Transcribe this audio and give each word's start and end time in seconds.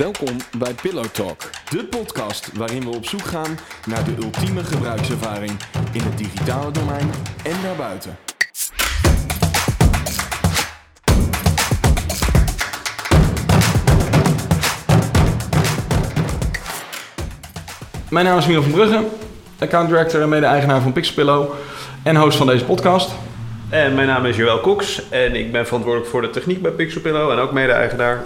Welkom 0.00 0.36
bij 0.58 0.74
Pillow 0.82 1.04
Talk, 1.04 1.50
de 1.70 1.84
podcast 1.84 2.56
waarin 2.56 2.80
we 2.80 2.96
op 2.96 3.04
zoek 3.04 3.22
gaan 3.24 3.58
naar 3.86 4.04
de 4.04 4.14
ultieme 4.22 4.64
gebruikservaring 4.64 5.50
in 5.92 6.00
het 6.00 6.18
digitale 6.18 6.70
domein 6.70 7.10
en 7.44 7.62
daarbuiten. 7.62 8.18
Mijn 18.10 18.24
naam 18.24 18.38
is 18.38 18.46
Miel 18.46 18.62
van 18.62 18.72
Brugge, 18.72 19.04
account 19.58 19.88
director 19.88 20.22
en 20.22 20.28
mede-eigenaar 20.28 20.80
van 20.80 20.92
Pixelpillow 20.92 21.52
en 22.02 22.16
host 22.16 22.36
van 22.36 22.46
deze 22.46 22.64
podcast. 22.64 23.10
En 23.70 23.94
mijn 23.94 24.06
naam 24.06 24.26
is 24.26 24.36
Joël 24.36 24.60
Cox 24.60 25.08
en 25.08 25.34
ik 25.34 25.52
ben 25.52 25.66
verantwoordelijk 25.66 26.10
voor 26.10 26.22
de 26.22 26.30
techniek 26.30 26.62
bij 26.62 26.70
Pixelpillow 26.70 27.30
en 27.30 27.38
ook 27.38 27.52
mede-eigenaar. 27.52 28.24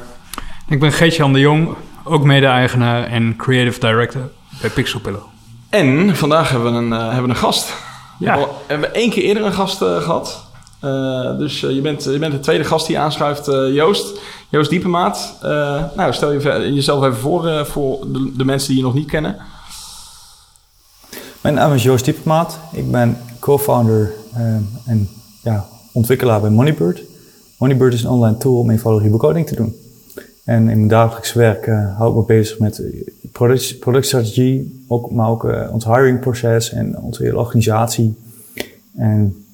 Ik 0.68 0.80
ben 0.80 0.92
Geetje-Jan 0.92 1.32
de 1.32 1.40
Jong, 1.40 1.74
ook 2.04 2.24
mede-eigenaar 2.24 3.06
en 3.06 3.36
creative 3.36 3.80
director 3.80 4.30
bij 4.60 4.70
Pixelpillow. 4.70 5.22
En 5.68 6.16
vandaag 6.16 6.50
hebben 6.50 6.72
we 6.72 6.78
een, 6.78 6.92
eh, 6.92 7.12
hebben 7.12 7.30
een 7.30 7.36
gast. 7.36 7.74
Ja. 8.18 8.38
We 8.38 8.46
hebben 8.66 8.94
één 8.94 9.10
keer 9.10 9.22
eerder 9.22 9.44
een 9.44 9.52
gast 9.52 9.82
eh, 9.82 9.96
gehad. 9.96 10.46
Eh, 10.80 11.38
dus 11.38 11.60
je, 11.60 11.80
bent, 11.80 12.04
je 12.04 12.18
bent 12.18 12.32
de 12.32 12.40
tweede 12.40 12.64
gast 12.64 12.86
die 12.86 12.98
aanschuift, 12.98 13.46
Joost. 13.72 14.20
Joost 14.48 14.70
Diepemaat. 14.70 15.38
Eh, 15.42 15.84
nou, 15.96 16.12
stel 16.12 16.32
je 16.32 16.72
jezelf 16.74 17.04
even 17.04 17.16
voor 17.16 17.66
voor 17.66 18.12
de, 18.12 18.32
de 18.36 18.44
mensen 18.44 18.68
die 18.68 18.76
je 18.76 18.82
nog 18.82 18.94
niet 18.94 19.10
kennen. 19.10 19.36
Mijn 21.40 21.54
naam 21.54 21.72
is 21.72 21.82
Joost 21.82 22.04
Diepemaat. 22.04 22.58
Ik 22.72 22.90
ben 22.90 23.18
co-founder 23.40 24.12
en 24.84 25.08
ja, 25.42 25.66
ontwikkelaar 25.92 26.40
bij 26.40 26.50
Moneybird. 26.50 27.02
Moneybird 27.58 27.94
is 27.94 28.02
een 28.02 28.10
online 28.10 28.36
tool 28.36 28.58
om 28.58 28.70
eenvoudige 28.70 29.10
recoding 29.10 29.46
te 29.46 29.54
doen. 29.54 29.83
En 30.44 30.58
in 30.58 30.76
mijn 30.76 30.88
dagelijks 30.88 31.32
werk 31.32 31.66
eh, 31.66 31.96
hou 31.96 32.10
ik 32.10 32.16
me 32.16 32.24
bezig 32.24 32.58
met 32.58 32.78
eh, 32.78 33.08
product, 33.32 33.78
productstrategie, 33.78 34.84
ook, 34.88 35.10
maar 35.10 35.28
ook 35.28 35.44
eh, 35.44 35.72
ons 35.72 35.84
hiringproces 35.84 36.72
en 36.72 36.98
onze 36.98 37.22
hele 37.22 37.38
organisatie. 37.38 38.16
En 38.96 39.44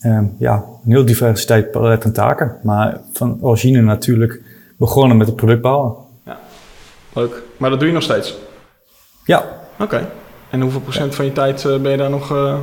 ehm, 0.00 0.24
ja, 0.38 0.64
een 0.84 0.90
heel 0.90 1.04
diversiteit 1.04 1.70
palet 1.70 2.04
aan 2.04 2.12
taken. 2.12 2.56
Maar 2.62 3.00
van 3.12 3.38
origine 3.40 3.80
natuurlijk 3.80 4.42
begonnen 4.76 5.16
met 5.16 5.26
het 5.26 5.36
product 5.36 5.60
bouwen. 5.60 5.94
Leuk. 7.12 7.42
Maar 7.56 7.70
dat 7.70 7.78
doe 7.78 7.88
je 7.88 7.94
nog 7.94 8.02
steeds. 8.02 8.38
Ja, 9.24 9.56
Oké. 9.78 10.08
En 10.50 10.60
hoeveel 10.60 10.80
procent 10.80 11.14
van 11.14 11.24
je 11.24 11.32
tijd 11.32 11.62
ben 11.62 11.90
je 11.90 11.96
daar 11.96 12.10
nog 12.10 12.30
eh, 12.30 12.58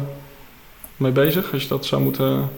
mee 0.97 1.11
bezig? 1.11 1.53
Als 1.53 1.63
je 1.63 1.69
dat 1.69 1.85
zou 1.85 2.02
moeten... 2.02 2.50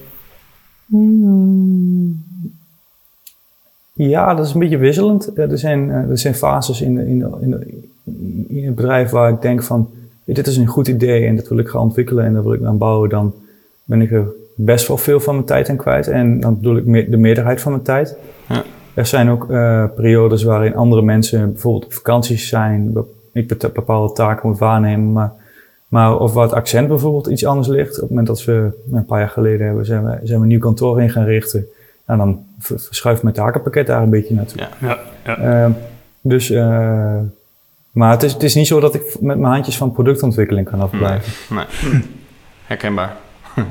Ja, 3.98 4.34
dat 4.34 4.46
is 4.46 4.54
een 4.54 4.60
beetje 4.60 4.78
wisselend. 4.78 5.34
Eh, 5.34 5.52
Er 5.52 5.58
zijn, 5.58 5.90
eh, 5.92 6.10
er 6.10 6.18
zijn 6.18 6.36
fases 6.36 6.82
in, 6.82 6.96
de, 6.96 7.08
in, 7.08 7.20
de, 7.20 7.30
in, 7.40 7.50
de- 7.50 7.84
in 8.48 8.66
het 8.66 8.76
bedrijf 8.76 9.10
waar 9.10 9.30
ik 9.30 9.42
denk 9.42 9.64
van, 9.64 9.90
"Hey, 10.26 10.34
dit 10.34 10.48
is 10.48 10.58
een 10.58 10.68
goed 10.68 10.88
idee 10.88 11.26
en 11.26 11.36
dat 11.36 11.48
wil 11.48 11.58
ik 11.58 11.68
gaan 11.68 11.82
ontwikkelen 11.82 12.26
en 12.26 12.34
dat 12.34 12.44
wil 12.44 12.54
ik 12.54 12.64
aan 12.64 12.78
bouwen. 12.78 13.10
Dan 13.10 13.34
ben 13.84 14.02
ik 14.02 14.12
er 14.12 14.28
best 14.56 14.88
wel 14.88 14.98
veel 14.98 15.20
van 15.20 15.34
mijn 15.34 15.46
tijd 15.46 15.70
aan 15.70 15.76
kwijt. 15.76 16.08
En 16.08 16.40
dan 16.40 16.56
bedoel 16.56 16.78
ik 16.78 16.86
me- 16.86 17.10
de 17.10 17.18
meerderheid 17.18 17.62
van 17.62 17.72
mijn 17.72 17.84
tijd. 17.84 18.18
Ja. 18.50 18.64
Er 18.94 19.06
zijn 19.06 19.30
ook 19.30 19.50
eh, 19.52 19.86
periodes 19.96 20.44
waarin 20.44 20.76
andere 20.76 21.02
mensen 21.02 21.52
bijvoorbeeld 21.52 21.86
op 21.86 21.94
vakanties 21.94 22.48
zijn. 22.48 22.94
Ik 23.32 23.48
bepaalde 23.74 24.14
taken 24.14 24.50
moet 24.50 24.58
waarnemen. 24.60 25.12
Maar, 25.12 25.32
maar 25.88 26.20
of 26.20 26.34
waar 26.34 26.44
het 26.44 26.54
accent 26.54 26.88
bijvoorbeeld 26.88 27.28
iets 27.28 27.46
anders 27.46 27.68
ligt. 27.68 27.94
Op 27.96 28.00
het 28.02 28.10
moment 28.10 28.28
dat 28.28 28.44
we 28.46 28.70
een 28.92 29.06
paar 29.06 29.20
jaar 29.20 29.30
geleden 29.30 29.66
hebben, 29.66 29.86
zijn 29.86 30.04
we, 30.06 30.10
zijn 30.24 30.38
we 30.38 30.44
een 30.44 30.48
nieuw 30.48 30.60
kantoor 30.60 31.02
in 31.02 31.10
gaan 31.10 31.26
richten. 31.26 31.66
Nou, 32.08 32.20
dan 32.20 32.46
ver- 32.60 32.80
verschuift 32.80 33.24
mijn 33.24 33.36
takenpakket 33.36 33.88
daar 33.88 34.02
een 34.02 34.10
beetje 34.10 34.34
naartoe. 34.34 34.62
Ja. 34.62 34.70
Ja, 34.88 34.98
ja. 35.26 35.38
Ehm, 35.38 35.72
dus, 36.22 36.50
eh, 36.50 37.18
maar 37.92 38.12
het 38.12 38.24
is, 38.24 38.34
het 38.34 38.44
is 38.44 38.56
niet 38.56 38.68
zo 38.68 38.80
dat 38.80 38.94
ik 38.96 39.02
met 39.20 39.38
mijn 39.38 39.54
handjes 39.54 39.78
van 39.78 39.92
productontwikkeling 39.92 40.70
kan 40.70 40.82
afblijven. 40.82 41.34
Nee. 41.56 42.02
Herkenbaar. 42.66 43.16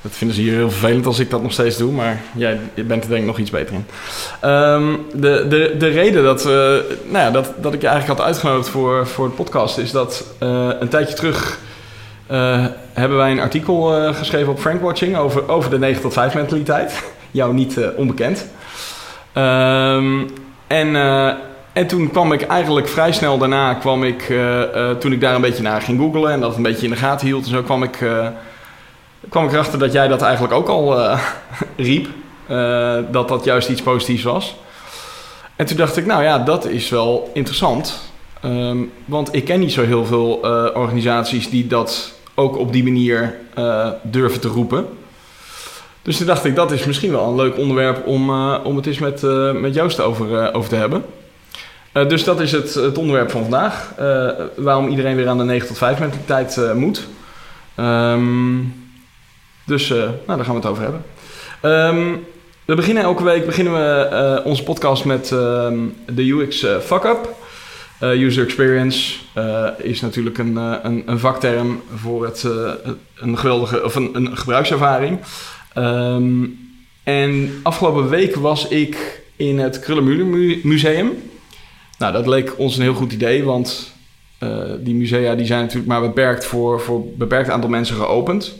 Dat 0.00 0.14
vinden 0.14 0.36
ze 0.36 0.42
hier 0.42 0.52
heel 0.54 0.70
vervelend 0.70 1.06
als 1.06 1.18
ik 1.18 1.30
dat 1.30 1.42
nog 1.42 1.52
steeds 1.52 1.76
doe, 1.76 1.92
maar 1.92 2.20
jij 2.34 2.58
bent 2.74 3.02
er 3.04 3.08
denk 3.08 3.20
ik 3.20 3.26
nog 3.26 3.38
iets 3.38 3.50
beter 3.50 3.74
in. 3.74 3.84
Ehm, 4.40 4.94
de, 5.14 5.46
de, 5.48 5.74
de 5.78 5.86
reden 5.88 6.24
dat, 6.24 6.42
we, 6.44 6.96
nou 7.04 7.24
ja, 7.24 7.30
dat, 7.30 7.52
dat 7.60 7.74
ik 7.74 7.80
je 7.80 7.86
eigenlijk 7.88 8.18
had 8.18 8.28
uitgenodigd 8.28 8.68
voor, 8.68 9.06
voor 9.06 9.28
de 9.28 9.34
podcast 9.34 9.78
is 9.78 9.90
dat 9.90 10.26
eh, 10.38 10.68
een 10.80 10.88
tijdje 10.88 11.14
terug 11.14 11.58
hebben 12.92 13.16
wij 13.16 13.30
een 13.30 13.40
artikel 13.40 13.82
geschreven 14.14 14.52
op 14.52 14.58
Frankwatching 14.60 15.16
over, 15.16 15.48
over 15.48 15.70
de 15.70 15.78
9 15.78 16.02
tot 16.02 16.12
5 16.12 16.34
mentaliteit. 16.34 17.02
Jou 17.36 17.54
niet 17.54 17.76
eh, 17.76 17.88
onbekend. 17.96 18.46
Ehm, 19.32 20.22
en, 20.66 20.96
eh, 20.96 21.32
en 21.72 21.86
toen 21.86 22.10
kwam 22.10 22.32
ik 22.32 22.42
eigenlijk 22.42 22.88
vrij 22.88 23.12
snel 23.12 23.38
daarna, 23.38 23.74
kwam 23.74 24.04
ik, 24.04 24.28
eh, 24.28 24.90
toen 24.90 25.12
ik 25.12 25.20
daar 25.20 25.34
een 25.34 25.40
beetje 25.40 25.62
naar 25.62 25.82
ging 25.82 26.00
googlen 26.00 26.32
en 26.32 26.40
dat 26.40 26.56
een 26.56 26.62
beetje 26.62 26.84
in 26.84 26.90
de 26.90 26.96
gaten 26.96 27.26
hield 27.26 27.44
en 27.44 27.50
zo, 27.50 27.62
kwam 27.62 27.82
ik, 27.82 27.98
kwam 29.28 29.44
ik 29.44 29.52
erachter 29.52 29.78
dat 29.78 29.92
jij 29.92 30.08
dat 30.08 30.22
eigenlijk 30.22 30.54
ook 30.54 30.68
al 30.68 31.16
riep. 31.76 32.08
dat 33.10 33.28
dat 33.28 33.44
juist 33.44 33.68
iets 33.68 33.82
positiefs 33.82 34.22
was. 34.22 34.56
En 35.56 35.66
toen 35.66 35.76
dacht 35.76 35.96
ik, 35.96 36.06
nou 36.06 36.22
ja, 36.22 36.38
dat 36.38 36.66
is 36.66 36.88
wel 36.88 37.30
interessant. 37.34 38.10
Ehm, 38.42 38.78
want 39.04 39.34
ik 39.34 39.44
ken 39.44 39.60
niet 39.60 39.72
zo 39.72 39.84
heel 39.84 40.04
veel 40.04 40.32
organisaties 40.74 41.50
die 41.50 41.66
dat 41.66 42.12
ook 42.34 42.58
op 42.58 42.72
die 42.72 42.82
manier 42.82 43.34
durven 44.02 44.40
te 44.40 44.48
roepen. 44.48 44.86
Dus 46.06 46.16
toen 46.16 46.26
dacht 46.26 46.44
ik, 46.44 46.54
dat 46.54 46.72
is 46.72 46.84
misschien 46.84 47.10
wel 47.10 47.28
een 47.28 47.34
leuk 47.34 47.58
onderwerp 47.58 48.06
om, 48.06 48.30
eh, 48.30 48.58
om 48.64 48.76
het 48.76 48.86
eens 48.86 48.98
met, 48.98 49.22
eh, 49.22 49.52
met 49.52 49.74
Joost 49.74 50.00
over, 50.00 50.38
eh, 50.38 50.54
over 50.56 50.68
te 50.68 50.76
hebben. 50.76 51.04
Dus 51.92 52.24
dat 52.24 52.40
is 52.40 52.52
het, 52.52 52.74
het 52.74 52.98
onderwerp 52.98 53.30
van 53.30 53.42
vandaag. 53.42 53.92
Waarom 54.56 54.88
iedereen 54.88 55.16
weer 55.16 55.28
aan 55.28 55.38
de 55.38 55.44
9 55.44 55.66
tot 55.66 55.78
5 55.78 55.98
mentaliteit 55.98 56.74
moet. 56.74 57.06
Ehm, 57.74 58.56
dus 59.64 59.88
nou, 59.88 60.10
daar 60.26 60.44
gaan 60.44 60.54
we 60.54 60.60
het 60.60 60.66
over 60.66 60.82
hebben. 60.82 61.04
Ehm, 61.60 62.16
we 62.64 62.74
beginnen 62.74 63.02
elke 63.02 63.24
week 63.24 63.46
beginnen 63.46 63.72
we 63.72 64.42
onze 64.44 64.62
podcast 64.62 65.04
met 65.04 65.32
ehm, 65.32 65.78
de 66.06 66.30
UX 66.30 66.66
fuck-up. 66.82 67.34
User 68.00 68.44
experience 68.44 69.14
is 69.78 70.00
natuurlijk 70.00 70.38
een, 70.38 70.56
een, 70.56 71.02
een 71.06 71.18
vakterm 71.18 71.82
voor 71.94 72.24
het, 72.24 72.48
een 73.14 73.38
geweldige 73.38 73.84
of 73.84 73.94
een, 73.94 74.10
een 74.12 74.36
gebruikservaring. 74.36 75.18
Ehm, 75.76 76.44
en 77.02 77.50
afgelopen 77.62 78.08
week 78.08 78.34
was 78.36 78.68
ik 78.68 79.20
in 79.36 79.58
het 79.58 79.78
Krullenmuller 79.80 80.26
Mu- 80.26 80.60
Museum. 80.62 81.10
Nou, 81.98 82.12
dat 82.12 82.26
leek 82.26 82.58
ons 82.58 82.76
een 82.76 82.82
heel 82.82 82.94
goed 82.94 83.12
idee, 83.12 83.44
want 83.44 83.92
eh, 84.38 84.58
die 84.80 84.94
musea 84.94 85.34
die 85.34 85.46
zijn 85.46 85.60
natuurlijk 85.60 85.86
maar 85.88 86.00
beperkt 86.00 86.44
voor, 86.44 86.80
voor 86.80 86.96
een 86.96 87.14
beperkt 87.16 87.50
aantal 87.50 87.70
mensen 87.70 87.96
geopend. 87.96 88.54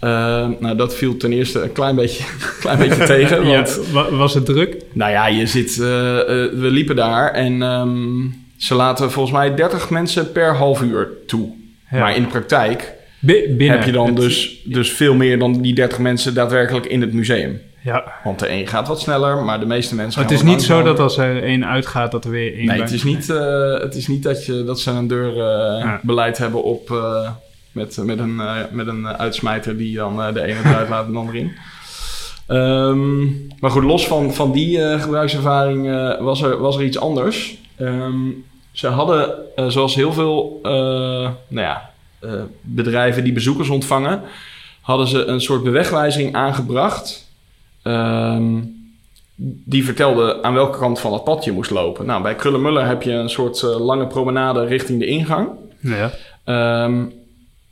Ehm, 0.00 0.50
nou, 0.60 0.76
dat 0.76 0.94
viel 0.94 1.16
ten 1.16 1.32
eerste 1.32 1.62
een 1.62 1.72
klein 1.72 1.94
beetje, 1.96 2.24
klein 2.60 2.78
beetje 2.78 3.04
tegen. 3.04 3.44
Ja, 3.48 3.54
Want, 3.54 3.80
wa- 3.92 4.10
was 4.10 4.34
het 4.34 4.44
druk? 4.44 4.76
nou 4.92 5.10
ja, 5.10 5.26
je 5.26 5.46
zit, 5.46 5.78
eh, 5.80 6.18
eh, 6.20 6.26
we 6.52 6.70
liepen 6.70 6.96
daar 6.96 7.30
en 7.32 7.62
ehm, 7.62 8.20
ze 8.56 8.74
laten 8.74 9.10
volgens 9.10 9.34
mij 9.36 9.54
30 9.54 9.90
mensen 9.90 10.32
per 10.32 10.54
half 10.56 10.82
uur 10.82 11.08
toe. 11.26 11.52
Ja. 11.90 11.98
Maar 11.98 12.16
in 12.16 12.22
de 12.22 12.28
praktijk 12.28 12.92
binnen. 13.26 13.70
heb 13.70 13.84
je 13.84 13.92
dan 13.92 14.06
Het- 14.06 14.16
dus, 14.16 14.60
dus 14.64 14.90
veel 14.90 15.14
meer 15.14 15.38
dan 15.38 15.60
die 15.62 15.74
30 15.74 15.98
mensen 15.98 16.34
daadwerkelijk 16.34 16.86
in 16.86 17.00
het 17.00 17.12
museum. 17.12 17.60
Ja. 17.84 18.12
Want 18.24 18.38
de 18.38 18.50
een 18.50 18.66
gaat 18.66 18.88
wat 18.88 19.00
sneller, 19.00 19.44
maar 19.44 19.60
de 19.60 19.66
meeste 19.66 19.94
mensen 19.94 20.20
Maar 20.20 20.30
het 20.30 20.38
is 20.40 20.44
niet 20.46 20.62
zo 20.62 20.82
dat 20.82 20.98
als 20.98 21.16
er 21.18 21.42
één 21.42 21.66
uitgaat, 21.66 22.10
dat 22.10 22.24
er 22.24 22.30
weer 22.30 22.54
één 22.56 22.66
Nee, 22.66 22.80
het 22.80 22.90
is 22.92 23.02
niet, 23.04 23.30
eh, 23.30 23.72
het 23.80 23.94
is 23.94 24.06
niet 24.08 24.22
dat, 24.22 24.46
je, 24.46 24.64
dat 24.64 24.80
ze 24.80 24.90
een 24.90 25.06
deurbeleid 25.06 25.82
Ja. 25.82 26.00
beleid 26.02 26.38
hebben 26.38 26.62
op, 26.62 26.90
eh, 26.90 27.30
met, 27.72 27.96
met, 28.04 28.18
een, 28.18 28.40
eh, 28.40 28.56
met 28.70 28.86
een 28.86 29.06
uitsmijter 29.06 29.76
die 29.76 29.96
dan 29.96 30.22
eh, 30.22 30.34
de 30.34 30.42
ene 30.42 30.58
eruit 30.64 30.88
laat 30.94 31.06
en 31.06 31.12
de 31.12 31.18
andere 31.18 31.38
in. 31.38 31.52
Ehm, 32.46 33.20
maar 33.60 33.70
goed, 33.70 33.82
los 33.84 34.06
van, 34.06 34.34
van 34.34 34.52
die 34.52 34.82
eh, 34.82 35.00
gebruikservaring 35.02 35.88
eh, 35.88 36.20
was, 36.20 36.42
er, 36.42 36.58
was 36.58 36.76
er 36.76 36.84
iets 36.84 36.98
anders. 36.98 37.54
Ehm, 37.76 38.14
ze 38.72 38.86
hadden, 38.86 39.30
eh, 39.56 39.66
zoals 39.68 39.94
heel 39.94 40.12
veel 40.12 40.58
eh, 40.62 40.70
nou 41.48 41.66
ja, 41.66 41.90
eh, 42.22 42.42
bedrijven 42.60 43.24
die 43.24 43.32
bezoekers 43.32 43.68
ontvangen, 43.68 44.22
hadden 44.80 45.06
ze 45.06 45.24
een 45.24 45.40
soort 45.40 45.62
bewegwijzing 45.62 46.34
aangebracht. 46.34 47.28
Ehm, 47.82 48.60
die 49.64 49.84
vertelde 49.84 50.42
aan 50.42 50.54
welke 50.54 50.78
kant 50.78 51.00
van 51.00 51.12
het 51.12 51.24
pad 51.24 51.44
je 51.44 51.52
moest 51.52 51.70
lopen. 51.70 52.06
Nou, 52.06 52.22
bij 52.22 52.34
Krullenmuller 52.34 52.86
heb 52.86 53.02
je 53.02 53.12
een 53.12 53.30
soort 53.30 53.62
eh, 53.62 53.80
lange 53.80 54.06
promenade 54.06 54.64
richting 54.64 54.98
de 54.98 55.06
ingang. 55.06 55.48
Ja. 55.80 56.10
Ehm, 56.44 57.04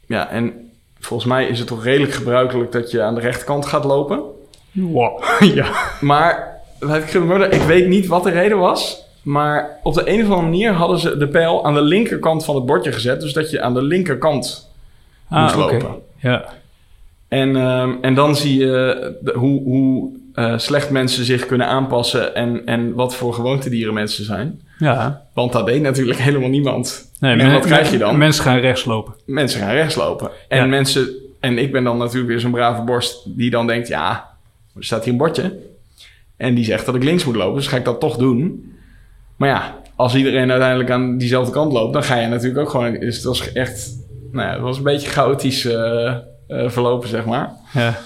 ja, 0.07 0.29
en 0.29 0.71
volgens 1.01 1.29
mij 1.29 1.47
is 1.47 1.59
het 1.59 1.69
toch 1.69 1.85
redelijk 1.85 2.13
gebruikelijk 2.13 2.73
dat 2.73 2.91
je 2.91 3.03
aan 3.03 3.15
de 3.15 3.21
rechterkant 3.21 3.67
gaat 3.67 3.85
lopen. 3.85 4.21
Wow. 4.71 5.23
ja. 5.55 5.67
Maar 6.01 6.61
bij 6.79 7.01
Krullenmuller, 7.01 7.53
ik 7.53 7.63
weet 7.63 7.89
niet 7.89 8.07
wat 8.07 8.23
de 8.23 8.31
reden 8.31 8.59
was. 8.59 9.09
Maar 9.23 9.79
op 9.83 9.95
de 9.95 10.03
een 10.09 10.19
of 10.21 10.25
andere 10.25 10.43
manier 10.43 10.73
hadden 10.73 10.99
ze 10.99 11.17
de 11.17 11.29
pijl 11.29 11.65
aan 11.65 11.75
de 11.75 11.83
linkerkant 11.83 12.45
van 12.45 12.55
het 12.55 12.67
bordje 12.67 12.93
gezet. 12.93 13.21
Dus 13.21 13.33
dat 13.33 13.51
je 13.51 13.61
aan 13.63 13.75
de 13.75 13.83
linkerkant 13.83 14.71
moest 15.29 15.55
Ah, 15.55 15.59
oké. 15.63 15.73
lopen. 15.73 15.95
Ja. 16.19 16.45
En, 17.29 17.57
ehm, 17.57 17.91
en 18.01 18.15
dan 18.15 18.37
zie 18.37 18.59
je 18.59 19.17
de- 19.23 19.33
hoe, 19.37 19.63
hoe 19.63 20.19
eh, 20.35 20.59
slecht 20.59 20.91
mensen 20.91 21.25
zich 21.25 21.47
kunnen 21.47 21.67
aanpassen 21.67 22.35
en, 22.35 22.67
en 22.67 22.95
wat 22.95 23.15
voor 23.15 23.35
gewoontedieren 23.35 23.95
mensen 23.95 24.25
zijn. 24.25 24.61
Ja. 24.79 25.23
Want 25.33 25.53
dat 25.53 25.67
deed 25.67 25.83
natuurlijk 25.83 26.19
helemaal 26.19 26.49
niemand. 26.49 27.11
Nee, 27.21 27.37
en 27.37 27.53
wat 27.53 27.65
krijg 27.67 27.91
je 27.91 27.99
dan? 27.99 28.19
Mensen 28.19 28.45
gaan 28.45 28.59
rechts 28.59 28.85
lopen. 28.85 29.15
mensen 29.27 29.61
gaan 29.61 29.73
rechtslopen. 29.75 30.31
En 30.49 30.59
Ja. 30.59 30.67
mensen, 30.67 31.09
en 31.41 31.59
ik 31.59 31.73
ben 31.73 31.85
dan 31.85 31.99
natuurlijk 31.99 32.29
weer 32.29 32.41
zo'n 32.41 32.51
brave 32.51 32.83
borst 32.83 33.23
die 33.39 33.51
dan 33.51 33.67
denkt, 33.67 33.89
ja, 33.89 34.29
er 34.77 34.85
staat 34.85 35.05
hier 35.05 35.13
een 35.13 35.19
bordje. 35.19 35.57
En 36.37 36.55
die 36.55 36.65
zegt 36.65 36.87
dat 36.87 36.95
ik 36.95 37.05
links 37.05 37.25
moet 37.25 37.37
lopen, 37.37 37.55
dus 37.55 37.67
ga 37.67 37.77
ik 37.77 37.85
dat 37.85 38.01
toch 38.01 38.17
doen. 38.17 38.70
Maar 39.41 39.49
ja, 39.49 39.75
als 39.97 40.15
iedereen 40.15 40.51
uiteindelijk 40.51 40.91
aan 40.91 41.19
diezelfde 41.19 41.53
kant 41.53 41.73
loopt, 41.73 41.93
dan 41.93 42.03
ga 42.03 42.17
je 42.17 42.27
natuurlijk 42.27 42.61
ook 42.61 42.69
gewoon. 42.71 42.93
Dus 42.99 43.17
het 43.17 43.25
was 43.25 43.53
echt, 43.53 43.97
nou 44.33 44.47
ja, 44.47 44.53
het 44.53 44.63
was 44.63 44.77
een 44.77 44.83
beetje 44.83 45.09
chaotisch 45.09 45.65
eh, 45.65 46.07
eh, 46.07 46.71
verlopen, 46.71 47.09
zeg 47.09 47.25
maar. 47.25 47.51
Ja. 47.73 47.99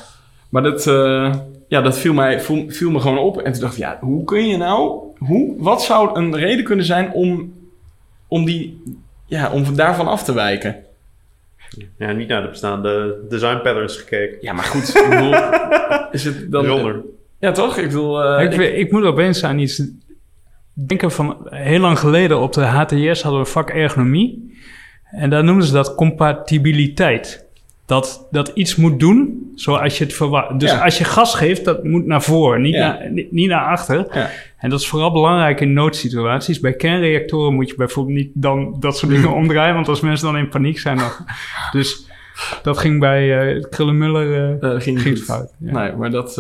Maar 0.49 0.63
dat, 0.63 0.87
eh, 0.87 1.35
ja, 1.69 1.81
dat 1.81 1.99
viel, 1.99 2.13
mij, 2.13 2.41
viel, 2.41 2.65
viel 2.69 2.91
me 2.91 3.01
gewoon 3.01 3.19
op. 3.19 3.39
En 3.41 3.53
toen 3.53 3.61
dacht 3.61 3.73
ik, 3.73 3.79
ja, 3.79 3.99
hoe 4.01 4.25
kun 4.25 4.47
je 4.49 4.57
nou... 4.57 4.99
Hoe, 5.19 5.55
wat 5.59 5.83
zou 5.83 6.19
een 6.19 6.37
reden 6.37 6.65
kunnen 6.65 6.85
zijn 6.85 7.13
om, 7.13 7.53
om, 8.29 8.45
die, 8.45 8.83
ja, 9.27 9.51
om 9.53 9.77
daarvan 9.77 10.09
af 10.09 10.25
te 10.25 10.35
wijken? 10.35 10.77
Ja, 11.99 12.13
niet 12.13 12.29
naar 12.29 12.43
de 12.43 12.49
bestaande 12.49 13.17
design 13.29 13.61
patterns 13.63 13.97
gekeken. 13.97 14.39
Ja, 14.41 14.53
maar 14.53 14.65
goed, 14.65 14.89
ik 14.89 15.09
bedoel, 15.11 15.35
is 16.13 16.25
het 16.25 16.53
dan... 16.53 16.63
Bijzonder. 16.63 17.01
Ja, 17.39 17.53
toch? 17.53 17.77
Ik 17.79 17.87
bedoel... 17.87 18.23
eh, 18.23 18.45
ik, 18.45 18.53
ik- 18.55 18.77
ik 18.77 18.93
moet 18.93 19.05
opeens 19.05 19.45
aan 19.45 19.59
iets 19.59 19.83
denken 20.75 21.11
van 21.11 21.37
heel 21.45 21.79
lang 21.81 21.99
geleden 21.99 22.41
op 22.41 22.53
de 22.53 22.65
HTS 22.65 23.23
hadden 23.23 23.41
we 23.41 23.47
vak 23.47 23.71
ergonomie. 23.71 24.53
En 25.11 25.31
daar 25.31 25.45
noemden 25.45 25.67
ze 25.67 25.73
dat 25.73 25.95
compatibiliteit. 25.95 27.45
Dat, 27.87 28.27
dat 28.31 28.49
iets 28.55 28.77
moet 28.77 29.01
doen 29.01 29.51
zoals 29.55 29.99
je 29.99 30.05
het 30.05 30.13
verwacht. 30.15 30.61
Dus 30.61 30.71
Ja. 30.71 30.85
als 30.85 30.99
je 30.99 31.05
gas 31.05 31.35
geeft, 31.35 31.65
dat 31.65 31.85
moet 31.85 32.07
naar 32.07 32.23
voren, 32.23 32.63
niet, 32.63 32.75
Ja. 32.75 32.89
naar, 32.99 33.11
niet, 33.11 33.33
niet 33.33 33.49
naar 33.49 33.65
achter. 33.67 34.07
Ja. 34.13 34.31
En 34.59 34.71
dat 34.71 34.81
is 34.81 34.87
vooral 34.89 35.13
belangrijk 35.13 35.61
in 35.61 35.73
noodsituaties. 35.73 36.61
Bij 36.61 36.73
kernreactoren 36.75 37.55
moet 37.55 37.69
je 37.69 37.75
bijvoorbeeld 37.77 38.17
niet 38.17 38.31
dan 38.35 38.77
dat 38.81 38.97
soort 38.97 39.13
dingen 39.13 39.33
omdraaien, 39.35 39.75
want 39.75 39.89
als 39.89 40.01
mensen 40.01 40.27
dan 40.27 40.37
in 40.37 40.49
paniek 40.49 40.79
zijn, 40.79 40.97
dan... 40.99 41.11
Dus 41.73 42.07
dat 42.63 42.79
ging 42.79 43.01
bij 43.01 43.55
eh 43.57 43.63
Krullenmuller 43.71 44.59
eh 44.61 44.75
eh, 44.75 44.81
ging, 44.81 45.19
fout. 45.19 45.53
Nee, 45.59 45.93
maar 45.93 46.11
dat... 46.11 46.39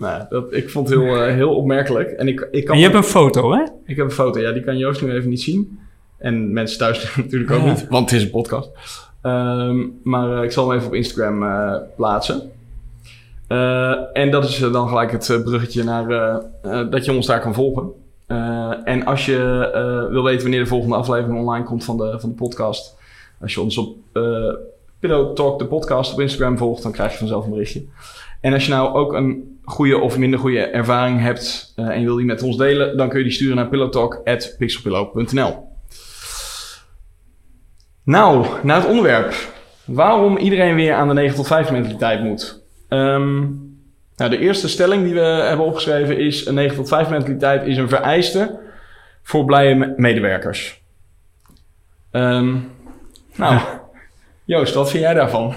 nou, 0.00 0.18
ja, 0.18 0.26
dat, 0.30 0.52
ik 0.54 0.70
vond 0.70 0.88
het 0.88 0.98
heel, 0.98 1.16
eh, 1.16 1.34
heel 1.34 1.54
opmerkelijk. 1.54 2.10
En 2.10 2.28
ik, 2.28 2.48
ik, 2.50 2.64
kan 2.64 2.74
En 2.74 2.80
je 2.80 2.86
hebt 2.86 2.96
een 2.96 3.10
foto, 3.10 3.52
hè? 3.52 3.62
ik 3.86 3.96
heb 3.96 4.04
een 4.06 4.10
foto, 4.10 4.40
ja, 4.40 4.52
die 4.52 4.62
kan 4.64 4.78
Joost 4.78 5.02
nu 5.02 5.12
even 5.12 5.28
niet 5.28 5.40
zien. 5.42 5.78
En 6.18 6.52
mensen 6.52 6.78
thuis 6.78 7.16
natuurlijk 7.16 7.50
ook 7.50 7.60
Ja. 7.60 7.66
niet, 7.66 7.88
want 7.88 8.10
het 8.10 8.18
is 8.18 8.24
een 8.24 8.30
podcast. 8.30 8.70
Ehm, 9.22 9.86
maar 10.02 10.36
eh, 10.36 10.42
ik 10.42 10.50
zal 10.52 10.68
hem 10.68 10.76
even 10.76 10.88
op 10.88 10.94
Instagram 10.94 11.42
eh, 11.42 11.74
plaatsen. 11.96 12.50
Eh, 13.48 13.94
en 14.12 14.30
dat 14.30 14.44
is 14.44 14.58
dan 14.58 14.88
gelijk 14.88 15.10
het 15.12 15.40
bruggetje 15.44 15.84
naar 15.84 16.08
eh, 16.10 16.36
eh, 16.80 16.90
dat 16.90 17.04
je 17.04 17.12
ons 17.12 17.26
daar 17.26 17.40
kan 17.40 17.54
volgen. 17.54 17.90
Eh, 18.26 18.72
en 18.84 19.04
als 19.04 19.26
je 19.26 19.70
eh, 19.74 20.10
wil 20.12 20.22
weten 20.22 20.42
wanneer 20.42 20.60
de 20.60 20.66
volgende 20.66 20.94
aflevering 20.96 21.38
online 21.38 21.64
komt 21.64 21.84
van 21.84 21.96
de, 21.96 22.16
van 22.20 22.28
de 22.28 22.34
podcast, 22.34 22.96
als 23.40 23.54
je 23.54 23.60
ons 23.60 23.78
op 23.78 23.96
eh 24.12 24.54
Pillow 24.98 25.34
Talk, 25.34 25.58
de 25.58 25.64
podcast 25.66 26.12
op 26.12 26.20
Instagram 26.20 26.58
volgt, 26.58 26.82
dan 26.82 26.92
krijg 26.92 27.12
je 27.12 27.18
vanzelf 27.18 27.44
een 27.44 27.50
berichtje. 27.50 27.82
En 28.40 28.52
als 28.52 28.64
je 28.66 28.72
nou 28.72 28.94
ook 28.94 29.12
een 29.12 29.58
goede 29.64 29.98
of 29.98 30.18
minder 30.18 30.38
goede 30.38 30.60
ervaring 30.60 31.20
hebt 31.20 31.72
eh, 31.76 31.88
en 31.88 32.00
je 32.00 32.06
wil 32.06 32.16
die 32.16 32.26
met 32.26 32.42
ons 32.42 32.56
delen, 32.56 32.96
dan 32.96 33.08
kun 33.08 33.18
je 33.18 33.24
die 33.24 33.32
sturen 33.32 33.56
naar 33.56 33.68
pillowtalk.pixelpillow.nl. 33.68 35.68
Nou, 38.04 38.46
naar 38.62 38.76
het 38.80 38.88
onderwerp. 38.88 39.34
Waarom 39.84 40.36
iedereen 40.36 40.74
weer 40.74 40.94
aan 40.94 41.08
de 41.08 41.14
9 41.14 41.36
tot 41.36 41.46
5 41.46 41.70
mentaliteit 41.70 42.22
moet. 42.22 42.62
Ehm, 42.88 43.38
nou, 44.16 44.30
de 44.30 44.38
eerste 44.38 44.68
stelling 44.68 45.04
die 45.04 45.14
we 45.14 45.20
hebben 45.20 45.66
opgeschreven 45.66 46.18
is... 46.18 46.46
een 46.46 46.54
9 46.54 46.76
tot 46.76 46.88
5 46.88 47.08
mentaliteit 47.08 47.66
is 47.66 47.76
een 47.76 47.88
vereiste 47.88 48.58
voor 49.22 49.44
blije 49.44 49.74
me- 49.74 49.94
medewerkers. 49.96 50.82
Ehm, 52.10 52.56
nou, 53.36 53.60
Joost, 54.44 54.74
wat 54.74 54.90
vind 54.90 55.02
jij 55.02 55.14
daarvan? 55.14 55.54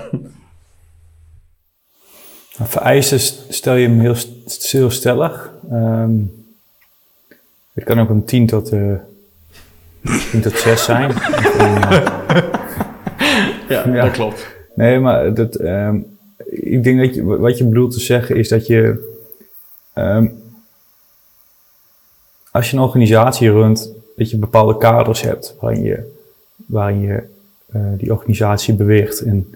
Nou, 2.57 2.69
Vereisten 2.69 3.19
st- 3.19 3.45
stel 3.49 3.75
je 3.75 3.87
hem 3.87 3.99
heel, 3.99 4.15
heel 4.61 4.89
stellig. 4.89 5.53
Ehm, 5.71 6.11
het 7.73 7.83
kan 7.83 7.99
ook 7.99 8.09
een 8.09 8.23
10 8.25 8.47
tot, 8.47 8.69
eh 8.71 8.93
10 10.31 10.41
tot 10.41 10.57
6 10.57 10.83
zijn. 10.83 11.11
Ja, 13.69 13.87
Ja. 13.87 14.03
dat 14.03 14.11
klopt. 14.11 14.47
Nee, 14.75 14.99
maar 14.99 15.33
dat, 15.33 15.55
ehm, 15.55 15.99
ik 16.49 16.83
denk 16.83 16.99
dat 16.99 17.15
je, 17.15 17.23
wat 17.23 17.57
je 17.57 17.65
bedoelt 17.67 17.91
te 17.93 17.99
zeggen 17.99 18.35
is 18.35 18.49
dat 18.49 18.67
je, 18.67 19.11
ehm, 19.93 20.27
als 22.51 22.69
je 22.69 22.77
een 22.77 22.83
organisatie 22.83 23.51
runt, 23.51 23.91
dat 24.15 24.29
je 24.29 24.37
bepaalde 24.37 24.77
kaders 24.77 25.21
hebt 25.21 25.55
waarin 25.59 25.83
je, 25.83 26.11
waarin 26.55 27.01
je 27.01 27.23
eh, 27.71 27.81
die 27.97 28.13
organisatie 28.13 28.73
beweegt. 28.73 29.19
En 29.21 29.53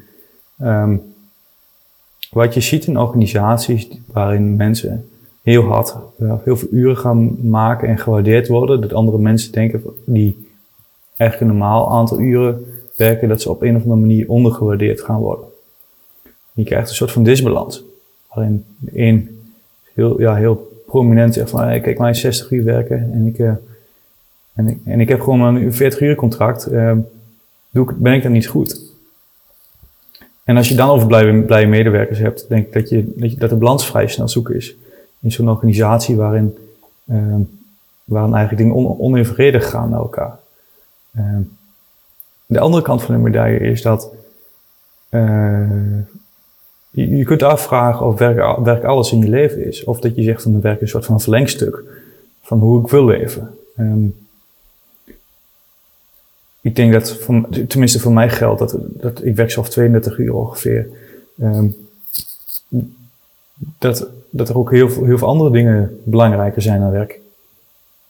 wat 2.38 2.54
je 2.54 2.62
ziet 2.62 2.86
in 2.88 2.98
organisaties 2.98 3.88
waarin 4.06 4.56
mensen 4.56 5.10
heel 5.42 5.64
hard, 5.64 5.96
eh, 6.20 6.34
heel 6.44 6.58
veel 6.58 6.68
uren 6.72 6.98
gaan 6.98 7.50
maken 7.50 7.88
en 7.88 7.98
gewaardeerd 7.98 8.48
worden, 8.48 8.82
dat 8.82 8.94
andere 8.94 9.18
mensen 9.18 9.52
denken 9.52 9.84
die 10.06 10.48
eigenlijk 11.18 11.52
een 11.52 11.58
normaal 11.58 11.92
aantal 11.92 12.20
uren 12.20 12.66
werken, 12.96 13.28
dat 13.28 13.42
ze 13.42 13.50
op 13.50 13.62
een 13.62 13.76
of 13.76 13.82
andere 13.82 14.02
manier 14.02 14.30
ondergewaardeerd 14.30 15.02
gaan 15.02 15.20
worden. 15.20 15.46
Je 16.54 16.64
krijgt 16.64 16.90
een 16.90 16.96
soort 16.96 17.12
van 17.12 17.24
disbalans. 17.24 17.84
Waarin 18.34 18.66
een 18.94 19.40
heel, 19.94 20.22
ja, 20.22 20.36
heel 20.36 20.82
prominent 20.86 21.34
zegt 21.34 21.50
van, 21.50 21.62
hey, 21.62 21.80
kijk, 21.80 22.00
mij 22.00 22.14
60 22.14 22.52
uur 22.52 22.64
werken 22.64 23.14
en 23.14 23.26
ik, 23.26 23.40
eh, 23.40 23.54
en 24.54 24.68
ik, 24.68 24.78
en 24.86 25.00
ik 25.00 25.10
heb 25.10 25.22
gewoon 25.22 25.56
een 25.56 25.74
40 25.74 26.02
uur 26.02 26.16
contract. 26.16 26.66
eh, 26.66 26.98
doe 27.70 27.90
ik, 27.90 27.98
ben 27.98 28.14
ik 28.14 28.24
dan 28.24 28.32
niet 28.32 28.48
goed? 28.48 28.87
En 30.48 30.58
als 30.58 30.70
je 30.70 30.76
dan 30.76 30.90
over 30.90 31.08
blije, 31.46 31.68
medewerkers 31.68 32.20
hebt, 32.20 32.46
denk 32.50 32.66
ik 32.66 32.74
dat, 32.74 32.90
je, 32.90 33.14
dat, 33.16 33.40
dat 33.40 33.50
de 33.50 33.56
balans 33.56 33.86
vrij 33.86 34.08
snel 34.08 34.28
zoeken 34.28 34.56
is. 34.56 34.76
In 35.20 35.32
zo'n 35.32 35.50
organisatie 35.50 36.16
waarin, 36.16 36.58
eh, 37.06 37.36
waarin 38.04 38.34
eigenlijk 38.34 38.64
dingen 38.64 38.98
on, 38.98 39.26
gaan 39.62 39.90
naar 39.90 40.00
elkaar. 40.00 40.38
Eh, 41.12 41.38
de 42.46 42.60
andere 42.60 42.84
kant 42.84 43.04
van 43.04 43.16
de 43.16 43.22
medaille 43.22 43.60
is 43.60 43.82
dat 43.82 44.14
eh, 45.10 46.00
je, 46.90 47.18
je 47.18 47.24
kunt 47.24 47.44
afvragen 47.44 48.06
of 48.06 48.20
werk, 48.20 48.58
werk 48.64 48.84
alles 48.84 49.12
in 49.12 49.20
je 49.20 49.30
leven 49.30 49.66
is. 49.66 49.84
Of 49.84 50.00
dat 50.00 50.16
je 50.16 50.24
zegt 50.24 50.42
van 50.42 50.62
werk 50.62 50.76
is 50.76 50.82
een 50.82 50.88
soort 50.88 51.06
van 51.06 51.22
verlengstuk 51.22 51.84
van 52.42 52.60
hoe 52.60 52.82
ik 52.82 52.88
wil 52.88 53.06
leven. 53.06 53.58
Ehm, 53.76 54.08
ik 56.68 56.76
denk 56.76 56.94
dat, 56.94 57.28
tenminste 57.68 58.00
voor 58.00 58.14
mij 58.14 58.30
geldt, 58.30 58.60
dat, 58.60 58.78
dat 58.80 59.26
ik 59.26 59.36
werk 59.36 59.52
zelf 59.52 59.70
32 59.70 60.18
uur 60.18 60.34
ongeveer. 60.34 60.88
Ehm, 61.40 61.68
dat, 63.80 64.08
dat 64.30 64.50
er 64.50 64.58
ook 64.58 64.72
heel 64.72 64.90
veel, 64.90 65.06
heel 65.06 65.18
veel 65.18 65.28
andere 65.28 65.52
dingen 65.52 66.00
belangrijker 66.04 66.62
zijn 66.62 66.80
dan 66.80 66.92
werk. 66.92 67.20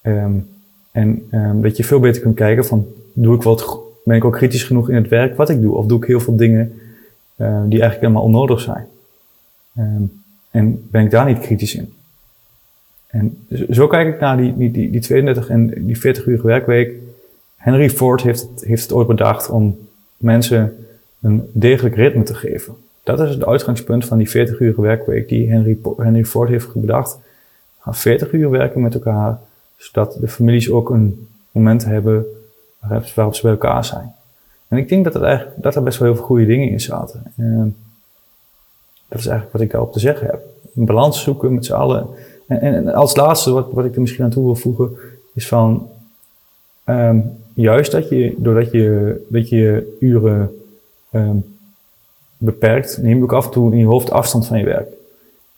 Ehm, 0.01 0.33
en 0.91 1.27
ehm, 1.31 1.61
dat 1.61 1.77
je 1.77 1.83
veel 1.83 1.99
beter 1.99 2.21
kunt 2.21 2.35
kijken 2.35 2.65
van, 2.65 2.87
doe 3.13 3.35
ik 3.35 3.41
wat, 3.41 3.79
ben 4.03 4.15
ik 4.15 4.25
ook 4.25 4.33
kritisch 4.33 4.63
genoeg 4.63 4.89
in 4.89 4.95
het 4.95 5.07
werk 5.07 5.35
wat 5.37 5.49
ik 5.49 5.61
doe? 5.61 5.75
Of 5.75 5.85
doe 5.85 5.97
ik 6.01 6.07
heel 6.07 6.19
veel 6.19 6.35
dingen 6.35 6.79
eh, 7.35 7.47
die 7.47 7.81
eigenlijk 7.81 8.01
helemaal 8.01 8.23
onnodig 8.23 8.59
zijn? 8.59 8.87
En 10.51 10.87
ben 10.91 11.03
ik 11.03 11.11
daar 11.11 11.25
niet 11.25 11.39
kritisch 11.39 11.75
in? 11.75 11.93
En 13.07 13.45
zo- 13.69 13.87
kijk 13.87 14.13
ik 14.13 14.19
naar 14.19 14.37
die, 14.37 14.71
die, 14.71 14.91
die 14.91 15.01
32 15.01 15.49
en 15.49 15.85
die 15.85 15.99
40 15.99 16.25
uur 16.25 16.41
werkweek. 16.43 16.93
Henry 17.57 17.89
Ford 17.89 18.21
heeft, 18.21 18.47
heeft 18.59 18.81
het 18.83 18.93
ooit 18.93 19.07
bedacht 19.07 19.49
om 19.49 19.87
mensen 20.17 20.85
een 21.21 21.49
degelijk 21.53 21.95
ritme 21.95 22.23
te 22.23 22.33
geven. 22.35 22.75
Dat 23.03 23.19
is 23.19 23.29
het 23.29 23.45
uitgangspunt 23.45 24.05
van 24.05 24.17
die 24.17 24.29
40 24.29 24.59
uur 24.59 24.81
werkweek 24.81 25.29
die 25.29 25.49
Henry, 25.49 25.77
Henry 25.97 26.25
Ford 26.25 26.49
heeft 26.49 26.73
bedacht. 26.73 27.15
We 27.77 27.83
gaan 27.83 27.95
40 27.95 28.31
uur 28.31 28.49
werken 28.49 28.81
met 28.81 28.93
elkaar, 28.93 29.39
zodat 29.75 30.17
de 30.21 30.27
families 30.27 30.71
ook 30.71 30.89
een 30.89 31.27
moment 31.51 31.85
hebben 31.85 32.25
waarop 33.13 33.35
ze- 33.35 33.41
bij 33.41 33.51
elkaar 33.51 33.85
zijn. 33.85 34.11
En 34.67 34.77
ik 34.77 34.89
denk 34.89 35.03
dat, 35.03 35.13
het 35.13 35.47
dat 35.55 35.75
er 35.75 35.83
best 35.83 35.97
wel 35.99 36.07
heel 36.07 36.17
veel 36.17 36.25
goede 36.25 36.45
dingen 36.45 36.69
in 36.69 36.79
zaten. 36.79 37.23
En 37.35 37.75
dat 39.07 39.19
is 39.19 39.25
eigenlijk 39.25 39.51
wat 39.51 39.61
ik 39.61 39.71
daarop 39.71 39.93
te 39.93 39.99
zeggen 39.99 40.27
heb. 40.27 40.41
Een 40.75 40.85
balans 40.85 41.23
zoeken 41.23 41.53
met 41.53 41.65
z'n 41.65 41.73
allen. 41.73 42.07
En, 42.47 42.61
en, 42.61 42.73
en 42.73 42.93
als 42.93 43.15
laatste, 43.15 43.51
wat, 43.51 43.71
wat 43.71 43.85
ik 43.85 43.95
er 43.95 44.01
misschien 44.01 44.23
aan 44.23 44.29
toe 44.29 44.45
wil 44.45 44.55
voegen, 44.55 44.91
is 45.33 45.47
van 45.47 45.89
ehm, 46.95 47.19
juist 47.53 47.91
dat 47.91 48.09
je, 48.09 48.35
doordat 48.37 48.71
je, 48.71 49.15
dat 49.29 49.49
je 49.49 49.97
uren 49.99 50.51
ehm, 51.11 51.37
beperkt, 52.37 52.97
neem 53.01 53.17
je 53.17 53.23
ook 53.23 53.33
af 53.33 53.45
en 53.45 53.51
toe 53.51 53.71
in 53.71 53.77
je 53.77 53.85
hoofd 53.85 54.11
afstand 54.11 54.47
van 54.47 54.59
je 54.59 54.65
werk. 54.65 54.89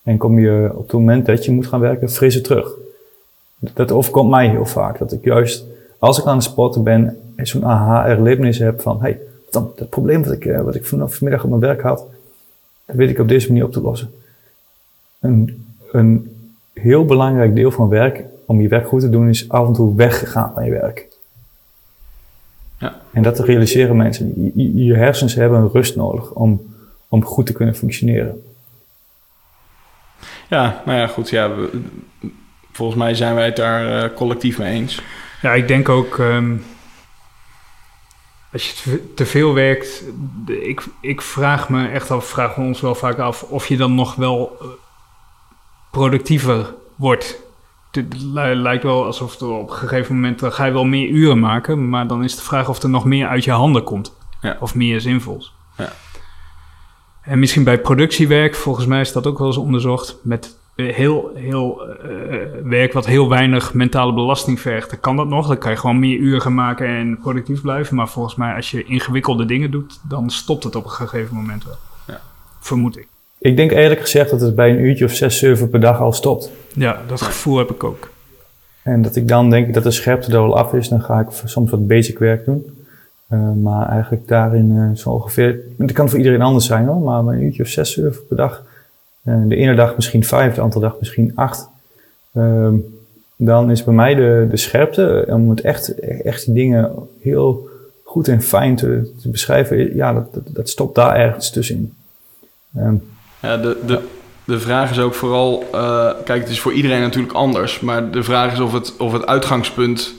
En 0.04 0.18
kom 0.18 0.40
je 0.40 0.70
op 0.74 0.84
het 0.84 0.94
moment 0.94 1.26
dat 1.26 1.46
je 1.46 1.52
moet 1.52 1.68
gaan 1.68 1.80
werken, 1.80 2.10
frisse 2.10 2.42
terug. 2.42 2.74
Dat 3.60 3.92
overkomt 3.92 4.30
mij 4.30 4.50
heel 4.50 4.66
vaak. 4.66 4.98
Dat 4.98 5.12
ik 5.12 5.24
juist, 5.24 5.66
als 6.00 6.20
ik 6.20 6.26
aan 6.26 6.36
het 6.36 6.44
sporten 6.44 6.84
ben, 6.84 7.18
zo'n 7.36 7.66
aha-erlevenis 7.66 8.58
heb 8.58 8.82
van, 8.82 9.02
hey, 9.02 9.20
dan, 9.50 9.72
dat 9.76 9.90
probleem 9.90 10.24
wat 10.24 10.34
ik, 10.34 10.46
eh, 10.46 10.62
wat 10.62 10.76
ik 10.76 10.86
vanaf 10.86 11.16
vanmiddag 11.16 11.44
op 11.44 11.50
mijn 11.50 11.62
werk 11.62 11.82
had, 11.82 12.06
dat 12.86 12.96
weet 12.96 13.10
ik 13.10 13.20
op 13.20 13.28
deze 13.28 13.48
manier 13.48 13.66
op 13.66 13.72
te 13.72 13.82
lossen. 13.82 14.12
Een, 15.20 15.66
een 15.92 16.36
heel 16.74 17.06
belangrijk 17.06 17.56
deel 17.56 17.72
van 17.72 17.90
werk, 17.90 18.24
om 18.46 18.62
je 18.62 18.68
werk 18.68 18.88
goed 18.88 19.02
te 19.02 19.10
doen, 19.10 19.30
is 19.30 19.50
af 19.50 19.68
en 19.68 19.74
toe 19.74 19.96
weggegaan 19.96 20.52
van 20.54 20.66
je 20.66 20.72
werk. 20.72 21.09
Ja. 22.80 23.02
En 23.14 23.24
dat 23.24 23.40
realiseren 23.40 23.98
mensen. 23.98 24.52
Je, 24.76 24.96
hersens 24.96 25.34
hebben 25.34 25.60
een 25.60 25.70
rust 25.72 25.96
nodig 25.96 26.32
om, 26.32 26.76
om 27.08 27.24
goed 27.26 27.46
te 27.46 27.54
kunnen 27.54 27.76
functioneren. 27.76 28.44
Ja, 30.50 30.82
nou 30.86 30.98
ja, 31.00 31.08
goed. 31.08 31.30
Ja, 31.30 31.56
we- 31.56 31.82
volgens 32.72 32.98
mij 33.00 33.16
zijn 33.16 33.36
wij 33.36 33.46
het 33.46 33.56
daar 33.56 34.04
eh, 34.04 34.16
collectief 34.16 34.58
mee 34.58 34.74
eens. 34.74 35.02
Ja, 35.42 35.54
ik 35.54 35.68
denk 35.68 35.90
ook... 35.90 36.20
ehm, 36.20 36.56
als 38.54 38.70
je 38.72 39.04
te- 39.16 39.26
veel 39.26 39.54
werkt... 39.54 40.04
de- 40.46 40.68
ik, 40.68 40.84
ik 41.02 41.22
vraag 41.22 41.70
me 41.70 41.88
echt 41.88 42.12
af, 42.12 42.26
vragen 42.26 42.62
we 42.62 42.68
ons 42.68 42.82
wel 42.82 42.96
vaak 42.96 43.18
af... 43.18 43.44
of 43.44 43.68
je 43.68 43.78
dan 43.78 43.96
nog 43.96 44.16
wel 44.16 44.58
eh, 44.62 44.68
productiever 45.92 46.74
wordt. 46.96 47.40
Het 47.92 48.22
li- 48.22 48.56
lijkt 48.56 48.84
wel 48.84 49.06
alsof 49.06 49.40
er 49.40 49.48
op 49.48 49.70
een 49.70 49.76
gegeven 49.76 50.16
moment... 50.16 50.40
dan 50.40 50.52
ga 50.52 50.66
je 50.66 50.72
wel 50.72 50.86
meer 50.86 51.08
uren 51.08 51.40
maken... 51.40 51.90
maar 51.90 52.08
dan 52.08 52.24
is 52.24 52.36
de 52.36 52.42
vraag 52.42 52.70
of 52.70 52.84
er 52.84 52.90
nog 52.90 53.06
meer 53.06 53.28
uit 53.28 53.44
je 53.44 53.52
handen 53.52 53.84
komt. 53.84 54.16
Ja. 54.42 54.58
Of 54.60 54.76
meer 54.76 55.02
zinvols. 55.02 55.54
Ja. 55.78 55.92
En 57.22 57.40
misschien 57.40 57.64
bij 57.64 57.82
productiewerk, 57.82 58.56
volgens 58.56 58.86
mij 58.86 59.02
is 59.02 59.12
dat 59.12 59.28
ook 59.28 59.38
wel 59.38 59.48
eens 59.48 59.58
onderzocht... 59.58 60.18
met 60.22 60.58
eh, 60.80 60.96
heel, 60.96 61.32
heel 61.36 61.88
eh, 61.88 62.38
werk 62.64 62.94
wat 62.94 63.06
heel 63.06 63.30
weinig 63.30 63.74
mentale 63.74 64.14
belasting 64.14 64.60
vergt, 64.60 64.90
dan 64.90 65.00
kan 65.00 65.16
dat 65.16 65.28
nog. 65.28 65.48
Dan 65.48 65.58
kan 65.58 65.72
je 65.72 65.78
gewoon 65.78 66.00
meer 66.00 66.18
uren 66.18 66.42
gaan 66.42 66.54
maken 66.54 66.88
en 66.88 67.20
productief 67.20 67.62
blijven. 67.62 67.96
Maar 67.96 68.10
volgens 68.10 68.36
mij, 68.36 68.56
als 68.56 68.72
je 68.72 68.84
ingewikkelde 68.84 69.46
dingen 69.46 69.72
doet, 69.72 70.00
dan 70.04 70.30
stopt 70.30 70.64
het 70.64 70.76
op 70.76 70.84
een 70.84 70.92
gegeven 70.92 71.36
moment 71.36 71.64
wel. 71.64 71.78
Ja. 72.08 72.22
Vermoed 72.60 72.98
ik. 72.98 73.08
Ik 73.40 73.56
denk 73.56 73.72
eerlijk 73.72 74.02
gezegd 74.02 74.30
dat 74.30 74.42
het 74.42 74.56
bij 74.56 74.70
een 74.70 74.80
uurtje 74.80 75.06
of 75.06 75.14
zes, 75.14 75.38
zeven 75.38 75.70
per 75.70 75.80
dag 75.80 76.02
al 76.02 76.14
stopt. 76.14 76.52
Ja, 76.74 77.02
dat 77.08 77.22
gevoel 77.22 77.58
heb 77.58 77.70
ik 77.70 77.84
ook. 77.84 78.10
En 78.84 79.02
dat 79.02 79.16
ik 79.16 79.28
dan 79.28 79.50
denk 79.50 79.74
dat 79.74 79.84
de 79.84 79.92
scherpte 79.92 80.32
er 80.32 80.42
wel 80.42 80.58
af 80.58 80.74
is, 80.74 80.90
dan 80.90 81.02
ga 81.02 81.20
ik 81.20 81.28
soms 81.46 81.72
wat 81.72 81.88
basic 81.88 82.20
werk 82.20 82.46
doen. 82.46 82.66
Eh, 83.28 83.52
maar 83.52 83.90
eigenlijk 83.90 84.28
daarin 84.28 84.78
eh, 84.78 84.98
zo 84.98 85.10
ongeveer, 85.10 85.60
het 85.78 85.92
kan 85.92 86.10
voor 86.10 86.18
iedereen 86.18 86.42
anders 86.42 86.66
zijn 86.66 86.88
hoor, 86.88 87.02
maar 87.02 87.34
een 87.34 87.42
uurtje 87.42 87.64
of 87.64 87.70
zes, 87.70 87.94
zeven 87.94 88.28
per 88.28 88.38
dag. 88.38 88.66
Eh, 89.24 89.42
de 89.48 89.56
ene 89.56 89.76
dag 89.76 89.96
misschien 89.96 90.24
vijf, 90.24 90.56
de 90.56 90.62
andere 90.62 90.82
dag 90.82 90.96
misschien 91.00 91.32
acht. 91.36 91.70
Ehm, 92.34 92.76
dan 93.36 93.72
is 93.72 93.84
bij 93.84 93.94
mij 93.94 94.16
de, 94.16 94.48
de 94.50 94.58
scherpte, 94.58 95.26
om 95.28 95.50
het 95.50 95.62
echt, 95.62 96.00
echt 96.00 96.46
die 96.46 96.54
dingen 96.54 96.92
heel 97.22 97.70
goed 98.04 98.28
en 98.28 98.42
fijn 98.42 98.76
te, 98.76 99.12
te 99.22 99.30
beschrijven, 99.30 99.96
ja, 99.96 100.14
dat, 100.14 100.34
dat, 100.34 100.44
dat 100.56 100.70
stopt 100.70 100.96
daar 100.96 101.16
ergens 101.16 101.52
tussenin. 101.52 101.94
Ehm, 102.76 102.96
Ja, 103.42 103.58
de, 103.58 103.78
de, 103.86 104.00
de 104.44 104.60
vraag 104.60 104.92
is 104.92 105.00
ook 105.00 105.14
vooral... 105.14 105.68
eh, 105.72 106.10
kijk, 106.26 106.42
het 106.42 106.50
is 106.50 106.60
voor 106.60 106.74
iedereen 106.74 107.02
natuurlijk 107.02 107.34
anders. 107.34 107.80
Maar 107.80 108.12
de 108.12 108.24
vraag 108.24 108.54
is 108.54 108.60
of 108.60 108.74
het, 108.74 108.98
of 108.98 109.12
het 109.12 109.26
uitgangspunt 109.26 110.14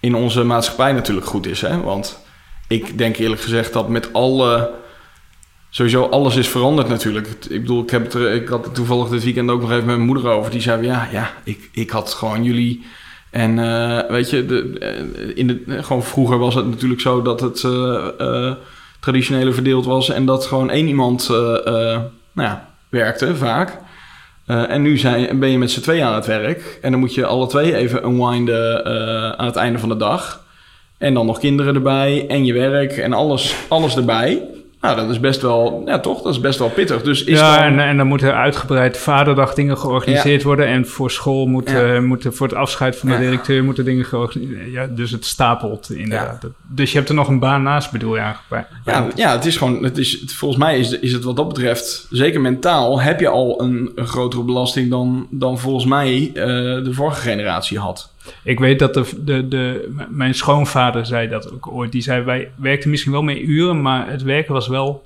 in 0.00 0.14
onze 0.14 0.44
maatschappij 0.44 0.92
natuurlijk 0.92 1.26
goed 1.26 1.46
is. 1.46 1.60
Hè? 1.60 1.80
Want 1.80 2.24
ik 2.68 2.98
denk 2.98 3.16
eerlijk 3.16 3.40
gezegd 3.40 3.72
dat 3.72 3.88
met 3.88 4.12
alle... 4.12 4.70
Sowieso 5.70 6.04
alles 6.04 6.36
is 6.36 6.48
veranderd 6.48 6.88
natuurlijk. 6.88 7.28
Ik 7.48 7.60
bedoel, 7.60 7.82
ik, 7.82 7.90
heb 7.90 8.04
het 8.04 8.14
er, 8.14 8.32
ik 8.32 8.48
had 8.48 8.64
het 8.64 8.74
toevallig 8.74 9.08
dit 9.08 9.24
weekend 9.24 9.50
ook 9.50 9.60
nog 9.60 9.70
even 9.70 9.86
met 9.86 9.96
mijn 9.96 10.08
moeder 10.08 10.28
over. 10.28 10.50
Die 10.50 10.60
zei, 10.60 10.86
ja, 10.86 11.08
ja 11.12 11.32
ik, 11.44 11.68
ik 11.72 11.90
had 11.90 12.12
gewoon 12.12 12.44
jullie... 12.44 12.84
En 13.30 13.58
eh, 13.58 14.10
weet 14.10 14.30
je, 14.30 14.46
de, 14.46 14.78
eh, 14.78 15.36
in 15.36 15.46
de, 15.46 15.82
gewoon 15.82 16.02
vroeger 16.02 16.38
was 16.38 16.54
het 16.54 16.66
natuurlijk 16.66 17.00
zo 17.00 17.22
dat 17.22 17.40
het 17.40 17.66
traditionele 19.00 19.52
verdeeld 19.52 19.84
was 19.84 20.08
en 20.08 20.26
dat 20.26 20.46
gewoon 20.46 20.70
één 20.70 20.86
iemand 20.86 21.30
nou 22.34 22.48
ja, 22.48 22.68
werkte 22.88 23.36
vaak. 23.36 23.78
Eh, 24.46 24.70
en 24.70 24.82
nu 24.82 24.98
zijn, 24.98 25.38
ben 25.38 25.48
je 25.48 25.58
met 25.58 25.70
z'n 25.70 25.80
tweeën 25.80 26.04
aan 26.04 26.14
het 26.14 26.26
werk 26.26 26.78
en 26.82 26.90
dan 26.90 27.00
moet 27.00 27.14
je 27.14 27.26
alle 27.26 27.46
twee 27.46 27.76
even 27.76 28.04
unwinden 28.04 28.84
eh, 28.84 29.30
aan 29.30 29.46
het 29.46 29.56
einde 29.56 29.78
van 29.78 29.88
de 29.88 29.96
dag. 29.96 30.42
En 30.98 31.14
dan 31.14 31.26
nog 31.26 31.38
kinderen 31.38 31.74
erbij 31.74 32.26
en 32.28 32.44
je 32.44 32.52
werk 32.52 32.92
en 32.92 33.12
alles, 33.12 33.54
alles 33.68 33.96
erbij. 33.96 34.42
Nou, 34.84 34.96
dat 34.96 35.10
is 35.10 35.20
best 35.20 35.42
wel, 35.42 35.82
ja 35.86 35.98
toch, 36.00 36.22
dat 36.22 36.32
is 36.32 36.40
best 36.40 36.58
wel 36.58 36.68
pittig. 36.70 37.02
Dus 37.02 37.24
is 37.24 37.38
ja, 37.38 37.54
dan, 37.56 37.64
en, 37.64 37.80
en 37.88 37.96
dan 37.96 38.06
moeten 38.06 38.34
uitgebreid 38.34 38.96
vaderdag 38.98 39.54
dingen 39.54 39.78
georganiseerd 39.78 40.42
worden. 40.42 40.66
En 40.66 40.86
voor 40.86 41.10
school 41.10 41.46
moeten, 41.46 41.86
Ja. 41.94 42.00
moeten 42.00 42.34
voor 42.34 42.46
het 42.46 42.56
afscheid 42.56 42.96
van 42.96 43.08
de 43.08 43.14
Ja. 43.14 43.20
directeur 43.20 43.64
moeten 43.64 43.84
dingen 43.84 44.04
georganiseerd. 44.04 44.72
Ja, 44.72 44.86
dus 44.86 45.10
het 45.10 45.24
stapelt 45.24 45.90
inderdaad. 45.90 46.46
Dus 46.68 46.90
je 46.90 46.96
hebt 46.96 47.08
er 47.08 47.14
nog 47.14 47.28
een 47.28 47.38
baan 47.38 47.62
naast, 47.62 47.90
bedoel 47.90 48.14
je 48.14 48.20
eigenlijk? 48.20 48.66
Ja, 48.84 49.06
ja, 49.14 49.32
het 49.32 49.44
is 49.44 49.56
gewoon, 49.56 49.84
het 49.84 49.98
is, 49.98 50.20
het- 50.20 50.32
volgens 50.32 50.60
mij 50.60 50.78
is, 50.78 50.98
is 50.98 51.12
het 51.12 51.24
wat 51.24 51.36
dat 51.36 51.48
betreft, 51.48 52.06
zeker 52.10 52.40
mentaal, 52.40 53.00
heb 53.00 53.20
je 53.20 53.28
al 53.28 53.60
een, 53.62 53.92
een 53.94 54.06
grotere 54.06 54.42
belasting 54.42 54.90
dan, 54.90 55.26
dan 55.30 55.58
volgens 55.58 55.84
mij 55.84 56.30
eh, 56.34 56.44
de 56.84 56.90
vorige 56.92 57.20
generatie 57.20 57.78
had. 57.78 58.12
Ik 58.44 58.58
weet 58.58 58.78
dat 58.78 58.94
de, 58.94 59.24
de, 59.24 59.48
de, 59.48 59.94
mijn 60.08 60.34
schoonvader 60.34 61.06
zei 61.06 61.28
dat 61.28 61.52
ook 61.52 61.66
ooit. 61.72 61.92
Die 61.92 62.02
zei, 62.02 62.22
wij 62.22 62.50
werkten 62.56 62.90
misschien 62.90 63.12
wel 63.12 63.22
meer 63.22 63.40
uren, 63.40 63.82
maar 63.82 64.10
het 64.10 64.22
werken 64.22 64.52
was 64.52 64.68
wel 64.68 65.04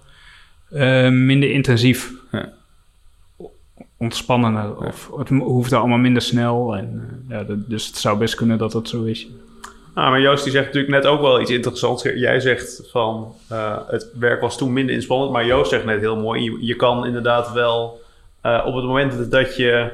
eh, 0.70 1.08
minder 1.08 1.50
intensief. 1.50 2.12
Ja. 2.32 2.52
Ontspannender. 3.96 4.76
Of 4.76 5.10
het 5.16 5.28
hoefde 5.28 5.76
allemaal 5.76 5.98
minder 5.98 6.22
snel. 6.22 6.76
En, 6.76 7.08
eh, 7.28 7.36
ja, 7.36 7.44
dat- 7.44 7.68
dus 7.70 7.86
het 7.86 7.96
zou 7.96 8.18
best 8.18 8.34
kunnen 8.34 8.58
dat 8.58 8.72
dat 8.72 8.88
zo 8.88 9.02
is. 9.04 9.26
Ah, 9.94 10.10
maar 10.10 10.20
Joost 10.20 10.42
die 10.44 10.52
zegt 10.52 10.64
natuurlijk 10.66 10.92
net 10.92 11.06
ook 11.06 11.20
wel 11.20 11.40
iets 11.40 11.50
interessants. 11.50 12.02
Jij 12.02 12.40
zegt 12.40 12.82
van 12.90 13.34
eh, 13.48 13.76
het 13.88 14.10
werk 14.18 14.40
was 14.40 14.58
toen 14.58 14.72
minder 14.72 14.94
inspannend, 14.94 15.32
maar 15.32 15.46
Joost 15.46 15.70
zegt 15.70 15.84
net 15.84 16.00
heel 16.00 16.16
mooi. 16.16 16.42
Je, 16.42 16.56
je 16.60 16.76
kan 16.76 17.06
inderdaad 17.06 17.52
wel 17.52 18.00
op 18.42 18.74
het 18.74 18.84
moment 18.84 19.30
dat 19.30 19.56
je 19.56 19.90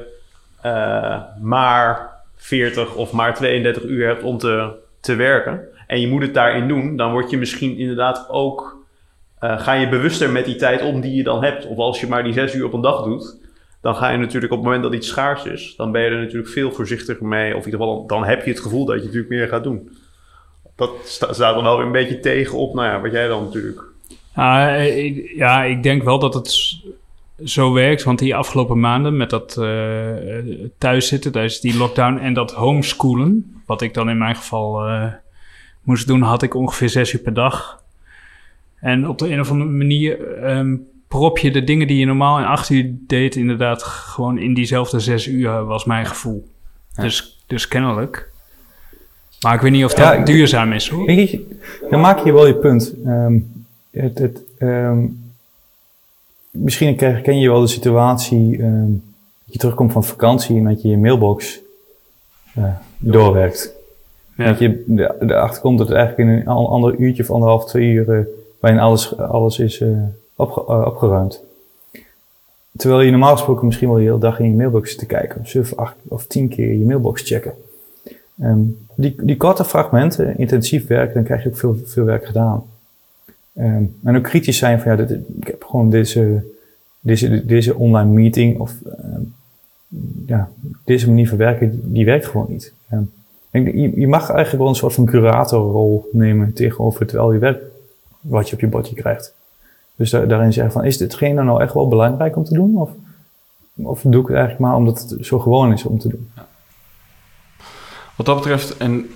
maar 1.41 2.14
40 2.45 2.95
of 2.95 3.11
maar 3.11 3.35
32 3.35 3.83
uur 3.83 4.07
hebt 4.07 4.23
om 4.23 4.37
te, 4.37 4.71
te 4.99 5.15
werken 5.15 5.61
en 5.87 5.99
je 5.99 6.07
moet 6.07 6.21
het 6.21 6.33
daarin 6.33 6.67
doen, 6.67 6.95
dan 6.95 7.11
word 7.11 7.29
je 7.29 7.37
misschien 7.37 7.77
inderdaad 7.77 8.29
ook 8.29 8.85
eh, 9.39 9.59
ga 9.59 9.73
je 9.73 9.89
bewuster 9.89 10.29
met 10.29 10.45
die 10.45 10.55
tijd 10.55 10.81
om 10.81 11.01
die 11.01 11.15
je 11.15 11.23
dan 11.23 11.43
hebt. 11.43 11.65
Of 11.65 11.77
als 11.77 11.99
je 11.99 12.07
maar 12.07 12.23
die 12.23 12.33
6 12.33 12.55
uur 12.55 12.65
op 12.65 12.73
een 12.73 12.81
dag 12.81 13.03
doet, 13.03 13.37
dan 13.81 13.95
ga 13.95 14.09
je 14.09 14.17
natuurlijk 14.17 14.51
op 14.51 14.57
het 14.57 14.67
moment 14.67 14.83
dat 14.83 14.93
iets 14.93 15.07
schaars 15.07 15.45
is, 15.45 15.73
dan 15.77 15.91
ben 15.91 16.01
je 16.01 16.09
er 16.09 16.21
natuurlijk 16.21 16.49
veel 16.49 16.71
voorzichtiger 16.71 17.25
mee. 17.25 17.55
Of 17.55 17.65
in 17.65 17.71
ieder 17.71 17.79
geval, 17.79 18.05
dan 18.07 18.25
heb 18.25 18.45
je 18.45 18.51
het 18.51 18.59
gevoel 18.59 18.85
dat 18.85 18.95
je 18.95 19.01
natuurlijk 19.01 19.29
meer 19.29 19.47
gaat 19.47 19.63
doen. 19.63 19.97
Dat 20.75 20.91
sta- 21.03 21.33
staat 21.33 21.55
dan 21.55 21.63
wel 21.63 21.77
weer 21.77 21.85
een 21.85 21.91
beetje 21.91 22.19
tegen 22.19 22.57
op, 22.57 22.73
nou 22.73 22.87
ja, 22.87 23.01
wat 23.01 23.11
jij 23.11 23.27
dan 23.27 23.43
natuurlijk. 23.43 23.81
Ja, 24.35 24.75
ik, 24.75 25.31
ja, 25.35 25.63
ik 25.63 25.83
denk 25.83 26.03
wel 26.03 26.19
dat 26.19 26.33
het 26.33 26.75
zo 27.43 27.73
werkt. 27.73 28.03
Want 28.03 28.19
die 28.19 28.35
afgelopen 28.35 28.79
maanden 28.79 29.17
met 29.17 29.29
dat 29.29 29.57
eh 29.57 30.05
thuiszitten 30.77 31.31
tijdens 31.31 31.59
die 31.59 31.77
lockdown 31.77 32.17
en 32.17 32.33
dat 32.33 32.51
homeschoolen, 32.51 33.61
wat 33.65 33.81
ik 33.81 33.93
dan 33.93 34.09
in 34.09 34.17
mijn 34.17 34.35
geval 34.35 34.87
eh, 34.87 35.13
moest 35.81 36.07
doen, 36.07 36.21
had 36.21 36.41
ik 36.41 36.53
ongeveer 36.53 36.89
zes 36.89 37.13
uur 37.13 37.19
per 37.19 37.33
dag. 37.33 37.83
En 38.79 39.07
op 39.07 39.17
de 39.17 39.31
een 39.31 39.39
of 39.39 39.51
andere 39.51 39.69
manier 39.69 40.37
ehm, 40.37 40.75
prop 41.07 41.37
je 41.37 41.51
de 41.51 41.63
dingen 41.63 41.87
die 41.87 41.97
je 41.97 42.05
normaal 42.05 42.39
in 42.39 42.45
acht 42.45 42.69
uur 42.69 42.95
deed, 43.07 43.35
inderdaad 43.35 43.83
gewoon 43.83 44.37
in 44.37 44.53
diezelfde 44.53 44.99
zes 44.99 45.27
uur, 45.27 45.65
was 45.65 45.85
mijn 45.85 46.05
gevoel. 46.05 46.47
Ja. 46.91 47.03
Dus, 47.03 47.43
dus 47.47 47.67
kennelijk. 47.67 48.29
Maar 49.41 49.53
ik 49.53 49.61
weet 49.61 49.71
niet 49.71 49.85
of 49.85 49.93
dat 49.93 50.13
Ja, 50.13 50.23
duurzaam 50.23 50.71
is 50.71 50.89
hoor. 50.89 51.05
Weet 51.05 51.29
je, 51.29 51.57
dan 51.89 51.99
maak 51.99 52.19
je 52.19 52.33
wel 52.33 52.47
je 52.47 52.55
punt. 52.55 52.93
Ehm, 53.05 53.39
het, 53.91 54.19
het, 54.19 54.41
ehm, 54.57 55.05
misschien 56.55 56.95
ken 56.95 57.21
ken 57.21 57.39
je 57.39 57.49
wel 57.49 57.61
de 57.61 57.67
situatie 57.67 58.57
ehm, 58.57 58.89
dat 59.43 59.53
je 59.53 59.59
terugkomt 59.59 59.91
van 59.91 60.03
vakantie 60.03 60.57
en 60.57 60.63
dat 60.63 60.81
je 60.81 60.87
je 60.87 60.97
mailbox 60.97 61.59
eh, 62.55 62.63
doorwerkt. 62.97 63.73
Ja. 64.37 64.45
Dat 64.45 64.59
je 64.59 64.83
erachter 65.19 65.61
komt 65.61 65.77
dat 65.77 65.87
het 65.87 65.97
eigenlijk 65.97 66.29
in 66.29 66.35
een 66.35 66.47
ander 66.47 66.95
uurtje 66.95 67.23
of 67.23 67.31
anderhalf, 67.31 67.65
twee 67.65 67.91
uur 67.91 68.11
eh, 68.11 68.25
waarin 68.59 68.79
alles, 68.79 69.17
alles 69.17 69.59
is 69.59 69.83
opge- 70.35 70.65
eh, 70.67 70.85
opgeruimd. 70.85 71.43
Terwijl 72.77 73.01
je 73.01 73.11
normaal 73.11 73.35
gesproken 73.35 73.65
misschien 73.65 73.87
wel 73.87 73.97
de 73.97 74.03
hele 74.03 74.17
dag 74.17 74.39
in 74.39 74.49
je 74.49 74.55
mailbox 74.55 74.89
zit 74.89 74.99
te 74.99 75.05
kijken. 75.05 75.47
Zeven, 75.47 75.77
acht 75.77 75.95
of 76.07 76.25
tien 76.25 76.49
keer 76.49 76.71
je 76.71 76.85
mailbox 76.85 77.21
checken. 77.21 77.53
Ehm, 78.39 78.59
die, 78.95 79.15
die 79.21 79.37
korte 79.37 79.65
fragmenten, 79.65 80.37
intensief 80.37 80.87
werken, 80.87 81.13
dan 81.13 81.23
krijg 81.23 81.43
je 81.43 81.49
ook 81.49 81.57
veel, 81.57 81.77
veel 81.85 82.03
werk 82.03 82.25
gedaan. 82.25 82.63
Ehm, 83.55 83.83
en 84.03 84.15
ook 84.15 84.23
kritisch 84.23 84.57
zijn 84.57 84.79
van, 84.79 84.97
ja, 84.97 85.03
ik 85.39 85.47
heb 85.47 85.63
gewoon 85.63 85.89
deze, 85.89 86.43
deze, 86.99 87.45
deze 87.45 87.75
online 87.75 88.11
meeting 88.11 88.59
of 88.59 88.73
ehm, 88.85 89.21
ja, 90.25 90.49
deze 90.83 91.07
manier 91.07 91.29
van 91.29 91.37
werken, 91.37 91.93
die, 91.93 92.05
werkt 92.05 92.25
gewoon 92.25 92.47
niet. 92.49 92.73
En 92.87 93.11
je, 93.51 93.99
je 93.99 94.07
mag 94.07 94.29
eigenlijk 94.29 94.59
wel 94.59 94.67
een 94.67 94.75
soort 94.75 94.93
van 94.93 95.05
curatorrol 95.05 96.09
nemen 96.11 96.53
tegenover 96.53 97.05
terwijl 97.05 97.33
je 97.33 97.39
werk 97.39 97.61
wat 98.21 98.49
je 98.49 98.55
op 98.55 98.61
je 98.61 98.67
bordje 98.67 98.95
krijgt. 98.95 99.33
Dus 99.95 100.09
da- 100.09 100.25
daarin 100.25 100.53
zeggen 100.53 100.73
van, 100.73 100.83
is 100.83 100.97
ditgene 100.97 101.43
nou 101.43 101.61
echt 101.61 101.73
wel 101.73 101.87
belangrijk 101.87 102.35
om 102.35 102.43
te 102.43 102.53
doen? 102.53 102.77
Of, 102.77 102.89
of 103.75 104.01
doe 104.01 104.21
ik 104.21 104.27
het 104.27 104.35
eigenlijk 104.35 104.59
maar 104.59 104.75
omdat 104.75 105.09
het 105.09 105.25
zo 105.25 105.39
gewoon 105.39 105.73
is 105.73 105.83
om 105.83 105.99
te 105.99 106.07
doen? 106.09 106.29
Wat 108.15 108.25
dat 108.25 108.35
betreft, 108.35 108.77
en 108.77 109.09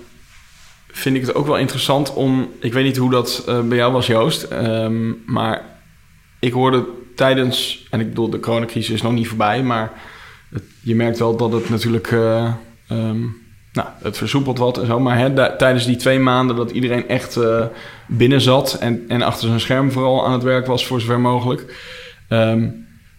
vind 0.92 1.16
ik 1.16 1.26
het 1.26 1.34
ook 1.34 1.46
wel 1.46 1.58
interessant 1.58 2.14
om. 2.14 2.50
Ik 2.60 2.72
weet 2.72 2.84
niet 2.84 2.96
hoe 2.96 3.10
dat 3.10 3.44
eh, 3.46 3.60
bij 3.60 3.76
jou 3.76 3.92
was, 3.92 4.06
Joost. 4.06 4.42
ehm, 4.42 5.12
maar 5.26 5.64
ik 6.38 6.52
hoorde 6.52 6.84
tijdens, 7.14 7.86
en 7.90 8.00
ik 8.00 8.08
bedoel, 8.08 8.30
de 8.30 8.40
coronacrisis 8.40 8.94
is 8.94 9.02
nog 9.02 9.12
niet 9.12 9.28
voorbij, 9.28 9.62
maar 9.62 9.92
je 10.82 10.94
merkt 10.94 11.18
wel 11.18 11.36
dat 11.36 11.52
het 11.52 11.68
natuurlijk, 11.68 12.12
eh, 12.12 12.52
ehm, 12.88 13.20
nou, 13.72 13.88
het 14.02 14.16
versoepelt 14.16 14.58
wat 14.58 14.78
en 14.78 14.86
zo. 14.86 15.00
Maar 15.00 15.18
hè, 15.18 15.56
tijdens 15.56 15.86
die 15.86 15.96
twee 15.96 16.18
maanden 16.18 16.56
dat 16.56 16.70
iedereen 16.70 17.08
echt 17.08 17.36
eh, 17.36 17.64
binnen 18.06 18.40
zat 18.40 18.74
en, 18.74 19.04
en 19.08 19.22
achter 19.22 19.48
zijn 19.48 19.60
scherm 19.60 19.92
vooral 19.92 20.26
aan 20.26 20.32
het 20.32 20.42
werk 20.42 20.66
was, 20.66 20.86
voor 20.86 21.00
zover 21.00 21.20
mogelijk, 21.20 21.74
ehm, 22.28 22.68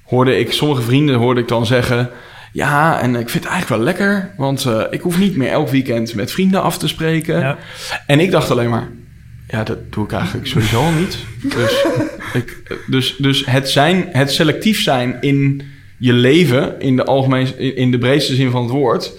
hoorde 0.04 0.40
ik 0.40 0.51
sommige 0.51 0.82
vrienden 0.82 1.16
hoorde 1.16 1.42
ik 1.42 1.48
dan 1.48 1.66
zeggen. 1.66 2.10
Ja, 2.51 3.01
en 3.01 3.15
ik 3.15 3.29
vind 3.29 3.43
het 3.43 3.53
eigenlijk 3.53 3.67
wel 3.84 3.93
lekker, 3.93 4.34
want 4.38 4.65
eh, 4.65 4.84
ik 4.89 5.01
hoef 5.01 5.20
niet 5.20 5.36
meer 5.36 5.50
elk 5.50 5.70
weekend 5.70 6.15
met 6.15 6.31
vrienden 6.31 6.62
af 6.62 6.77
te 6.77 6.88
spreken. 6.88 7.39
Ja. 7.39 7.58
En 8.05 8.20
ik 8.20 8.31
dacht 8.31 8.51
alleen 8.51 8.70
maar, 8.70 8.89
ja, 9.48 9.63
dat 9.63 9.77
doe 9.93 10.03
ik 10.03 10.12
eigenlijk 10.12 10.48
sowieso 10.48 10.84
al 10.84 10.91
niet. 10.91 11.17
Dus, 11.41 11.86
ik, 12.34 12.77
dus, 12.88 13.15
dus 13.17 13.46
het, 13.46 13.70
zijn, 13.70 14.10
het 14.12 14.31
selectief 14.31 14.81
zijn 14.81 15.17
in 15.22 15.62
je 15.98 16.13
leven, 16.13 16.79
in 16.79 16.96
de, 16.96 17.05
algemeen, 17.05 17.58
in 17.58 17.75
in 17.75 17.91
de 17.91 17.98
breedste 17.98 18.36
zin 18.36 18.51
van 18.51 18.62
het 18.62 18.72
woord, 18.72 19.12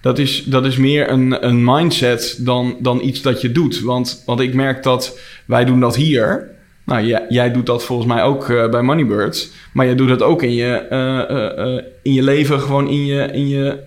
dat 0.00 0.18
is, 0.18 0.44
dat 0.44 0.64
is 0.64 0.76
meer 0.76 1.10
een, 1.10 1.46
een 1.46 1.64
mindset 1.64 2.36
dan, 2.38 2.76
dan 2.80 3.02
iets 3.02 3.22
dat 3.22 3.40
je 3.40 3.52
doet. 3.52 3.80
Want, 3.80 4.22
want 4.26 4.40
ik 4.40 4.54
merk 4.54 4.82
dat 4.82 5.18
wij 5.44 5.64
doen 5.64 5.80
dat 5.80 5.96
hier. 5.96 6.50
Nou, 6.84 7.06
jij, 7.06 7.26
jij 7.28 7.52
doet 7.52 7.66
dat 7.66 7.84
volgens 7.84 8.08
mij 8.08 8.22
ook 8.22 8.48
eh, 8.48 8.68
bij 8.68 8.82
Moneybird. 8.82 9.52
Maar 9.72 9.86
jij 9.86 9.94
doet 9.94 10.08
dat 10.08 10.22
ook 10.22 10.42
in 10.42 10.54
je, 10.54 10.74
eh, 10.74 11.76
eh, 11.76 11.84
in 12.02 12.12
je 12.12 12.22
leven, 12.22 12.60
gewoon 12.60 12.88
in 12.88 13.06
je, 13.06 13.22
in 13.32 13.48
je, 13.48 13.78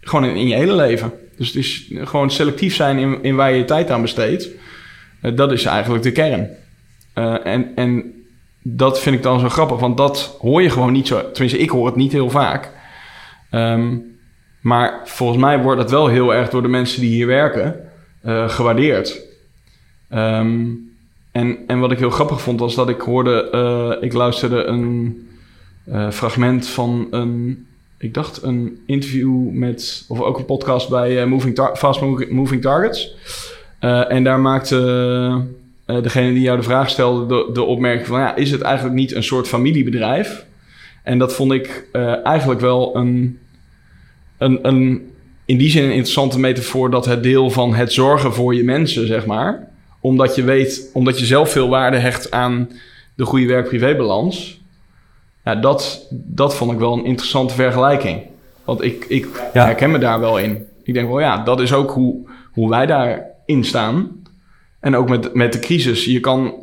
gewoon 0.00 0.24
in, 0.24 0.48
je 0.48 0.54
hele 0.54 0.74
leven. 0.74 1.12
Dus 1.36 1.46
het 1.46 1.56
is 1.56 1.90
gewoon 1.94 2.30
selectief 2.30 2.74
zijn 2.74 2.98
in, 2.98 3.22
in 3.22 3.34
waar 3.34 3.50
je 3.50 3.56
je 3.56 3.64
tijd 3.64 3.90
aan 3.90 4.02
besteedt. 4.02 4.48
Dat 5.34 5.52
is 5.52 5.64
eigenlijk 5.64 6.02
de 6.02 6.12
kern. 6.12 6.48
En, 7.44 7.72
en 7.74 8.12
dat 8.62 9.00
vind 9.00 9.16
ik 9.16 9.22
dan 9.22 9.40
zo 9.40 9.48
grappig, 9.48 9.78
want 9.78 9.96
dat 9.96 10.36
hoor 10.40 10.62
je 10.62 10.70
gewoon 10.70 10.92
niet 10.92 11.06
zo. 11.06 11.30
Tenminste, 11.30 11.58
ik 11.58 11.70
hoor 11.70 11.86
het 11.86 11.96
niet 11.96 12.12
heel 12.12 12.30
vaak. 12.30 12.70
Ehm, 13.50 13.96
maar 14.60 15.00
volgens 15.04 15.38
mij 15.40 15.58
wordt 15.58 15.80
het 15.80 15.90
wel 15.90 16.06
heel 16.06 16.34
erg 16.34 16.48
door 16.48 16.62
de 16.62 16.68
mensen 16.68 17.00
die 17.00 17.10
hier 17.10 17.26
werken 17.26 17.76
gewaardeerd. 18.46 19.20
Ehm, 20.08 20.70
en, 21.32 21.58
en 21.66 21.78
wat 21.78 21.92
ik 21.92 21.98
heel 21.98 22.10
grappig 22.10 22.40
vond 22.40 22.60
was 22.60 22.74
dat 22.74 22.88
ik 22.88 23.00
hoorde, 23.00 23.50
eh, 23.50 24.04
ik 24.04 24.12
luisterde 24.12 24.64
een 24.64 25.28
eh, 25.84 26.10
fragment 26.10 26.68
van 26.68 27.06
een, 27.10 27.66
ik 27.98 28.14
dacht 28.14 28.42
een 28.42 28.82
interview 28.86 29.50
met, 29.50 30.04
of 30.08 30.20
ook 30.20 30.38
een 30.38 30.44
podcast 30.44 30.88
bij 30.88 31.20
eh, 31.20 31.26
Moving 31.26 31.70
Fast 31.74 32.00
Moving, 32.30 32.62
Targets. 32.62 33.14
En 34.08 34.24
daar 34.24 34.40
maakte 34.40 35.44
degene 35.86 36.32
die 36.32 36.42
jou 36.42 36.56
de 36.56 36.62
vraag 36.62 36.90
stelde 36.90 37.52
de, 37.52 37.62
opmerking 37.62 38.06
van, 38.06 38.20
ja, 38.20 38.36
is 38.36 38.50
het 38.50 38.60
eigenlijk 38.60 38.94
niet 38.94 39.14
een 39.14 39.22
soort 39.22 39.48
familiebedrijf? 39.48 40.46
En 41.02 41.18
dat 41.18 41.34
vond 41.34 41.52
ik 41.52 41.88
eigenlijk 42.24 42.60
wel 42.60 42.96
een, 42.96 43.38
een, 44.38 44.58
een, 44.62 45.10
in 45.44 45.58
die 45.58 45.70
zin 45.70 45.84
een 45.84 45.90
interessante 45.90 46.38
metafoor 46.38 46.90
dat 46.90 47.04
het 47.04 47.22
deel 47.22 47.50
van 47.50 47.74
het 47.74 47.92
zorgen 47.92 48.34
voor 48.34 48.54
je 48.54 48.64
mensen, 48.64 49.06
zeg 49.06 49.26
maar. 49.26 49.71
Omdat 50.02 50.34
je 50.34 50.42
weet, 50.44 50.90
omdat 50.92 51.18
je 51.18 51.24
zelf 51.24 51.50
veel 51.50 51.68
waarde 51.68 51.96
hecht 51.96 52.30
aan 52.30 52.68
de 53.14 53.24
goede 53.24 53.46
werk-privébalans. 53.46 54.60
Ja, 55.44 55.54
dat, 55.54 56.06
dat 56.10 56.54
vond 56.54 56.72
ik 56.72 56.78
wel 56.78 56.92
een 56.92 57.04
interessante 57.04 57.54
vergelijking. 57.54 58.22
Want 58.64 58.82
ik, 58.82 59.04
ik 59.08 59.26
Ja. 59.52 59.64
herken 59.64 59.90
me 59.90 59.98
daar 59.98 60.20
wel 60.20 60.38
in. 60.38 60.66
Ik 60.82 60.94
denk 60.94 61.08
wel, 61.08 61.20
ja, 61.20 61.44
dat 61.44 61.60
is 61.60 61.72
ook 61.72 61.90
hoe, 61.90 62.16
hoe 62.52 62.70
wij 62.70 62.86
daarin 62.86 63.64
staan. 63.64 64.10
En 64.80 64.96
ook 64.96 65.08
met, 65.08 65.34
met 65.34 65.52
de 65.52 65.58
crisis. 65.58 66.04
Je 66.04 66.20
kan, 66.20 66.54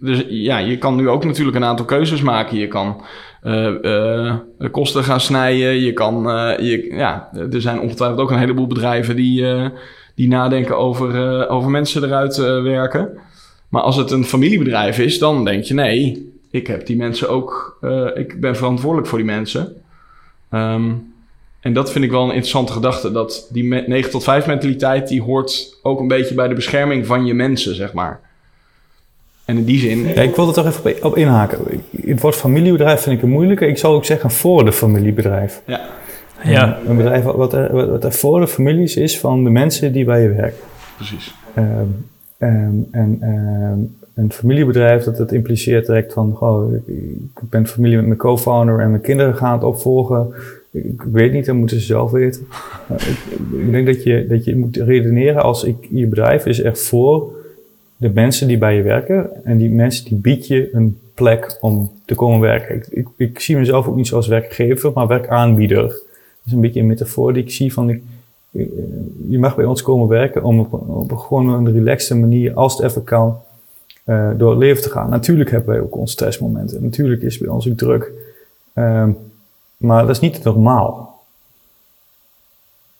dus, 0.00 0.24
ja, 0.28 0.58
je 0.58 0.78
kan 0.78 0.96
nu 0.96 1.08
ook 1.08 1.24
natuurlijk 1.24 1.56
een 1.56 1.64
aantal 1.64 1.86
keuzes 1.86 2.20
maken. 2.22 2.58
Je 2.58 2.68
kan 2.68 3.02
eh, 3.42 4.34
kosten 4.70 5.04
gaan 5.04 5.20
snijden. 5.20 5.80
Je 5.80 5.92
kan, 5.92 6.30
eh, 6.30 6.58
je, 6.58 6.94
ja, 6.94 7.28
er 7.50 7.60
zijn 7.60 7.80
ongetwijfeld 7.80 8.20
ook 8.20 8.30
een 8.30 8.38
heleboel 8.38 8.66
bedrijven 8.66 9.16
die, 9.16 9.46
die 10.14 10.28
nadenken 10.28 10.76
over, 10.78 11.40
eh, 11.40 11.52
over 11.52 11.70
mensen 11.70 12.04
eruit 12.04 12.38
eh, 12.38 12.62
werken. 12.62 13.08
Maar 13.68 13.82
als 13.82 13.96
het 13.96 14.10
een 14.10 14.24
familiebedrijf 14.24 14.98
is, 14.98 15.18
dan 15.18 15.44
denk 15.44 15.64
je 15.64 15.74
nee, 15.74 16.32
ik 16.50 16.66
heb 16.66 16.86
die 16.86 16.96
mensen 16.96 17.28
ook, 17.28 17.78
eh, 17.80 18.06
ik 18.14 18.40
ben 18.40 18.56
verantwoordelijk 18.56 19.08
voor 19.08 19.18
die 19.18 19.26
mensen. 19.26 19.76
Ehm, 20.50 20.90
en 21.60 21.72
dat 21.72 21.92
vind 21.92 22.04
ik 22.04 22.10
wel 22.10 22.22
een 22.22 22.28
interessante 22.28 22.72
gedachte. 22.72 23.12
Dat 23.12 23.48
die 23.52 23.64
me- 23.64 23.84
9 23.86 24.10
tot 24.10 24.24
5 24.24 24.46
mentaliteit, 24.46 25.08
die 25.08 25.22
hoort 25.22 25.78
ook 25.82 26.00
een 26.00 26.08
beetje 26.08 26.34
bij 26.34 26.48
de 26.48 26.54
bescherming 26.54 27.06
van 27.06 27.26
je 27.26 27.34
mensen, 27.34 27.74
zeg 27.74 27.92
maar. 27.92 28.20
En 29.44 29.56
in 29.56 29.64
die 29.64 29.78
zin, 29.78 30.06
Ja, 30.14 30.22
ik 30.22 30.36
wil 30.36 30.48
er 30.48 30.54
toch 30.54 30.66
even 30.66 31.04
op- 31.04 31.16
inhaken. 31.16 31.58
Het 32.06 32.20
woord 32.20 32.34
familiebedrijf 32.36 33.00
vind 33.00 33.16
ik 33.16 33.22
een 33.22 33.30
moeilijke. 33.30 33.66
Ik 33.66 33.78
zou 33.78 33.94
ook 33.94 34.04
zeggen 34.04 34.30
voor 34.30 34.64
de 34.64 34.72
familiebedrijf. 34.72 35.62
ja, 35.66 35.80
Ja, 36.44 36.78
Een 36.86 36.96
bedrijf 36.96 37.24
wat 37.24 37.52
er, 37.52 37.72
wat 37.72 37.88
wat 37.88 38.04
er 38.04 38.12
voor 38.12 38.40
de 38.40 38.46
families 38.46 38.96
is 38.96 39.20
van 39.20 39.44
de 39.44 39.50
mensen 39.50 39.92
die 39.92 40.04
bij 40.04 40.22
je 40.22 40.28
werken. 40.28 40.62
precies. 40.96 41.34
Ehm, 41.54 41.68
ehm, 42.38 42.74
en 42.90 43.18
ehm, 43.20 43.78
een 44.14 44.32
familiebedrijf, 44.32 45.04
dat, 45.04 45.16
dat 45.16 45.32
impliceert 45.32 45.86
direct 45.86 46.12
van, 46.12 46.32
goh, 46.34 46.74
ik, 46.74 46.82
ik 47.42 47.50
ben 47.50 47.66
familie 47.66 47.96
met 47.96 48.06
mijn 48.06 48.18
co-founder 48.18 48.80
en 48.80 48.90
mijn 48.90 49.02
kinderen 49.02 49.36
gaan 49.36 49.52
het 49.52 49.62
opvolgen. 49.62 50.34
Ik, 50.70 50.84
ik 50.84 51.02
weet 51.12 51.32
niet, 51.32 51.46
dat 51.46 51.54
moeten 51.54 51.80
ze 51.80 51.86
zelf 51.86 52.10
weten. 52.10 52.46
Ik, 52.96 53.38
ik 53.58 53.70
denk 53.70 53.86
dat 53.86 54.02
je, 54.02 54.26
dat 54.28 54.44
je 54.44 54.56
moet 54.56 54.76
redeneren 54.76 55.42
als 55.42 55.64
ik, 55.64 55.76
je 55.90 56.06
bedrijf 56.06 56.46
is 56.46 56.60
echt 56.60 56.82
voor 56.82 57.32
de 57.96 58.10
mensen 58.14 58.48
die 58.48 58.58
bij 58.58 58.76
je 58.76 58.82
werken. 58.82 59.44
En 59.44 59.56
die 59.56 59.70
mensen 59.70 60.04
die 60.04 60.18
bied 60.18 60.46
je 60.46 60.68
een 60.72 60.98
plek 61.14 61.58
om 61.60 61.90
te 62.04 62.14
komen 62.14 62.40
werken. 62.40 62.76
Ik, 62.76 62.86
ik, 62.90 63.06
ik 63.16 63.40
zie 63.40 63.56
mezelf 63.56 63.86
ook 63.86 63.96
niet 63.96 64.06
zoals 64.06 64.26
werkgever, 64.26 64.90
maar 64.94 65.06
werkaanbieder. 65.06 66.02
Is 66.46 66.52
een 66.52 66.60
beetje 66.60 66.80
een 66.80 66.86
metafoor 66.86 67.32
die 67.32 67.42
ik 67.42 67.50
zie 67.50 67.72
van, 67.72 67.90
ik, 67.90 68.02
eh, 68.52 68.66
je 69.28 69.38
mag 69.38 69.56
bij 69.56 69.64
ons 69.64 69.82
komen 69.82 70.08
werken 70.08 70.42
om 70.42 70.58
op, 70.60 70.72
op 70.88 71.16
gewoon 71.16 71.48
een 71.48 71.72
relaxte 71.72 72.14
manier, 72.14 72.54
als 72.54 72.76
het 72.76 72.86
even 72.86 73.04
kan, 73.04 73.38
eh, 74.04 74.30
door 74.36 74.50
het 74.50 74.58
leven 74.58 74.82
te 74.82 74.90
gaan. 74.90 75.10
Natuurlijk 75.10 75.50
hebben 75.50 75.74
wij 75.74 75.80
ook 75.80 75.96
onze 75.96 76.12
stressmomenten. 76.12 76.82
Natuurlijk 76.82 77.22
is 77.22 77.38
bij 77.38 77.48
ons 77.48 77.68
ook 77.68 77.76
druk. 77.76 78.10
Ehm, 78.72 79.10
maar 79.76 80.00
dat 80.00 80.10
is 80.10 80.20
niet 80.20 80.44
normaal. 80.44 81.22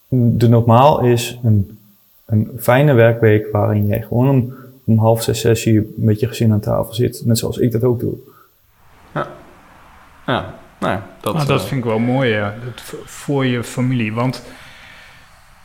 De 0.09 0.49
normaal 0.49 1.01
is 1.01 1.39
een, 1.43 1.79
een 2.25 2.51
fijne 2.59 2.93
werkweek 2.93 3.49
waarin 3.53 3.87
jij 3.87 4.03
gewoon 4.03 4.55
om, 4.85 4.99
half 4.99 5.23
zes, 5.23 5.41
zes 5.41 5.69
met 5.95 6.21
je 6.21 6.29
gezin 6.29 6.53
aan 6.53 6.61
tafel 6.61 6.95
zit. 6.95 7.23
Net 7.25 7.39
zoals 7.39 7.59
ik 7.59 7.73
dat 7.73 7.85
ook 7.85 8.01
doe. 8.01 8.15
Ja, 10.27 10.55
nou 10.85 10.97
ja, 10.97 11.07
dat, 11.21 11.35
Ah, 11.35 11.47
dat 11.47 11.61
eh, 11.61 11.67
vind 11.67 11.81
ik 11.85 11.91
wel 11.91 11.99
mooi, 11.99 12.31
ja. 12.31 12.55
Voor 13.05 13.47
je 13.47 13.63
familie. 13.65 14.13
Want 14.15 14.45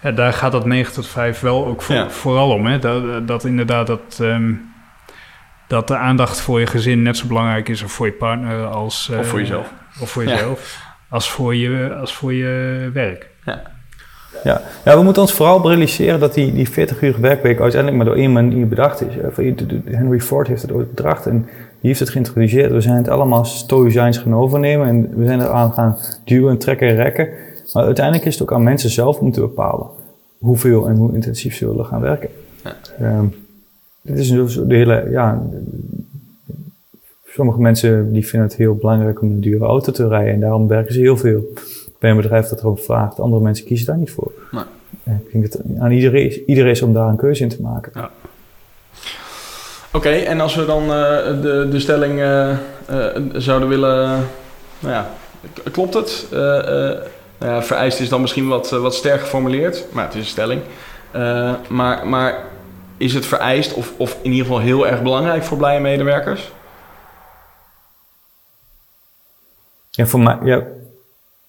ja, 0.01 0.11
daar 0.11 0.33
gaat 0.33 0.51
dat 0.51 0.65
9 0.65 0.93
tot 0.93 1.07
5 1.07 1.39
wel 1.39 1.65
ook 1.65 1.81
voor- 1.81 1.95
Ja. 1.95 2.09
vooral 2.09 2.49
om. 2.51 2.65
Hè? 2.65 2.79
Dat, 2.79 3.27
dat 3.27 3.43
inderdaad 3.43 3.87
dat, 3.87 4.19
ehm, 4.21 4.51
dat 5.67 5.87
de 5.87 5.95
aandacht 5.97 6.39
voor 6.41 6.59
je 6.59 6.67
gezin 6.67 7.01
net 7.01 7.17
zo 7.17 7.27
belangrijk 7.27 7.69
is 7.69 7.81
of 7.83 7.91
voor 7.91 8.05
je 8.05 8.11
partner 8.11 8.65
als... 8.65 9.09
eh, 9.11 9.19
Of 9.19 9.27
voor 9.27 9.39
jezelf. 9.39 9.73
Of 10.01 10.09
voor 10.11 10.23
Ja. 10.23 10.29
jezelf. 10.29 10.87
Als, 11.09 11.31
voor 11.31 11.55
je, 11.55 11.95
als 11.99 12.13
voor 12.13 12.33
je 12.33 12.89
werk. 12.93 13.27
Ja. 14.43 14.61
ja, 14.85 14.97
we 14.97 15.03
moeten 15.03 15.21
ons 15.21 15.33
vooral 15.33 15.67
realiseren 15.69 16.19
dat 16.19 16.33
die, 16.33 16.53
die 16.53 16.69
40 16.69 17.01
uur 17.01 17.19
werkweek 17.21 17.59
uiteindelijk 17.59 18.03
maar 18.03 18.13
door 18.13 18.23
één 18.23 18.31
manier 18.31 18.67
bedacht 18.67 19.01
is. 19.01 19.17
Eh, 19.37 19.53
Henry 19.85 20.19
Ford 20.19 20.47
heeft 20.47 20.61
het 20.61 20.71
ooit 20.71 20.95
bedacht 20.95 21.25
en 21.25 21.49
die 21.81 21.89
heeft 21.89 21.99
het 21.99 22.09
geïntroduceerd. 22.09 22.71
We 22.71 22.81
zijn 22.81 22.95
het 22.95 23.07
allemaal 23.07 23.45
stoïcijns 23.45 24.17
gaan 24.17 24.35
overnemen 24.35 24.87
en 24.87 25.09
we 25.15 25.25
zijn 25.25 25.39
eraan 25.39 25.71
gaan 25.71 25.97
duwen, 26.25 26.57
trekken 26.57 26.87
en 26.87 26.95
rekken. 26.95 27.29
Maar 27.73 27.83
uiteindelijk 27.83 28.25
is 28.25 28.33
het 28.33 28.43
ook 28.43 28.53
aan 28.53 28.63
mensen 28.63 28.89
zelf 28.89 29.19
om 29.19 29.31
te 29.31 29.39
bepalen 29.39 29.87
hoeveel 30.37 30.87
en 30.87 30.95
hoe 30.95 31.13
intensief 31.13 31.55
ze 31.55 31.67
willen 31.67 31.85
gaan 31.85 32.01
werken. 32.01 32.29
Ehm, 32.99 33.25
dit 34.01 34.17
is 34.17 34.29
dus 34.29 34.55
de 34.55 34.75
hele, 34.75 35.07
ja, 35.09 35.41
sommige 37.25 37.59
mensen 37.59 38.13
die 38.13 38.27
vinden 38.27 38.49
het 38.49 38.57
heel 38.57 38.75
belangrijk 38.75 39.21
om 39.21 39.29
een 39.29 39.41
dure 39.41 39.65
auto 39.65 39.91
te 39.91 40.07
rijden 40.07 40.33
en 40.33 40.39
daarom 40.39 40.67
werken 40.67 40.93
ze 40.93 40.99
heel 40.99 41.17
veel 41.17 41.43
bij 41.99 42.09
een 42.09 42.15
bedrijf 42.15 42.47
dat 42.47 42.59
erom 42.59 42.77
vraagt. 42.77 43.19
Andere 43.19 43.43
mensen 43.43 43.65
kiezen 43.65 43.87
daar 43.87 43.97
niet 43.97 44.11
voor. 44.11 44.31
Nee. 44.51 44.63
Ik 45.03 45.31
denk 45.31 45.51
dat 45.51 45.61
aan 45.77 45.91
iedereen 45.91 46.43
iedereen 46.45 46.71
is 46.71 46.81
om 46.81 46.93
daar 46.93 47.09
een 47.09 47.15
keuze 47.15 47.43
in 47.43 47.49
te 47.49 47.61
maken. 47.61 48.09
Oké, 49.93 50.09
en 50.09 50.39
als 50.39 50.55
we 50.55 50.65
dan 50.65 50.81
eh, 50.81 51.41
de, 51.41 51.67
de 51.71 51.79
stelling 51.79 52.19
eh, 52.19 52.51
eh, 52.51 52.57
zouden 53.33 53.69
willen... 53.69 54.27
Nou 54.79 54.93
ja, 54.93 55.09
klopt 55.71 55.93
het? 55.93 56.25
Nou 57.37 57.63
vereist 57.63 57.99
is 57.99 58.09
dan 58.09 58.21
misschien 58.21 58.47
wat, 58.47 58.69
wat 58.69 58.95
sterk 58.95 59.19
geformuleerd, 59.19 59.85
maar 59.91 60.05
het 60.05 60.13
is 60.13 60.19
een 60.19 60.25
stelling. 60.25 60.61
Maar, 61.69 62.07
maar 62.07 62.43
is 62.97 63.13
het 63.13 63.25
vereist 63.25 63.73
of, 63.73 63.93
of 63.97 64.17
in 64.21 64.31
ieder 64.31 64.45
geval 64.45 64.61
heel 64.61 64.87
erg 64.87 65.01
belangrijk 65.01 65.43
voor 65.43 65.57
blije 65.57 65.79
medewerkers? 65.79 66.51
Ja, 69.89 70.05
voor 70.05 70.19
mij, 70.19 70.37
ja, 70.43 70.63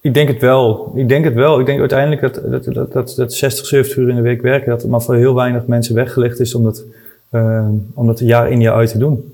ik 0.00 0.14
denk 0.14 0.28
het 0.28 0.40
wel. 0.40 0.92
Ik 0.94 1.08
denk 1.08 1.24
het 1.24 1.34
wel. 1.34 1.60
Ik 1.60 1.66
denk 1.66 1.80
uiteindelijk 1.80 2.20
dat, 2.20 2.50
dat, 2.50 2.74
dat, 2.74 2.92
dat, 2.92 3.14
dat 3.16 3.32
60, 3.32 3.66
70 3.66 3.96
uur 3.96 4.08
in 4.08 4.16
de 4.16 4.22
week 4.22 4.42
werken, 4.42 4.70
dat 4.70 4.82
het 4.82 4.90
maar 4.90 5.02
voor 5.02 5.14
heel 5.14 5.34
weinig 5.34 5.66
mensen 5.66 5.94
weggelegd 5.94 6.40
is 6.40 6.54
om 6.54 6.64
eh, 7.30 7.68
om 7.94 8.06
dat 8.06 8.18
jaar 8.18 8.50
in 8.50 8.60
jaar 8.60 8.74
uit 8.74 8.90
te 8.90 8.98
doen. 8.98 9.32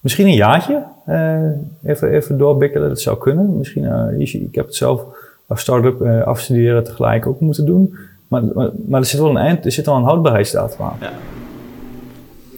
misschien 0.00 0.26
een 0.26 0.34
jaartje 0.34 0.84
uh, 1.08 1.50
even, 1.82 2.10
even 2.10 2.38
doorbikkelen, 2.38 2.88
dat 2.88 3.00
zou 3.00 3.18
kunnen. 3.18 3.58
Misschien, 3.58 3.82
uh, 3.82 4.34
ik 4.34 4.54
heb 4.54 4.66
het 4.66 4.74
zelf 4.74 5.04
als 5.46 5.60
start-up 5.60 6.00
uh, 6.00 6.22
afstuderen 6.22 6.84
tegelijk 6.84 7.26
ook 7.26 7.40
moeten 7.40 7.66
doen. 7.66 7.94
Maar, 8.28 8.42
maar, 8.54 8.70
maar, 8.86 9.00
er 9.00 9.06
zit 9.06 9.20
wel 9.20 9.30
een 9.30 9.36
eind, 9.36 9.64
er 9.64 9.72
zit 9.72 9.86
wel 9.86 9.96
een 9.96 10.02
houdbaarheidsdatum 10.02 10.84
aan. 10.84 10.96
Ja. 11.00 11.10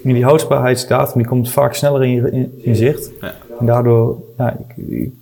En 0.05 0.15
die 0.15 0.25
houdbaarheidsdatum 0.25 1.21
die 1.21 1.27
komt 1.27 1.51
vaak 1.51 1.75
sneller 1.75 2.05
in, 2.05 2.33
in, 2.33 2.53
in 2.63 2.77
zicht. 2.77 3.11
Ja. 3.21 3.35
En 3.59 3.67
daardoor, 3.67 4.19
ja, 4.39 4.59
ik, 4.59 4.87
ik, 4.87 5.13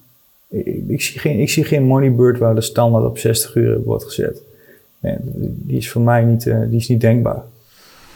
ik, 0.48 0.88
ik, 0.88 1.02
zie 1.02 1.20
geen, 1.20 1.38
ik 1.38 1.50
zie 1.50 1.64
geen 1.64 1.82
moneybird 1.82 2.38
waar 2.38 2.54
de 2.54 2.60
standaard 2.60 3.04
op 3.04 3.18
60 3.18 3.54
uur 3.54 3.82
wordt 3.82 4.04
gezet. 4.04 4.42
Nee, 4.98 5.16
die 5.22 5.76
is 5.76 5.90
voor 5.90 6.02
mij 6.02 6.24
niet, 6.24 6.44
die 6.44 6.78
is 6.78 6.88
niet 6.88 7.00
denkbaar. 7.00 7.42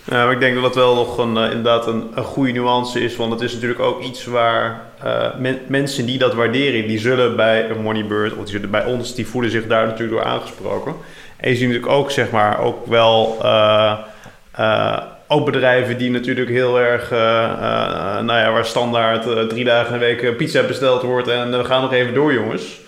Ja, 0.05 0.25
maar 0.25 0.33
ik 0.33 0.41
denk 0.41 0.55
dat 0.55 0.63
dat 0.63 0.75
wel 0.75 0.95
nog 0.95 1.19
een, 1.19 1.37
uh, 1.37 1.45
inderdaad 1.45 1.87
een, 1.87 2.11
een, 2.15 2.25
goede 2.25 2.53
nuance 2.53 3.01
is. 3.01 3.17
Want 3.17 3.33
het 3.33 3.41
is 3.41 3.53
natuurlijk 3.53 3.81
ook 3.81 4.03
iets 4.03 4.25
waar 4.25 4.81
uh, 5.05 5.27
mensen 5.67 6.07
die 6.07 6.19
dat 6.19 6.35
waarderen, 6.35 6.89
die 6.89 6.99
zullen 6.99 7.37
bij 7.37 7.71
een 7.71 7.83
Moneybird 7.83 8.33
of 8.33 8.39
die 8.39 8.53
zullen 8.53 8.71
bij 8.71 8.85
ons, 8.85 9.15
die 9.15 9.27
voelen 9.27 9.51
zich 9.51 9.67
daar 9.67 9.87
natuurlijk 9.87 10.23
door 10.23 10.33
aangesproken. 10.33 10.95
En 11.37 11.51
je 11.51 11.57
ziet 11.57 11.67
natuurlijk 11.67 11.93
ook, 11.93 12.11
zeg 12.11 12.31
maar, 12.31 12.61
ook 12.61 12.87
wel 12.87 13.39
uh, 13.43 13.99
ook 15.29 15.45
bedrijven 15.45 15.99
die 15.99 16.11
natuurlijk 16.11 16.49
heel 16.49 16.81
erg, 16.81 17.11
nou 17.11 18.33
ja, 18.33 18.53
waar 18.53 18.65
standaard 18.65 19.49
drie 19.49 19.65
dagen 19.65 19.95
in 19.95 20.01
de 20.01 20.05
week 20.05 20.37
pizza 20.37 20.63
besteld 20.63 21.03
wordt 21.03 21.29
en 21.29 21.59
we 21.59 21.65
gaan 21.65 21.83
nog 21.83 21.93
even 21.93 22.15
door, 22.15 22.33
jongens. 22.33 22.81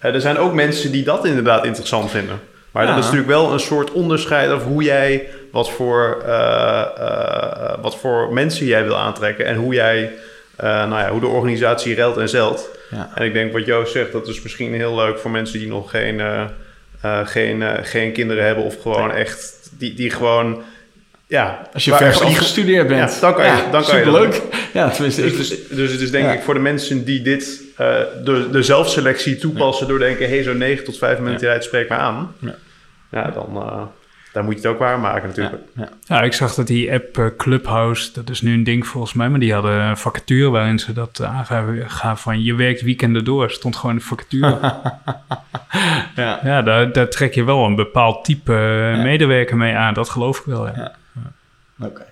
er 0.00 0.20
zijn 0.20 0.38
ook 0.38 0.52
mensen 0.52 0.92
die 0.92 1.04
dat 1.04 1.24
inderdaad 1.24 1.64
interessant 1.64 2.10
vinden. 2.10 2.40
Maar 2.70 2.86
dat 2.86 2.96
is 2.96 3.02
natuurlijk 3.02 3.28
wel 3.28 3.52
een 3.52 3.60
soort 3.60 3.92
onderscheid 3.92 4.50
over 4.50 4.66
hoe 4.66 4.82
jij 4.82 5.26
wat 5.52 5.70
voor, 5.70 6.22
uh, 6.26 6.84
uh, 6.98 7.72
wat 7.80 7.96
voor 7.96 8.32
mensen 8.32 8.66
jij 8.66 8.84
wil 8.84 8.96
aantrekken 8.96 9.46
en 9.46 9.56
hoe 9.56 9.74
jij, 9.74 10.12
nou 10.56 10.90
ja, 10.90 11.10
hoe 11.10 11.20
de 11.20 11.26
organisatie 11.26 11.94
ruilt 11.94 12.16
en 12.16 12.28
zelt. 12.28 12.68
Ja. 12.90 13.10
En 13.14 13.24
ik 13.24 13.32
denk 13.32 13.52
wat 13.52 13.66
Joost 13.66 13.92
zegt, 13.92 14.12
dat 14.12 14.28
is 14.28 14.42
misschien 14.42 14.74
heel 14.74 14.94
leuk 14.94 15.18
voor 15.18 15.30
mensen 15.30 15.58
die 15.58 15.68
nog 15.68 15.90
geen, 15.90 16.20
geen, 17.24 17.64
geen 17.82 18.12
kinderen 18.12 18.44
hebben 18.44 18.64
of 18.64 18.80
gewoon 18.82 19.12
echt, 19.12 19.70
die, 19.78 19.94
die 19.94 20.10
gewoon 20.10 20.62
ja, 21.28 21.68
als 21.72 21.84
je 21.84 21.94
vers 21.94 22.20
gestudeerd 22.20 22.88
bent. 22.88 23.12
Ja, 23.12 23.20
dan 23.20 23.34
kan 23.34 23.46
je, 23.46 23.62
dan 23.70 23.84
kan 23.84 23.98
je 23.98 24.10
leuk. 24.10 24.42
Ja, 24.72 24.90
tenminste, 24.90 25.22
dus, 25.22 25.36
dus, 25.36 25.68
dus 25.68 25.92
het 25.92 26.00
is 26.00 26.10
denk 26.10 26.32
ik 26.32 26.42
voor 26.42 26.54
de 26.54 26.60
mensen 26.60 27.04
die 27.04 27.22
dit, 27.22 27.62
uh, 27.80 27.96
de, 28.24 28.50
de 28.50 28.62
zelfselectie 28.62 29.36
toepassen 29.36 29.88
door 29.88 29.98
denken, 29.98 30.28
hey, 30.28 30.42
zo'n 30.42 30.58
9 30.58 30.84
tot 30.84 30.98
5 30.98 31.18
mentaliteit 31.18 31.64
spreekt 31.64 31.88
mij 31.88 31.98
aan. 31.98 32.34
Ja, 33.10 33.30
dan, 33.30 33.56
uh, 33.56 33.82
daar 34.32 34.44
moet 34.44 34.52
je 34.52 34.60
het 34.60 34.68
ook 34.68 34.78
waarmaken 34.78 35.28
natuurlijk. 35.28 35.62
Ja, 35.74 35.88
ja. 36.04 36.22
ik 36.22 36.32
zag 36.32 36.54
dat 36.54 36.66
die 36.66 36.92
app 36.92 37.18
uh, 37.18 37.26
Clubhouse, 37.36 38.12
dat 38.12 38.30
is 38.30 38.42
nu 38.42 38.52
een 38.52 38.64
ding 38.64 38.86
volgens 38.86 39.12
mij, 39.12 39.28
maar 39.28 39.40
die 39.40 39.52
hadden 39.52 39.72
een 39.72 39.96
vacature 39.96 40.50
waarin 40.50 40.78
ze 40.78 40.92
dat 40.92 41.22
aangaven 41.22 42.16
van 42.16 42.42
je 42.42 42.54
werkt 42.54 42.82
weekenden 42.82 43.24
door. 43.24 43.50
Stond 43.50 43.76
gewoon 43.76 43.94
een 43.94 44.00
vacature. 44.00 44.58
ja, 46.16 46.40
ja 46.44 46.62
daar, 46.62 46.92
daar 46.92 47.08
trek 47.08 47.34
je 47.34 47.44
wel 47.44 47.64
een 47.64 47.76
bepaald 47.76 48.24
type 48.24 48.52
medewerker 49.02 49.56
mee 49.56 49.74
aan, 49.74 49.94
dat 49.94 50.08
geloof 50.08 50.38
ik 50.38 50.44
wel. 50.44 50.66
Ja. 50.66 50.94
Oké. 51.80 52.02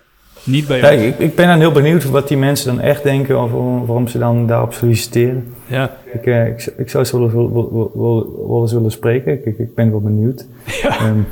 Niet 0.47 0.67
bij 0.67 0.79
ja, 0.79 0.89
ik, 0.89 1.19
ik, 1.19 1.35
ben 1.35 1.47
dan 1.47 1.59
heel 1.59 1.73
benieuwd 1.73 2.05
wat 2.05 2.29
die 2.29 2.37
mensen 2.37 2.77
dan 2.77 2.85
echt 2.85 3.03
denken 3.03 3.43
of 3.43 3.51
waarom 3.87 4.09
ze 4.09 4.19
dan 4.19 4.47
daarop 4.47 4.73
solliciteren. 4.73 5.55
Ja. 5.67 5.97
Ik, 6.13 6.27
uh, 6.27 6.47
ik, 6.47 6.73
ik, 6.77 6.91
zou 6.91 7.05
ze 7.05 7.19
wel, 7.19 7.53
wel, 7.53 7.93
wel, 7.95 8.47
wel 8.49 8.63
eens 8.63 8.73
willen 8.73 8.91
spreken. 8.91 9.33
Ik, 9.33 9.59
ik, 9.59 9.75
ben 9.75 9.91
wel 9.91 10.01
benieuwd. 10.01 10.47
Ja. 10.83 11.07
Um, 11.07 11.27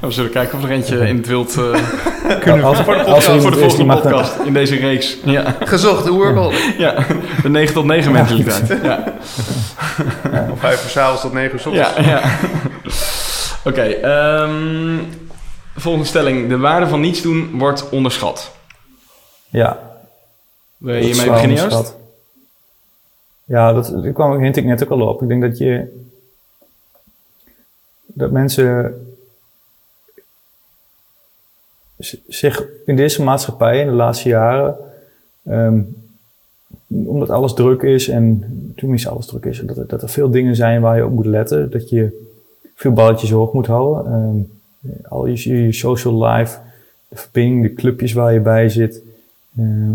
we 0.00 0.10
zullen 0.10 0.30
kijken 0.30 0.58
of 0.58 0.64
er 0.64 0.70
eentje 0.70 1.08
in 1.08 1.16
het 1.16 1.26
wild 1.26 1.56
uh, 1.56 1.74
kunnen 2.44 2.64
als, 2.64 2.80
voor 2.80 2.94
de, 2.94 3.04
podcast, 3.04 3.28
als 3.28 3.42
voor 3.42 3.50
de 3.50 3.58
volgende 3.58 3.94
podcast 3.94 4.38
in 4.44 4.52
deze 4.52 4.76
reeks. 4.76 5.16
Ja. 5.24 5.56
Gezocht, 5.60 6.08
hoe 6.08 6.52
Ja, 6.78 7.06
de 7.42 7.48
9 7.48 7.74
tot 7.74 7.84
9 7.84 8.12
mentaliteit. 8.12 8.68
Ja. 8.82 9.04
ja. 10.32 10.48
Of 10.50 10.58
5 10.58 10.84
uur 10.84 10.90
s'avonds 10.90 11.22
tot 11.22 11.32
9 11.32 11.52
uur 11.52 11.60
s 11.60 11.66
ochtends. 11.66 11.96
Ja, 11.96 12.02
ja. 12.02 12.22
Oké, 13.64 13.98
okay, 13.98 14.42
um, 14.42 15.00
Volgende 15.76 16.06
stelling. 16.06 16.48
De 16.48 16.58
waarde 16.58 16.86
van 16.86 17.00
niets 17.00 17.22
doen 17.22 17.58
wordt 17.58 17.88
onderschat. 17.88 18.50
Ja. 19.48 19.78
Wil 20.76 20.94
je 20.94 21.02
hiermee 21.04 21.30
beginnen, 21.30 21.56
Joost? 21.56 21.96
Ja, 23.44 23.72
dat, 23.72 23.86
daar 24.02 24.12
kwam, 24.12 24.42
hint 24.42 24.56
ik 24.56 24.64
net 24.64 24.82
ook 24.82 24.90
al 24.90 25.08
op. 25.08 25.22
Ik 25.22 25.28
denk 25.28 25.42
dat 25.42 25.58
je... 25.58 26.02
Dat 28.06 28.30
mensen 28.30 28.94
zich 32.28 32.64
in 32.86 32.96
deze 32.96 33.22
maatschappij 33.22 33.80
in 33.80 33.86
de 33.86 33.92
laatste 33.92 34.28
jaren... 34.28 34.76
Um, 35.48 36.02
omdat 37.06 37.30
alles 37.30 37.54
druk 37.54 37.82
is 37.82 38.08
en 38.08 38.44
tenminste 38.76 39.08
alles 39.08 39.26
druk 39.26 39.44
is, 39.44 39.62
dat 39.64 39.76
er, 39.76 39.86
dat 39.86 40.02
er 40.02 40.08
veel 40.08 40.30
dingen 40.30 40.56
zijn 40.56 40.80
waar 40.80 40.96
je 40.96 41.04
op 41.04 41.12
moet 41.12 41.26
letten. 41.26 41.70
Dat 41.70 41.88
je 41.88 42.28
veel 42.74 42.92
balletjes 42.92 43.30
hoog 43.30 43.52
moet 43.52 43.66
houden. 43.66 44.12
Um, 44.12 44.50
al 45.08 45.26
je, 45.26 45.72
social 45.72 46.24
life, 46.24 46.58
de 47.08 47.16
verbinding, 47.16 47.62
de 47.62 47.74
clubjes 47.74 48.12
waar 48.12 48.32
je 48.32 48.40
bij 48.40 48.68
zit, 48.68 49.00
uh, 49.58 49.90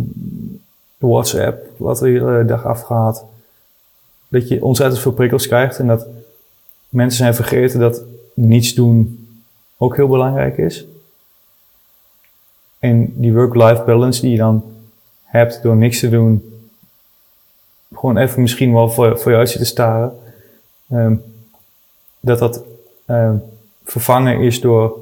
WhatsApp, 0.97 1.65
wat 1.77 2.01
er 2.01 2.37
de 2.37 2.43
dag 2.45 2.65
afgaat. 2.65 3.25
Dat 4.27 4.47
je 4.47 4.63
ontzettend 4.63 5.01
veel 5.01 5.11
prikkels 5.11 5.47
krijgt 5.47 5.79
en 5.79 5.87
dat 5.87 6.07
mensen 6.89 7.17
zijn 7.17 7.35
vergeten 7.35 7.79
dat 7.79 8.03
niets 8.33 8.73
doen 8.73 9.27
ook 9.77 9.95
heel 9.95 10.07
belangrijk 10.07 10.57
is. 10.57 10.85
En 12.79 13.13
die 13.15 13.33
work-life 13.33 13.83
balance 13.85 14.21
die 14.21 14.31
je 14.31 14.37
dan 14.37 14.63
hebt 15.23 15.61
door 15.63 15.75
niks 15.75 15.99
te 15.99 16.09
doen, 16.09 16.61
gewoon 17.93 18.17
even 18.17 18.41
misschien 18.41 18.73
wel 18.73 18.89
voor, 18.89 19.19
voor 19.19 19.31
je 19.31 19.37
uit 19.37 19.51
te 19.51 19.65
staren, 19.65 20.17
um, 20.91 21.23
dat 22.19 22.39
dat 22.39 22.63
um, 23.07 23.43
vervangen 23.83 24.39
is 24.39 24.61
door 24.61 24.97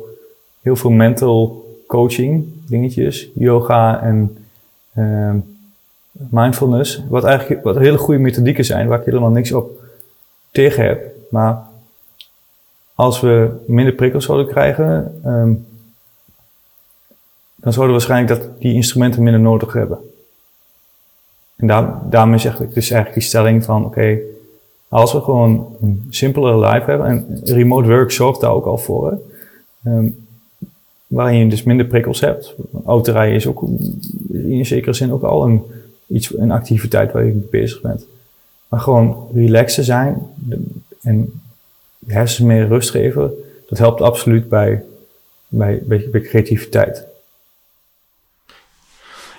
heel 0.62 0.76
veel 0.76 0.90
mental 0.90 1.66
coaching 1.88 2.46
dingetjes, 2.68 3.30
yoga 3.36 4.02
en 4.02 4.38
uh, 4.94 5.34
mindfulness, 6.12 7.04
wat 7.10 7.24
eigenlijk 7.24 7.64
wat 7.64 7.78
hele 7.78 7.98
goede 7.98 8.20
methodieken 8.20 8.66
zijn, 8.66 8.88
waar 8.88 9.00
ik 9.00 9.06
helemaal 9.06 9.30
niks 9.30 9.52
op 9.52 9.84
tegen 10.52 10.86
heb. 10.86 11.06
Maar 11.30 11.66
als 12.96 13.20
we 13.20 13.50
minder 13.68 13.94
prikkels 13.94 14.26
zouden 14.26 14.48
krijgen, 14.48 15.20
dan 17.58 17.74
zouden 17.74 17.96
we 17.96 18.06
waarschijnlijk 18.06 18.42
dat 18.42 18.60
die 18.60 18.74
instrumenten 18.74 19.24
minder 19.24 19.42
nodig 19.42 19.74
hebben. 19.74 20.00
En 21.56 21.68
daar, 21.68 22.02
daarmee 22.10 22.40
zeg 22.40 22.60
ik 22.60 22.74
dus 22.74 22.90
eigenlijk 22.90 23.14
die 23.14 23.30
stelling 23.30 23.64
van, 23.64 23.86
oké, 23.86 24.18
als 24.88 25.14
we 25.14 25.22
gewoon 25.22 25.76
een 25.82 26.08
simpelere 26.10 26.60
life 26.60 26.90
hebben, 26.90 27.08
en 27.08 27.42
remote 27.44 27.88
work 27.88 28.12
zorgt 28.12 28.42
daar 28.42 28.52
ook 28.52 28.66
al 28.66 28.78
voor, 28.78 29.20
um, 29.86 30.28
waarin 31.08 31.40
je 31.40 31.48
dus 31.48 31.64
minder 31.64 31.86
prikkels 31.86 32.20
hebt. 32.20 32.56
Autorijden 32.86 33.36
is 33.36 33.48
ook 33.48 33.64
in 34.32 34.66
zekere 34.66 34.94
zin 34.94 35.12
ook 35.12 35.24
al 35.24 35.44
een, 35.44 35.64
iets, 36.08 36.38
een 36.38 36.52
activiteit 36.52 37.12
waar 37.12 37.26
je 37.26 37.32
mee 37.32 37.48
bezig 37.52 37.82
bent. 37.82 38.06
Maar 38.68 38.80
gewoon 38.80 39.28
relaxen 39.34 39.84
zijn 39.84 40.28
en 41.02 41.42
je 42.00 42.14
hersenen 42.14 42.56
meer 42.56 42.68
rust 42.68 42.90
geven, 42.90 43.32
dat 43.70 43.78
helpt 43.78 44.02
absoluut 44.02 44.50
bij, 44.50 44.84
bij, 45.48 45.82
bij, 45.86 46.22
creativiteit. 46.22 47.07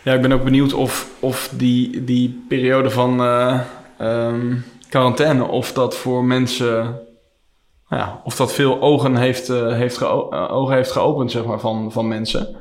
Ja, 0.08 0.14
ik 0.14 0.22
ben 0.22 0.32
ook 0.32 0.44
benieuwd 0.44 0.72
of, 0.72 1.10
of 1.20 1.52
die, 1.56 2.04
die 2.04 2.44
periode 2.48 2.90
van 2.90 3.20
uh, 3.20 3.60
um 4.00 4.64
quarantaine, 4.88 5.44
of 5.44 5.72
dat 5.72 5.96
voor 5.96 6.24
mensen, 6.24 7.00
ja, 7.88 8.20
of 8.24 8.36
dat 8.36 8.52
veel 8.52 8.80
ogen 8.80 9.16
heeft, 9.16 9.48
uh, 9.48 9.72
heeft, 9.72 10.00
uh, 10.00 10.52
ogen 10.52 10.74
heeft 10.74 10.92
geopend, 10.92 11.30
zeg 11.30 11.44
maar, 11.44 11.60
van, 11.60 11.92
van 11.92 12.08
mensen. 12.08 12.56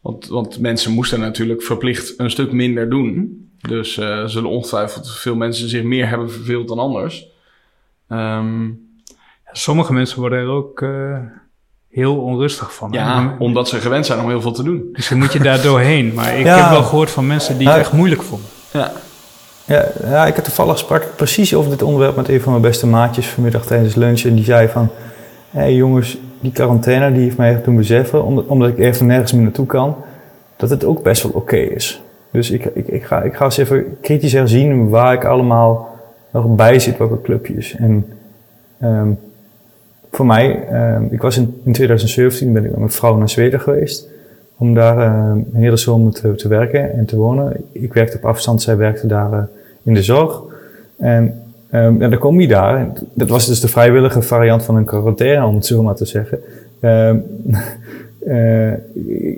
Want, 0.00 0.26
want 0.26 0.60
mensen 0.60 0.92
moesten 0.92 1.20
natuurlijk 1.20 1.62
verplicht 1.62 2.18
een 2.18 2.30
stuk 2.30 2.52
minder 2.52 2.90
doen. 2.90 3.48
Dus 3.58 3.96
uh, 3.96 4.26
zullen 4.26 4.50
ongetwijfeld 4.50 5.10
veel 5.10 5.36
mensen 5.36 5.68
zich 5.68 5.82
meer 5.82 6.08
hebben 6.08 6.30
verveeld 6.30 6.68
dan 6.68 6.78
anders. 6.78 7.26
Um, 8.08 8.88
Sommige 9.52 9.92
mensen 9.92 10.20
worden 10.20 10.38
er 10.38 10.48
ook 10.48 10.84
heel 11.90 12.16
onrustig 12.16 12.74
van. 12.74 12.88
Ja, 12.92 13.34
omdat 13.38 13.68
ze 13.68 13.80
gewend 13.80 14.06
zijn 14.06 14.20
om 14.20 14.28
heel 14.28 14.40
veel 14.40 14.52
te 14.52 14.62
doen. 14.62 14.88
Dus 14.92 15.08
dan 15.08 15.18
moet 15.18 15.32
je 15.32 15.40
daar 15.40 15.62
doorheen. 15.62 16.14
Maar 16.14 16.38
ik 16.38 16.46
heb 16.46 16.70
wel 16.70 16.82
gehoord 16.82 17.10
van 17.10 17.26
mensen 17.26 17.58
die 17.58 17.68
het 17.68 17.78
echt 17.78 17.92
moeilijk 17.92 18.22
vonden. 18.22 18.48
Ja, 18.72 18.92
ja, 19.64 19.84
ja, 20.02 20.26
ik 20.26 20.34
had 20.34 20.44
toevallig 20.44 20.78
sprak 20.78 21.06
precies 21.16 21.54
over 21.54 21.70
dit 21.70 21.82
onderwerp 21.82 22.16
met 22.16 22.28
een 22.28 22.40
van 22.40 22.52
mijn 22.52 22.64
beste 22.64 22.86
maatjes 22.86 23.26
vanmiddag 23.26 23.66
tijdens 23.66 23.94
lunch. 23.94 24.20
En 24.20 24.34
die 24.34 24.44
zei 24.44 24.68
van, 24.68 24.88
hé 25.50 25.60
hey 25.60 25.74
jongens, 25.74 26.18
die 26.40 26.52
quarantaine 26.52 27.12
die 27.12 27.22
heeft 27.22 27.36
mij 27.36 27.52
echt 27.52 27.64
doen 27.64 27.76
beseffen, 27.76 28.24
omdat, 28.24 28.46
omdat 28.46 28.68
ik 28.68 28.78
even 28.78 29.06
nergens 29.06 29.32
meer 29.32 29.42
naartoe 29.42 29.66
kan, 29.66 29.96
dat 30.56 30.70
het 30.70 30.84
ook 30.84 31.02
best 31.02 31.22
wel 31.22 31.32
oké 31.32 31.56
is. 31.56 32.02
Dus 32.30 32.50
ik, 32.50 32.64
ik, 32.64 32.86
ik, 32.86 33.04
ga, 33.04 33.22
ik 33.22 33.34
ga 33.34 33.44
eens 33.44 33.56
even 33.56 33.96
kritisch 34.00 34.32
herzien 34.32 34.88
waar 34.88 35.12
ik 35.12 35.24
allemaal 35.24 35.98
nog 36.32 36.54
bij 36.54 36.78
zit, 36.78 36.98
welke 36.98 37.20
clubjes. 37.22 37.74
En 37.74 38.06
um, 38.82 39.18
voor 40.10 40.26
mij, 40.26 40.68
um, 40.94 41.08
ik 41.10 41.22
was 41.22 41.36
in, 41.36 41.60
in 41.64 41.72
2017 41.72 42.52
ben 42.52 42.64
ik 42.64 42.70
met 42.70 42.78
mijn 42.78 42.90
vrouw 42.90 43.16
naar 43.16 43.28
Zweden 43.28 43.60
geweest. 43.60 44.08
om 44.56 44.74
daar 44.74 44.96
uh, 44.96 45.30
een 45.34 45.60
hele 45.60 45.76
zomer 45.76 46.12
te, 46.12 46.34
te, 46.34 46.48
werken 46.48 46.92
en 46.92 47.04
te 47.04 47.16
wonen. 47.16 47.64
Ik 47.72 47.92
werkte 47.92 48.16
op 48.16 48.24
afstand, 48.24 48.62
zij 48.62 48.76
werkte 48.76 49.06
daar 49.06 49.32
uh, 49.32 49.42
in 49.82 49.94
de 49.94 50.02
zorg. 50.02 50.42
En, 50.96 51.42
um, 51.72 52.02
en 52.02 52.10
dan 52.10 52.18
kom 52.18 52.40
je 52.40 52.48
daar. 52.48 52.88
Dat 53.14 53.28
was 53.28 53.46
dus 53.46 53.60
de 53.60 53.68
vrijwillige 53.68 54.22
variant 54.22 54.64
van 54.64 54.76
een 54.76 54.84
quarantaine, 54.84 55.46
om 55.46 55.54
het 55.54 55.66
zo 55.66 55.82
maar 55.82 55.94
te 55.94 56.04
zeggen. 56.04 56.38
Um, 56.80 57.24
uh, 58.26 58.72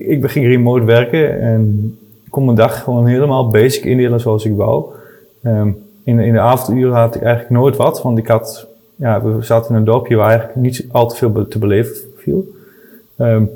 ik 0.13 0.21
begin 0.21 0.45
remote 0.45 0.85
werken 0.85 1.41
en 1.41 1.97
kon 2.31 2.45
mijn 2.45 2.57
dag 2.57 2.83
gewoon 2.83 3.07
helemaal 3.07 3.51
basic 3.51 3.85
indelen 3.85 4.21
zoals 4.21 4.45
ik 4.45 4.57
wou. 4.57 4.85
Um, 5.45 5.77
in, 6.05 6.19
in 6.19 6.33
de 6.33 6.41
avonduren 6.41 6.95
had 6.95 7.15
ik 7.15 7.23
eigenlijk 7.23 7.55
nooit 7.55 7.77
wat, 7.77 8.03
want 8.03 8.19
ik 8.19 8.27
had, 8.27 8.67
ja, 8.97 9.23
we 9.23 9.43
zaten 9.43 9.71
in 9.71 9.77
een 9.77 9.85
dorpje 9.85 10.17
waar 10.17 10.29
eigenlijk 10.29 10.59
niet 10.59 10.87
al 10.91 11.09
te 11.09 11.17
veel 11.17 11.49
te 11.49 11.59
beleven 11.59 11.97
viel. 12.17 12.55
Um, 13.19 13.51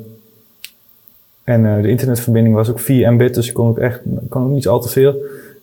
en 1.43 1.63
uh, 1.63 1.81
de 1.81 1.89
internetverbinding 1.89 2.55
was 2.55 2.69
ook 2.69 2.79
4 2.79 3.13
mbit, 3.13 3.33
dus 3.33 3.47
ik 3.47 3.53
kon 3.53 3.67
ook 3.67 3.77
echt 3.77 4.01
kon 4.29 4.43
ook 4.43 4.49
niet 4.49 4.67
al 4.67 4.79
te 4.79 4.89
veel 4.89 5.15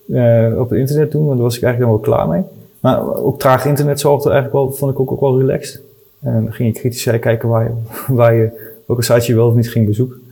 uh, 0.06 0.60
op 0.60 0.70
het 0.70 0.78
internet 0.78 1.12
doen, 1.12 1.24
want 1.24 1.34
daar 1.34 1.46
was 1.46 1.56
ik 1.56 1.62
eigenlijk 1.62 1.92
dan 1.92 2.02
wel 2.02 2.16
klaar 2.16 2.28
mee. 2.28 2.42
Maar 2.80 3.16
ook 3.16 3.38
traag 3.38 3.66
internet 3.66 4.00
zorgde 4.00 4.30
eigenlijk 4.30 4.64
wel, 4.64 4.72
vond 4.72 4.92
ik 4.92 5.00
ook, 5.00 5.12
ook 5.12 5.20
wel 5.20 5.38
relaxed. 5.38 5.82
En 6.20 6.44
dan 6.44 6.52
ging 6.52 6.74
je 6.74 6.80
kritisch 6.80 7.18
kijken 7.20 7.48
waar 7.48 7.64
je, 7.64 7.70
waar 8.14 8.34
je, 8.34 8.72
welke 8.86 9.02
site 9.02 9.26
je 9.26 9.34
wel 9.34 9.48
of 9.48 9.54
niet 9.54 9.70
ging 9.70 9.86
bezoeken. 9.86 10.22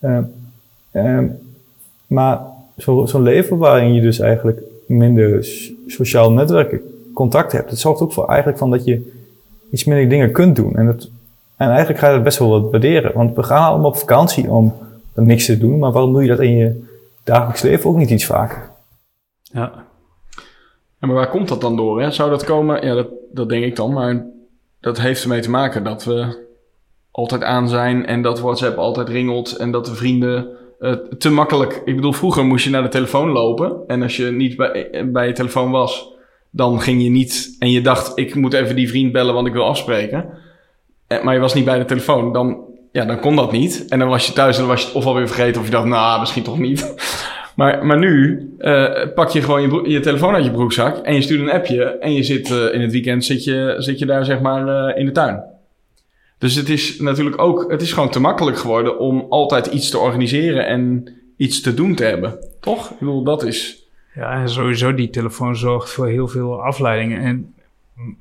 Um, 0.00 0.32
um, 0.92 1.38
maar 2.06 2.40
zo'n 2.76 3.08
zo 3.08 3.22
leven 3.22 3.56
waarin 3.56 3.94
je 3.94 4.00
dus 4.00 4.18
eigenlijk 4.18 4.60
minder 4.86 5.48
sociaal 5.86 6.32
netwerken 6.32 6.93
contact 7.14 7.52
hebt, 7.52 7.70
dat 7.70 7.78
zorgt 7.78 8.00
ook 8.00 8.12
voor 8.12 8.28
eigenlijk 8.28 8.58
van 8.58 8.70
dat 8.70 8.84
je 8.84 9.12
iets 9.70 9.84
minder 9.84 10.08
dingen 10.08 10.32
kunt 10.32 10.56
doen. 10.56 10.76
En, 10.76 10.86
dat, 10.86 11.08
en 11.56 11.68
eigenlijk 11.68 11.98
ga 11.98 12.08
je 12.08 12.14
dat 12.14 12.22
best 12.22 12.38
wel 12.38 12.60
wat 12.60 12.70
waarderen. 12.70 13.12
Want 13.14 13.36
we 13.36 13.42
gaan 13.42 13.68
allemaal 13.68 13.90
op 13.90 13.96
vakantie 13.96 14.50
om 14.50 14.74
niks 15.14 15.46
te 15.46 15.58
doen, 15.58 15.78
maar 15.78 15.92
waarom 15.92 16.12
doe 16.12 16.22
je 16.22 16.28
dat 16.28 16.40
in 16.40 16.56
je 16.56 16.84
dagelijks 17.24 17.62
leven 17.62 17.90
ook 17.90 17.96
niet 17.96 18.10
iets 18.10 18.26
vaker? 18.26 18.70
Ja. 19.42 19.72
ja 21.00 21.06
maar 21.06 21.14
waar 21.16 21.30
komt 21.30 21.48
dat 21.48 21.60
dan 21.60 21.76
door? 21.76 22.00
Hè? 22.00 22.10
Zou 22.10 22.30
dat 22.30 22.44
komen? 22.44 22.86
Ja, 22.86 22.94
dat, 22.94 23.08
dat 23.32 23.48
denk 23.48 23.64
ik 23.64 23.76
dan, 23.76 23.92
maar 23.92 24.26
dat 24.80 25.00
heeft 25.00 25.22
ermee 25.22 25.40
te 25.40 25.50
maken 25.50 25.84
dat 25.84 26.04
we 26.04 26.42
altijd 27.10 27.42
aan 27.42 27.68
zijn 27.68 28.06
en 28.06 28.22
dat 28.22 28.40
WhatsApp 28.40 28.78
altijd 28.78 29.08
ringelt 29.08 29.56
en 29.56 29.70
dat 29.70 29.86
de 29.86 29.94
vrienden 29.94 30.48
uh, 30.80 30.92
te 30.92 31.30
makkelijk. 31.30 31.82
Ik 31.84 31.94
bedoel, 31.94 32.12
vroeger 32.12 32.44
moest 32.44 32.64
je 32.64 32.70
naar 32.70 32.82
de 32.82 32.88
telefoon 32.88 33.28
lopen. 33.28 33.76
En 33.86 34.02
als 34.02 34.16
je 34.16 34.30
niet 34.30 34.56
bij, 34.56 35.08
bij 35.12 35.26
je 35.26 35.32
telefoon 35.32 35.70
was, 35.70 36.13
dan 36.56 36.80
ging 36.80 37.02
je 37.02 37.10
niet. 37.10 37.56
En 37.58 37.70
je 37.70 37.80
dacht, 37.80 38.12
ik 38.14 38.34
moet 38.34 38.52
even 38.52 38.76
die 38.76 38.88
vriend 38.88 39.12
bellen, 39.12 39.34
want 39.34 39.46
ik 39.46 39.52
wil 39.52 39.64
afspreken. 39.64 40.26
En, 41.06 41.24
maar 41.24 41.34
je 41.34 41.40
was 41.40 41.54
niet 41.54 41.64
bij 41.64 41.78
de 41.78 41.84
telefoon. 41.84 42.32
Dan, 42.32 42.58
ja, 42.92 43.04
dan 43.04 43.20
kon 43.20 43.36
dat 43.36 43.52
niet. 43.52 43.84
En 43.88 43.98
dan 43.98 44.08
was 44.08 44.26
je 44.26 44.32
thuis 44.32 44.54
en 44.54 44.60
dan 44.60 44.70
was 44.70 44.80
je 44.80 44.86
het 44.86 44.96
of 44.96 45.06
alweer 45.06 45.26
vergeten. 45.26 45.60
Of 45.60 45.66
je 45.66 45.72
dacht, 45.72 45.86
nou, 45.86 46.20
misschien 46.20 46.42
toch 46.42 46.58
niet. 46.58 46.94
maar, 47.56 47.86
maar 47.86 47.98
nu 47.98 48.40
uh, 48.58 48.90
pak 49.14 49.30
je 49.30 49.42
gewoon 49.42 49.62
je, 49.62 49.90
je, 49.90 50.00
telefoon 50.00 50.34
uit 50.34 50.44
je 50.44 50.50
broekzak. 50.50 50.96
En 50.96 51.14
je 51.14 51.22
stuurt 51.22 51.40
een 51.40 51.50
appje. 51.50 51.84
En 51.84 52.12
je 52.12 52.22
zit 52.22 52.50
uh, 52.50 52.74
in 52.74 52.80
het 52.80 52.92
weekend 52.92 53.24
zit 53.24 53.44
je, 53.44 53.74
zit 53.78 53.98
je 53.98 54.06
daar 54.06 54.24
zeg 54.24 54.40
maar 54.40 54.96
in 54.96 55.06
de 55.06 55.12
tuin. 55.12 55.42
Dus 56.38 56.54
het 56.54 56.68
is 56.68 56.98
natuurlijk 56.98 57.40
ook, 57.40 57.70
het 57.70 57.82
is 57.82 57.92
gewoon 57.92 58.10
te 58.10 58.20
makkelijk 58.20 58.58
geworden 58.58 58.98
om 58.98 59.26
altijd 59.28 59.66
iets 59.66 59.90
te 59.90 59.98
organiseren 59.98 60.66
en 60.66 61.12
iets 61.36 61.60
te 61.60 61.74
doen 61.74 61.94
te 61.94 62.04
hebben. 62.04 62.38
Toch? 62.60 62.90
Ik 62.90 62.98
bedoel, 62.98 63.24
dat 63.24 63.44
is. 63.44 63.83
Ja, 64.14 64.40
en 64.40 64.48
sowieso 64.48 64.94
die 64.94 65.10
telefoon 65.10 65.56
zorgt 65.56 65.90
voor 65.90 66.08
heel 66.08 66.28
veel 66.28 66.62
afleidingen. 66.62 67.20
En, 67.20 67.54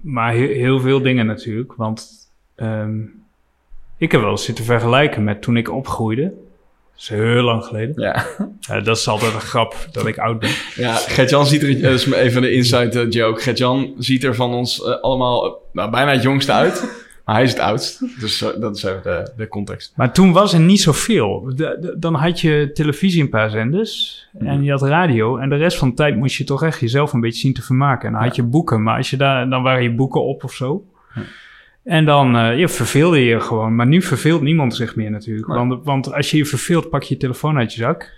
maar 0.01 0.33
heel, 0.33 0.47
heel 0.47 0.79
veel 0.79 1.01
dingen 1.01 1.25
natuurlijk. 1.25 1.73
Want 1.73 2.29
um, 2.55 3.23
ik 3.97 4.11
heb 4.11 4.21
wel 4.21 4.31
eens 4.31 4.45
zitten 4.45 4.65
vergelijken 4.65 5.23
met 5.23 5.41
toen 5.41 5.57
ik 5.57 5.71
opgroeide. 5.71 6.23
Dat 6.23 7.01
is 7.01 7.09
heel 7.09 7.43
lang 7.43 7.63
geleden. 7.63 8.01
Ja. 8.01 8.25
dat 8.83 8.97
is 8.97 9.07
altijd 9.07 9.33
een 9.33 9.41
grap 9.41 9.87
dat 9.91 10.05
ik 10.07 10.17
oud 10.17 10.39
ben. 10.39 10.51
Ja, 10.75 10.93
Gert-Jan 10.93 11.45
ziet 11.45 11.63
er, 11.63 11.81
dat 11.81 11.93
is 11.93 12.11
even 12.11 12.41
de 12.41 12.51
inside 12.51 13.07
joke. 13.07 13.41
Gert-Jan 13.41 13.93
ziet 13.97 14.23
er 14.23 14.35
van 14.35 14.53
ons 14.53 14.79
uh, 14.79 15.01
allemaal 15.01 15.61
nou, 15.73 15.91
bijna 15.91 16.11
het 16.11 16.21
jongste 16.21 16.51
uit. 16.51 17.02
Maar 17.25 17.35
hij 17.35 17.43
is 17.43 17.49
het 17.49 17.59
oudst, 17.59 18.19
dus 18.19 18.37
dat 18.59 18.75
is 18.75 18.83
even 18.83 19.03
de, 19.03 19.31
de 19.37 19.47
context. 19.47 19.93
Maar 19.95 20.13
toen 20.13 20.31
was 20.31 20.53
er 20.53 20.59
niet 20.59 20.81
zoveel. 20.81 21.51
De, 21.55 21.77
de, 21.81 21.95
dan 21.99 22.13
had 22.13 22.39
je 22.39 22.71
televisie 22.73 23.21
een 23.21 23.29
paar 23.29 23.49
zenders 23.49 24.27
en 24.39 24.63
je 24.63 24.71
had 24.71 24.81
radio. 24.81 25.37
En 25.37 25.49
de 25.49 25.55
rest 25.55 25.77
van 25.77 25.89
de 25.89 25.95
tijd 25.95 26.15
moest 26.15 26.35
je 26.35 26.43
toch 26.43 26.63
echt 26.63 26.79
jezelf 26.79 27.13
een 27.13 27.19
beetje 27.19 27.39
zien 27.39 27.53
te 27.53 27.61
vermaken. 27.61 28.07
En 28.07 28.13
dan 28.13 28.23
had 28.23 28.35
je 28.35 28.43
boeken, 28.43 28.83
maar 28.83 28.97
als 28.97 29.09
je 29.09 29.17
daar, 29.17 29.49
dan 29.49 29.63
waren 29.63 29.83
je 29.83 29.93
boeken 29.93 30.23
op 30.23 30.43
of 30.43 30.53
zo. 30.53 30.85
Ja. 31.15 31.21
En 31.83 32.05
dan 32.05 32.35
uh, 32.35 32.59
je 32.59 32.67
verveelde 32.67 33.19
je 33.19 33.39
gewoon. 33.39 33.75
Maar 33.75 33.87
nu 33.87 34.01
verveelt 34.01 34.41
niemand 34.41 34.75
zich 34.75 34.95
meer 34.95 35.11
natuurlijk. 35.11 35.47
Want, 35.47 35.83
want 35.83 36.13
als 36.13 36.31
je 36.31 36.37
je 36.37 36.45
verveelt, 36.45 36.89
pak 36.89 37.03
je 37.03 37.13
je 37.13 37.19
telefoon 37.19 37.57
uit 37.57 37.73
je 37.73 37.81
zak. 37.81 38.11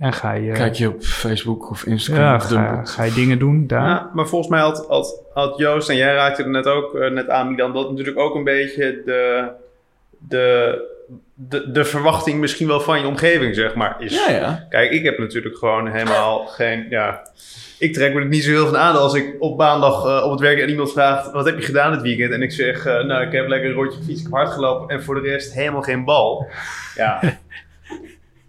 En 0.00 0.12
ga 0.12 0.32
je... 0.32 0.52
Kijk 0.52 0.74
je 0.74 0.88
op 0.88 1.02
Facebook 1.02 1.70
of 1.70 1.84
Instagram. 1.84 2.24
Ja, 2.24 2.38
ga, 2.38 2.84
ga, 2.84 3.02
je 3.02 3.12
dingen 3.12 3.38
doen 3.38 3.66
daar. 3.66 3.88
Ja, 3.88 4.10
maar 4.14 4.26
volgens 4.26 4.50
mij 4.50 4.60
had, 4.60 4.86
had, 4.88 5.22
had 5.32 5.58
Joost, 5.58 5.88
en 5.88 5.96
jij 5.96 6.14
raakte 6.14 6.42
er 6.42 6.48
net 6.48 6.66
ook 6.66 6.94
uh, 6.94 7.10
net 7.10 7.28
aan, 7.28 7.50
Milan, 7.50 7.72
dat 7.72 7.90
natuurlijk 7.90 8.18
ook 8.18 8.34
een 8.34 8.44
beetje 8.44 9.02
de, 9.04 9.48
de, 10.18 10.78
de, 11.34 11.70
de 11.70 11.84
verwachting 11.84 12.40
misschien 12.40 12.66
wel 12.66 12.80
van 12.80 13.00
je 13.00 13.06
omgeving, 13.06 13.54
zeg 13.54 13.74
maar, 13.74 13.96
is. 13.98 14.26
Ja, 14.26 14.34
ja. 14.34 14.66
Kijk, 14.68 14.90
ik 14.90 15.04
heb 15.04 15.18
natuurlijk 15.18 15.56
gewoon 15.56 15.88
helemaal 15.88 16.46
geen, 16.46 16.86
ja... 16.88 17.22
Ik 17.78 17.92
trek 17.92 18.14
me 18.14 18.20
er 18.20 18.26
niet 18.26 18.44
zo 18.44 18.50
heel 18.50 18.66
van 18.66 18.76
aan 18.76 18.96
als 18.96 19.14
ik 19.14 19.36
op 19.38 19.58
maandag 19.58 20.04
uh, 20.04 20.24
op 20.24 20.30
het 20.30 20.40
werk 20.40 20.58
en 20.58 20.68
iemand 20.68 20.92
vraagt: 20.92 21.30
wat 21.30 21.44
heb 21.44 21.58
je 21.58 21.64
gedaan 21.64 21.92
dit 21.92 22.02
weekend? 22.02 22.32
En 22.32 22.42
ik 22.42 22.52
zeg: 22.52 22.86
uh, 22.86 23.04
Nou, 23.04 23.26
ik 23.26 23.32
heb 23.32 23.48
lekker 23.48 23.68
een 23.68 23.74
rondje 23.74 23.98
gefietst, 23.98 24.26
ik 24.26 24.32
heb 24.32 24.40
hard 24.40 24.52
gelopen 24.52 24.96
en 24.96 25.02
voor 25.02 25.14
de 25.14 25.28
rest 25.28 25.54
helemaal 25.54 25.82
geen 25.82 26.04
bal. 26.04 26.46
Ja, 26.94 27.20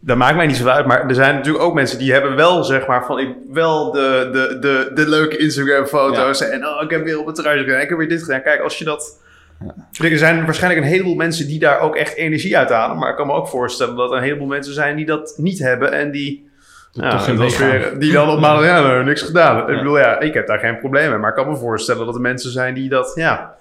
dat 0.02 0.18
maakt 0.18 0.36
mij 0.36 0.48
niet 0.48 0.56
zo 0.56 0.68
uit. 0.68 0.86
Maar 0.86 1.08
er 1.08 1.16
zijn 1.16 1.36
natuurlijk 1.36 1.64
ook 1.64 1.74
mensen 1.74 1.98
die 1.98 2.12
hebben 2.12 2.36
wel, 2.36 2.64
zeg 2.64 2.88
maar, 2.88 3.06
van 3.06 3.20
ik 3.20 3.36
wel 3.52 3.92
de, 3.92 4.30
de, 4.32 4.58
de, 4.60 4.92
de 4.94 5.10
leuke 5.10 5.38
Instagram-foto's. 5.38 6.40
Ja. 6.40 6.46
En 6.46 6.68
oh, 6.68 6.82
ik 6.84 6.90
heb 6.90 7.04
weer 7.04 7.20
op 7.20 7.26
het 7.26 7.36
terras 7.36 7.60
gedaan, 7.60 7.80
ik 7.80 7.90
heb 7.90 7.98
weer 7.98 8.10
dit 8.10 8.24
gedaan. 8.24 8.42
Kijk, 8.42 8.62
als 8.62 8.78
je 8.78 8.86
dat. 8.86 9.20
Ja. 9.92 10.10
Er 10.10 10.18
zijn 10.18 10.46
waarschijnlijk 10.46 10.84
een 10.84 10.92
heleboel 10.92 11.16
mensen 11.16 11.48
die 11.48 11.60
daar 11.60 11.80
ook 11.80 11.96
echt 11.96 12.16
energie 12.16 12.58
uit 12.58 12.70
halen. 12.70 12.98
Maar 12.98 13.10
ik 13.10 13.16
kan 13.16 13.28
me 13.28 13.34
ook 13.34 13.48
voorstellen 13.48 13.96
dat 13.96 14.12
er 14.12 14.18
een 14.18 14.24
heleboel 14.24 14.48
mensen 14.48 14.74
zijn 14.74 14.96
die 14.96 15.06
dat 15.06 15.34
niet 15.38 15.60
hebben 15.60 15.92
en 15.92 16.12
die. 16.12 16.50
Weer, 17.58 18.00
die 18.00 18.12
dan 18.12 18.30
op 18.30 18.40
maandag, 18.40 18.66
ja, 18.66 18.82
nou, 18.82 19.04
niks 19.04 19.22
gedaan. 19.22 19.56
Ja. 19.56 19.68
Ik 19.68 19.78
bedoel, 19.78 19.98
ja, 19.98 20.20
ik 20.20 20.34
heb 20.34 20.48
daar 20.48 20.60
geen 20.60 20.80
probleem 20.80 21.10
mee. 21.10 21.20
Maar 21.20 21.30
ik 21.30 21.36
kan 21.36 21.50
me 21.50 21.56
voorstellen 21.56 22.06
dat 22.06 22.16
er 22.16 22.22
mensen 22.22 22.52
zijn 22.52 22.74
die 22.74 22.90
dat, 22.90 23.12
ja, 23.16 23.56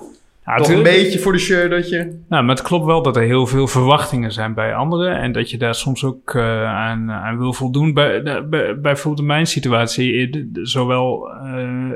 ja, 0.50 0.64
Toch 0.64 0.76
een 0.76 0.82
beetje 0.82 1.18
voor 1.18 1.32
de 1.32 1.38
show 1.38 1.70
dat 1.70 1.88
je... 1.88 2.20
Nou, 2.28 2.44
maar 2.44 2.54
het 2.54 2.64
klopt 2.64 2.84
wel 2.84 3.02
dat 3.02 3.16
er 3.16 3.22
heel 3.22 3.46
veel 3.46 3.66
verwachtingen 3.66 4.32
zijn 4.32 4.54
bij 4.54 4.74
anderen. 4.74 5.16
En 5.16 5.32
dat 5.32 5.50
je 5.50 5.58
daar 5.58 5.74
soms 5.74 6.04
ook 6.04 6.34
uh, 6.34 6.64
aan, 6.64 7.10
aan 7.10 7.38
wil 7.38 7.52
voldoen. 7.52 7.94
Bij, 7.94 8.22
bij, 8.22 8.80
bijvoorbeeld 8.80 9.18
in 9.18 9.26
mijn 9.26 9.46
situatie, 9.46 10.50
zowel 10.62 11.28
uh, 11.28 11.90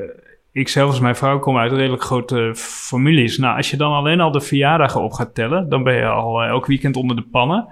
ik 0.54 0.68
zelf 0.68 0.90
als 0.90 1.00
mijn 1.00 1.16
vrouw 1.16 1.38
komen 1.38 1.60
uit 1.60 1.72
redelijk 1.72 2.02
grote 2.02 2.52
families. 2.54 3.38
Nou, 3.38 3.56
als 3.56 3.70
je 3.70 3.76
dan 3.76 3.92
alleen 3.92 4.20
al 4.20 4.30
de 4.30 4.40
verjaardagen 4.40 5.02
op 5.02 5.12
gaat 5.12 5.34
tellen, 5.34 5.68
dan 5.68 5.82
ben 5.82 5.94
je 5.94 6.06
al 6.06 6.42
uh, 6.42 6.48
elk 6.48 6.66
weekend 6.66 6.96
onder 6.96 7.16
de 7.16 7.22
pannen. 7.22 7.68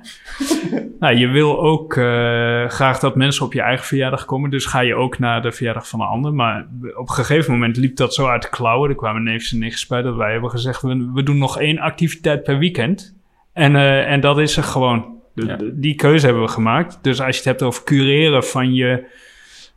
nou, 1.01 1.17
je 1.17 1.29
wil 1.29 1.61
ook 1.61 1.97
uh, 1.97 2.69
graag 2.69 2.99
dat 2.99 3.17
mensen 3.17 3.45
op 3.45 3.53
je 3.53 3.61
eigen 3.61 3.87
verjaardag 3.87 4.25
komen, 4.25 4.51
dus 4.51 4.67
ga 4.67 4.81
je 4.81 4.95
ook 4.95 5.19
naar 5.19 5.43
de 5.43 5.53
verjaardag 5.53 5.89
van 5.89 6.01
een 6.01 6.07
ander. 6.07 6.35
Maar 6.35 6.67
op 6.95 7.09
een 7.09 7.15
gegeven 7.15 7.53
moment 7.53 7.77
liep 7.77 7.97
dat 7.97 8.15
zo 8.15 8.27
uit 8.27 8.43
de 8.43 8.49
klauwen. 8.49 8.91
Er 8.91 8.97
kwamen 8.97 9.23
neefjes 9.23 9.53
en 9.53 9.59
nichtjes 9.59 9.87
bij 9.87 10.03
dat 10.03 10.17
wij 10.17 10.33
hebben 10.33 10.51
gezegd, 10.51 10.83
we, 10.83 11.11
we 11.15 11.23
doen 11.23 11.39
nog 11.39 11.59
één 11.59 11.79
activiteit 11.79 12.43
per 12.43 12.59
weekend. 12.59 13.17
En, 13.53 13.75
uh, 13.75 14.11
en 14.11 14.21
dat 14.21 14.39
is 14.39 14.57
er 14.57 14.63
gewoon. 14.63 15.21
De, 15.35 15.47
ja. 15.47 15.59
Die 15.73 15.95
keuze 15.95 16.25
hebben 16.27 16.45
we 16.45 16.51
gemaakt. 16.51 16.99
Dus 17.03 17.21
als 17.21 17.31
je 17.31 17.37
het 17.37 17.45
hebt 17.45 17.63
over 17.63 17.85
cureren 17.85 18.45
van 18.45 18.75
je 18.75 19.07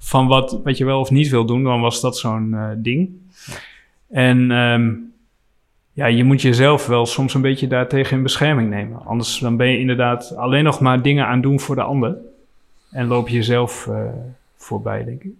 van 0.06 0.28
wat, 0.28 0.60
wat 0.64 0.78
je 0.78 0.86
wel 0.86 1.00
of 1.00 1.12
niet 1.12 1.30
wil 1.30 1.46
doen, 1.46 1.64
dan 1.64 1.82
was 1.82 2.02
dat 2.02 2.18
zo'n 2.18 2.52
uh, 2.54 2.70
ding. 2.78 3.10
En 4.10 4.52
um, 4.52 5.14
ja, 5.94 6.06
je 6.06 6.24
moet 6.24 6.42
jezelf 6.42 6.88
wel 6.88 7.06
soms 7.06 7.34
een 7.34 7.42
beetje 7.42 7.68
daartegen 7.68 8.18
in 8.18 8.24
bescherming 8.24 8.70
nemen. 8.70 9.06
Anders 9.06 9.40
dan 9.40 9.58
ben 9.58 9.68
je 9.68 9.80
inderdaad 9.80 10.36
alleen 10.36 10.64
nog 10.64 10.80
maar 10.80 11.02
dingen 11.02 11.28
aan 11.28 11.42
doen 11.42 11.60
voor 11.60 11.76
de 11.76 11.82
ander. 11.82 12.18
En 12.92 13.08
loop 13.08 13.28
je 13.28 13.36
jezelf 13.36 13.88
uh, 13.90 14.10
voorbij, 14.56 15.04
denk 15.04 15.24
ik. 15.24 15.34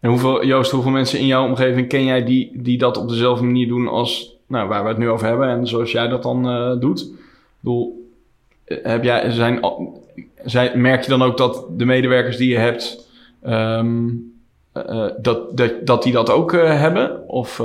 En 0.00 0.10
hoeveel, 0.10 0.46
Joost, 0.46 0.70
hoeveel 0.70 0.90
mensen 0.90 1.18
in 1.18 1.26
jouw 1.26 1.46
omgeving 1.46 1.88
ken 1.88 2.04
jij 2.04 2.24
die, 2.24 2.62
die 2.62 2.78
dat 2.78 2.96
op 2.96 3.08
dezelfde 3.08 3.44
manier 3.44 3.68
doen 3.68 3.88
als 3.88 4.36
nou, 4.46 4.68
waar 4.68 4.82
we 4.82 4.88
het 4.88 4.98
nu 4.98 5.08
over 5.08 5.26
hebben 5.26 5.48
en 5.48 5.66
zoals 5.66 5.92
jij 5.92 6.08
dat 6.08 6.22
dan 6.22 6.48
uh, 6.48 6.80
doet? 6.80 7.00
Ik 7.00 7.58
bedoel, 7.60 8.10
heb 8.64 9.04
jij, 9.04 9.30
zijn, 9.30 9.62
zijn, 10.44 10.80
merk 10.80 11.02
je 11.02 11.10
dan 11.10 11.22
ook 11.22 11.36
dat 11.36 11.66
de 11.76 11.84
medewerkers 11.84 12.36
die 12.36 12.50
je 12.50 12.58
hebt, 12.58 13.08
um, 13.46 14.32
uh, 14.74 15.08
dat, 15.20 15.56
dat, 15.56 15.72
dat 15.86 16.02
die 16.02 16.12
dat 16.12 16.30
ook 16.30 16.52
uh, 16.52 16.80
hebben? 16.80 17.28
Of, 17.28 17.60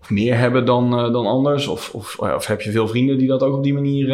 of 0.00 0.10
meer 0.10 0.38
hebben 0.38 0.66
dan, 0.66 0.90
dan 0.90 1.26
anders? 1.26 1.66
Of, 1.66 1.94
of, 1.94 2.18
of 2.18 2.46
heb 2.46 2.60
je 2.60 2.70
veel 2.70 2.88
vrienden 2.88 3.18
die 3.18 3.28
dat 3.28 3.42
ook 3.42 3.56
op 3.56 3.62
die 3.62 3.74
manier 3.74 4.08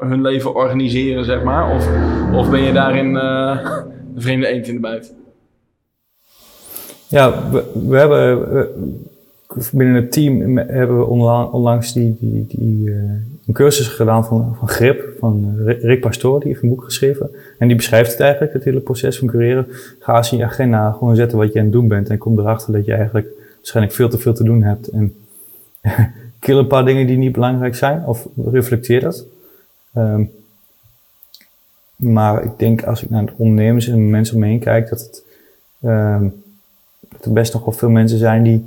hun 0.00 0.22
leven 0.22 0.54
organiseren, 0.54 1.24
zeg 1.24 1.42
maar? 1.42 1.74
Of, 1.74 1.88
of 2.32 2.50
ben 2.50 2.60
je 2.60 2.72
daarin 2.72 3.12
de 3.12 4.20
vreemde 4.20 4.46
eend 4.46 4.68
in 4.68 4.74
de 4.74 4.80
buit? 4.80 5.14
Ja, 7.08 7.50
we, 7.50 7.64
we 7.88 7.96
hebben 7.98 8.68
binnen 9.72 9.94
het 9.94 10.12
team 10.12 10.58
hebben 10.58 10.98
we 10.98 11.04
onlangs 11.52 11.92
die, 11.92 12.16
die, 12.20 12.46
die 12.48 12.90
een 13.46 13.54
cursus 13.54 13.88
gedaan 13.88 14.24
van, 14.24 14.56
van 14.58 14.68
Grip, 14.68 15.16
van 15.18 15.54
Rick 15.64 16.00
Pastoor, 16.00 16.40
die 16.40 16.48
heeft 16.48 16.62
een 16.62 16.68
boek 16.68 16.84
geschreven. 16.84 17.30
En 17.58 17.66
die 17.66 17.76
beschrijft 17.76 18.10
het 18.10 18.20
eigenlijk, 18.20 18.52
het 18.52 18.64
hele 18.64 18.80
proces 18.80 19.18
van 19.18 19.28
cureren. 19.28 19.66
Ga 19.98 20.16
eens 20.16 20.32
in 20.32 20.38
je 20.38 20.44
agenda 20.44 20.90
gewoon 20.90 21.16
zetten 21.16 21.38
wat 21.38 21.52
je 21.52 21.58
aan 21.58 21.64
het 21.64 21.74
doen 21.74 21.88
bent 21.88 22.10
en 22.10 22.18
kom 22.18 22.38
erachter 22.38 22.72
dat 22.72 22.84
je 22.84 22.94
eigenlijk 22.94 23.26
waarschijnlijk 23.56 23.94
veel 23.94 24.08
te 24.08 24.18
veel 24.18 24.34
te 24.34 24.44
doen 24.44 24.62
hebt. 24.62 24.88
En 24.88 25.14
kill 26.38 26.56
een 26.56 26.66
paar 26.66 26.84
dingen 26.84 27.06
die 27.06 27.16
niet 27.16 27.32
belangrijk 27.32 27.74
zijn, 27.74 28.04
of 28.06 28.28
reflecteer 28.36 29.00
dat. 29.00 29.26
Um, 29.96 30.30
maar 31.96 32.44
ik 32.44 32.58
denk 32.58 32.84
als 32.84 33.02
ik 33.02 33.10
naar 33.10 33.26
de 33.26 33.32
ondernemers 33.36 33.88
en 33.88 34.10
mensen 34.10 34.34
om 34.34 34.40
me 34.40 34.46
heen 34.46 34.58
kijk, 34.58 34.88
dat, 34.88 35.00
het, 35.00 35.24
um, 35.90 36.42
er 37.20 37.32
best 37.32 37.52
nog 37.52 37.64
wel 37.64 37.74
veel 37.74 37.90
mensen 37.90 38.18
zijn 38.18 38.42
die 38.42 38.64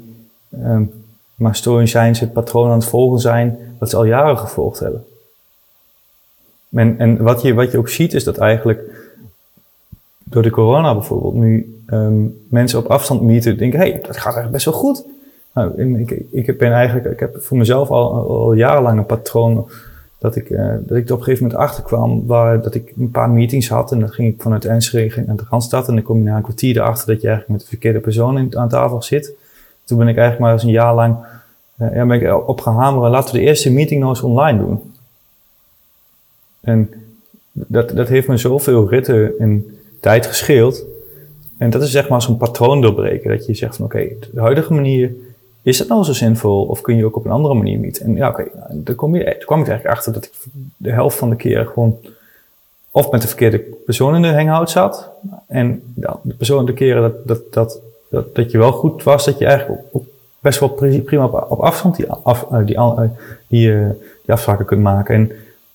um, 0.63 0.91
maar 1.37 1.55
stoïcijnse 1.55 2.29
patroon 2.29 2.69
aan 2.69 2.77
het 2.77 2.87
volgen 2.87 3.19
zijn, 3.19 3.57
wat 3.79 3.89
ze 3.89 3.95
al 3.95 4.05
jaren 4.05 4.37
gevolgd 4.37 4.79
hebben. 4.79 5.05
En, 6.69 6.99
en 6.99 7.23
wat, 7.23 7.41
je, 7.41 7.53
wat 7.53 7.71
je 7.71 7.77
ook 7.77 7.89
ziet 7.89 8.13
is 8.13 8.23
dat 8.23 8.37
eigenlijk 8.37 8.81
door 10.23 10.43
de 10.43 10.49
corona 10.49 10.93
bijvoorbeeld 10.93 11.33
nu 11.33 11.81
um, 11.87 12.39
mensen 12.49 12.79
op 12.79 12.85
afstand 12.85 13.21
meeten 13.21 13.57
denken, 13.57 13.79
hé, 13.79 13.89
hey, 13.89 14.01
dat 14.01 14.15
gaat 14.15 14.35
eigenlijk 14.35 14.51
best 14.51 14.65
wel 14.65 14.73
goed. 14.73 15.05
Nou, 15.53 15.81
ik, 15.99 16.25
ik 16.31 16.57
ben 16.57 16.71
eigenlijk, 16.71 17.05
ik 17.05 17.19
heb 17.19 17.37
voor 17.43 17.57
mezelf 17.57 17.89
al, 17.89 18.13
al 18.29 18.53
jarenlang 18.53 18.97
een 18.97 19.05
patroon 19.05 19.69
dat 20.19 20.35
ik, 20.35 20.49
uh, 20.49 20.73
dat 20.79 20.97
ik 20.97 21.07
er 21.07 21.13
op 21.13 21.19
een 21.19 21.23
gegeven 21.23 21.43
moment 21.43 21.61
achter 21.61 21.83
kwam 21.83 22.25
waar, 22.25 22.61
dat 22.61 22.75
ik 22.75 22.93
een 22.97 23.11
paar 23.11 23.29
meetings 23.29 23.69
had 23.69 23.91
en 23.91 23.99
dan 23.99 24.09
ging 24.09 24.33
ik 24.33 24.41
vanuit 24.41 24.65
Enschede 24.65 25.23
naar 25.25 25.35
de 25.35 25.45
Randstad 25.49 25.87
en 25.87 25.93
dan 25.93 26.03
kom 26.03 26.17
je 26.17 26.23
na 26.23 26.35
een 26.35 26.41
kwartier 26.41 26.77
erachter 26.77 27.07
dat 27.07 27.21
je 27.21 27.27
eigenlijk 27.27 27.57
met 27.57 27.61
de 27.61 27.67
verkeerde 27.67 27.99
persoon 27.99 28.57
aan 28.57 28.69
tafel 28.69 29.01
zit. 29.01 29.33
Toen 29.87 29.97
ben 29.97 30.07
ik 30.07 30.17
eigenlijk 30.17 30.39
maar 30.39 30.53
eens 30.53 30.63
een 30.63 30.69
jaar 30.69 30.95
lang 30.95 31.17
uh, 31.81 31.95
ja, 31.95 32.05
ben 32.05 32.21
ik 32.21 32.47
op 32.47 32.61
gehameren, 32.61 33.11
laten 33.11 33.33
we 33.33 33.39
de 33.39 33.45
eerste 33.45 33.71
meeting 33.71 33.99
nou 33.99 34.11
eens 34.11 34.21
online 34.21 34.57
doen. 34.57 34.93
En 36.61 36.89
dat, 37.51 37.89
dat 37.89 38.07
heeft 38.07 38.27
me 38.27 38.37
zoveel 38.37 38.89
ritten 38.89 39.39
en 39.39 39.77
tijd 39.99 40.25
gescheeld. 40.25 40.83
En 41.57 41.69
dat 41.69 41.81
is 41.81 41.91
zeg 41.91 42.09
maar 42.09 42.21
zo'n 42.21 42.37
patroon 42.37 42.81
doorbreken. 42.81 43.29
Dat 43.29 43.45
je 43.45 43.53
zegt 43.53 43.75
van 43.75 43.85
oké, 43.85 44.07
de 44.33 44.41
huidige 44.41 44.73
manier 44.73 45.11
is 45.61 45.77
dat 45.77 45.87
nou 45.87 46.03
zo 46.03 46.13
zinvol 46.13 46.65
of 46.65 46.81
kun 46.81 46.95
je 46.95 47.05
ook 47.05 47.15
op 47.15 47.25
een 47.25 47.31
andere 47.31 47.53
manier 47.53 47.79
meeten? 47.79 48.05
En 48.05 48.15
ja, 48.15 48.29
oké, 48.29 48.41
okay, 48.41 48.51
je, 48.73 48.83
daar 48.83 48.95
kwam 48.95 49.59
ik 49.61 49.67
eigenlijk 49.67 49.85
achter 49.85 50.13
dat 50.13 50.25
ik 50.25 50.31
de 50.77 50.91
helft 50.91 51.17
van 51.17 51.29
de 51.29 51.35
keer 51.35 51.65
gewoon 51.65 51.97
of 52.91 53.11
met 53.11 53.21
de 53.21 53.27
verkeerde 53.27 53.59
persoon 53.59 54.15
in 54.15 54.21
de 54.21 54.33
hangout 54.33 54.69
zat. 54.69 55.09
En 55.47 55.81
de 56.21 56.33
persoon 56.37 56.65
de 56.65 56.73
keren 56.73 57.01
dat, 57.01 57.27
dat, 57.27 57.53
dat, 57.53 57.81
dat, 58.09 58.51
je 58.51 58.57
wel 58.57 58.71
goed 58.71 59.03
was, 59.03 59.25
dat 59.25 59.37
je 59.37 59.45
eigenlijk 59.45 59.81
op, 59.91 60.05
best 60.39 60.59
wel 60.59 60.69
prima 61.03 61.25
op, 61.25 61.59
afstand 61.59 61.95
die, 61.95 62.05
eh, 62.05 62.65
die, 62.65 62.75
eh, 62.75 63.01
die, 63.47 63.69
uh, 63.69 63.89
die 64.25 64.33
afspraken 64.33 64.65
kunt 64.65 64.81
maken. 64.81 65.15
En 65.15 65.31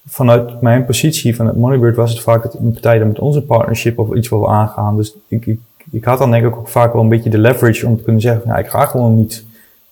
vanuit 0.06 0.60
mijn 0.60 0.84
positie 0.84 1.36
van 1.36 1.46
het 1.46 1.56
Moneybird 1.56 1.96
was 1.96 2.10
het 2.10 2.20
vaak 2.20 2.42
dat 2.42 2.54
een 2.54 2.72
partij 2.72 2.98
dan 2.98 3.08
met 3.08 3.18
onze 3.18 3.42
partnership 3.42 3.98
of 3.98 4.14
iets 4.14 4.28
wil 4.28 4.52
aangaan. 4.52 4.96
Dus 4.96 5.16
ik, 5.28 5.46
ik, 5.46 5.58
ik 5.90 6.04
had 6.04 6.18
dan 6.18 6.30
denk 6.30 6.44
ik 6.44 6.56
ook 6.56 6.68
vaak 6.68 6.92
wel 6.92 7.02
een 7.02 7.08
beetje 7.08 7.30
de 7.30 7.38
leverage 7.38 7.86
om 7.86 7.96
te 7.96 8.02
kunnen 8.02 8.22
zeggen, 8.22 8.42
ja, 8.46 8.56
ik 8.56 8.68
ga 8.68 8.84
gewoon 8.84 9.16
niet 9.16 9.44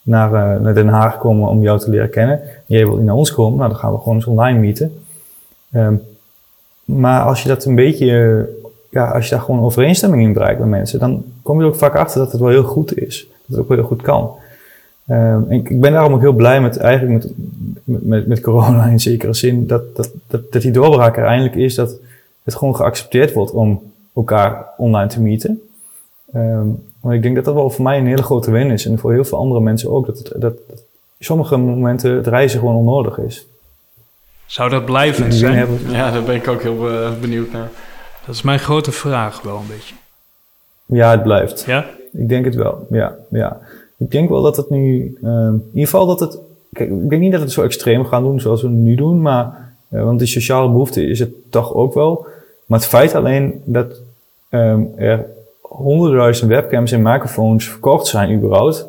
naar, 0.03 0.61
naar 0.61 0.75
Den 0.75 0.89
Haag 0.89 1.19
komen 1.19 1.49
om 1.49 1.63
jou 1.63 1.79
te 1.79 1.91
leren 1.91 2.11
kennen. 2.11 2.41
Jij 2.67 2.87
wil 2.87 2.97
naar 2.97 3.15
ons 3.15 3.33
komen, 3.33 3.59
nou 3.59 3.71
dan 3.71 3.79
gaan 3.79 3.93
we 3.93 3.99
gewoon 3.99 4.15
eens 4.15 4.27
online 4.27 4.59
meeten. 4.59 5.03
Um, 5.73 6.03
maar 6.99 7.23
als 7.23 7.43
je 7.43 7.49
dat 7.49 7.65
een 7.65 7.75
beetje, 7.75 8.49
ja, 8.91 9.11
als 9.11 9.25
je 9.25 9.35
daar 9.35 9.45
gewoon 9.45 9.63
overeenstemming 9.63 10.23
in 10.23 10.33
bereikt 10.33 10.61
met 10.61 10.69
mensen, 10.69 10.99
dan 10.99 11.25
kom 11.43 11.57
je 11.57 11.63
er 11.63 11.69
ook 11.69 11.79
vaak 11.79 11.95
achter 11.95 12.19
dat 12.19 12.33
het 12.33 12.41
wel 12.41 12.51
heel 12.51 12.63
goed 12.63 12.99
is. 12.99 13.27
Dat 13.29 13.47
het 13.47 13.59
ook 13.59 13.69
wel 13.69 13.77
heel 13.77 13.87
goed 13.87 14.03
kan. 14.03 14.31
Um, 15.07 15.17
en 15.49 15.51
ik 15.51 15.81
ben 15.81 15.93
daarom 15.93 16.13
ook 16.13 16.21
heel 16.21 16.33
blij 16.33 16.61
met, 16.61 16.77
eigenlijk 16.77 17.25
met, 17.85 18.05
met, 18.05 18.27
met 18.27 18.41
corona 18.41 18.87
in 18.87 19.01
zekere 19.01 19.35
zin, 19.35 19.67
dat, 19.67 19.97
dat, 19.97 20.11
dat, 20.27 20.53
dat 20.53 20.63
die 20.63 20.71
doorbraak 20.71 21.17
er 21.17 21.25
eindelijk 21.25 21.55
is, 21.55 21.75
dat 21.75 21.97
het 22.43 22.55
gewoon 22.55 22.77
geaccepteerd 22.77 23.33
wordt 23.33 23.53
om 23.53 23.83
elkaar 24.15 24.67
online 24.77 25.09
te 25.09 25.21
meeten. 25.21 25.63
Um, 26.35 26.83
maar 27.01 27.15
ik 27.15 27.23
denk 27.23 27.35
dat 27.35 27.45
dat 27.45 27.55
wel 27.55 27.71
voor 27.71 27.85
mij 27.85 27.99
een 27.99 28.07
hele 28.07 28.23
grote 28.23 28.51
win 28.51 28.71
is. 28.71 28.87
En 28.87 28.99
voor 28.99 29.13
heel 29.13 29.25
veel 29.25 29.39
andere 29.39 29.61
mensen 29.61 29.91
ook. 29.91 30.07
Dat, 30.07 30.19
het, 30.19 30.27
dat, 30.29 30.55
dat 30.69 30.83
sommige 31.19 31.57
momenten 31.57 32.17
het 32.17 32.27
reizen 32.27 32.59
gewoon 32.59 32.75
onnodig 32.75 33.19
is. 33.19 33.47
Zou 34.47 34.71
dat 34.71 34.85
blijven 34.85 35.33
zijn? 35.33 35.69
Ja, 35.89 36.11
daar 36.11 36.23
ben 36.23 36.35
ik 36.35 36.49
ook 36.49 36.63
heel 36.63 36.91
uh, 36.91 37.09
benieuwd 37.21 37.53
naar. 37.53 37.71
Dat 38.27 38.35
is 38.35 38.43
mijn 38.43 38.59
grote 38.59 38.93
vraag 38.93 39.43
wel 39.43 39.57
een 39.57 39.67
beetje. 39.69 39.95
Ja, 40.87 41.11
het 41.11 41.23
blijft. 41.23 41.65
Ja? 41.65 41.87
Ik 42.13 42.29
denk 42.29 42.45
het 42.45 42.55
wel, 42.55 42.87
ja. 42.91 43.17
ja. 43.31 43.61
Ik 43.97 44.11
denk 44.11 44.29
wel 44.29 44.43
dat 44.43 44.57
het 44.57 44.71
nu... 44.71 45.19
Uh, 45.23 45.31
in 45.31 45.71
ieder 45.73 45.89
geval 45.89 46.07
dat 46.07 46.21
het... 46.21 46.39
Kijk, 46.73 46.91
ik 46.91 47.09
denk 47.09 47.23
niet 47.23 47.33
dat 47.33 47.41
het 47.41 47.53
zo 47.53 47.63
extreem 47.63 48.05
gaan 48.05 48.23
doen 48.23 48.41
zoals 48.41 48.63
we 48.63 48.69
het 48.69 48.77
nu 48.77 48.95
doen. 48.95 49.23
Maar, 49.23 49.75
uh, 49.89 50.05
want 50.05 50.19
die 50.19 50.29
sociale 50.29 50.69
behoefte 50.69 51.07
is 51.07 51.19
het 51.19 51.31
toch 51.51 51.75
ook 51.75 51.95
wel. 51.95 52.27
Maar 52.67 52.79
het 52.79 52.89
feit 52.89 53.15
alleen 53.15 53.63
dat 53.65 54.01
um, 54.51 54.93
er 54.97 55.27
honderdduizend 55.61 56.51
webcams 56.51 56.93
en 56.93 57.03
microfoons 57.03 57.69
verkocht 57.69 58.07
zijn 58.07 58.37
überhaupt. 58.37 58.87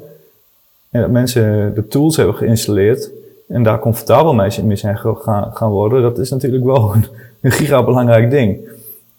En 0.89 1.01
dat 1.01 1.09
mensen 1.09 1.73
de 1.75 1.87
tools 1.87 2.15
hebben 2.15 2.35
geïnstalleerd 2.35 3.11
en 3.47 3.63
daar 3.63 3.79
comfortabel 3.79 4.33
mee 4.33 4.75
zijn 4.75 4.97
gaan, 4.97 5.51
gaan 5.53 5.69
worden, 5.69 6.01
dat 6.01 6.17
is 6.17 6.29
natuurlijk 6.29 6.63
wel 6.63 6.93
een, 6.93 7.05
een 7.41 7.51
giga 7.51 7.83
belangrijk 7.83 8.31
ding. 8.31 8.59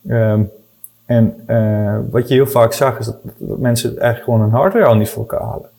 Um, 0.09 0.51
en 1.05 1.35
uh, 1.49 1.99
wat 2.11 2.29
je 2.29 2.35
heel 2.35 2.47
vaak 2.47 2.73
zag 2.73 2.99
is 2.99 3.07
dat, 3.07 3.17
mensen 3.39 3.89
eigenlijk 3.91 4.25
gewoon 4.25 4.41
een 4.41 4.61
hardware 4.61 4.85
al 4.85 4.95
niet 4.95 5.09
voor 5.09 5.27
elkaar 5.29 5.49
halen. 5.49 5.71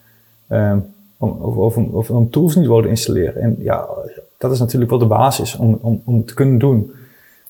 Um, 0.72 0.94
of, 1.18 1.78
of, 1.78 2.10
of 2.10 2.30
tools 2.30 2.56
niet 2.56 2.68
worden 2.68 2.90
installeren. 2.90 3.42
En 3.42 3.56
ja, 3.60 3.88
dat 4.38 4.52
is 4.52 4.60
natuurlijk 4.60 4.90
wel 4.90 5.00
de 5.00 5.06
basis 5.06 5.56
om, 5.56 5.78
om, 5.82 6.02
om 6.06 6.18
het 6.18 6.28
te 6.28 6.34
kunnen 6.34 6.58
doen. 6.58 6.94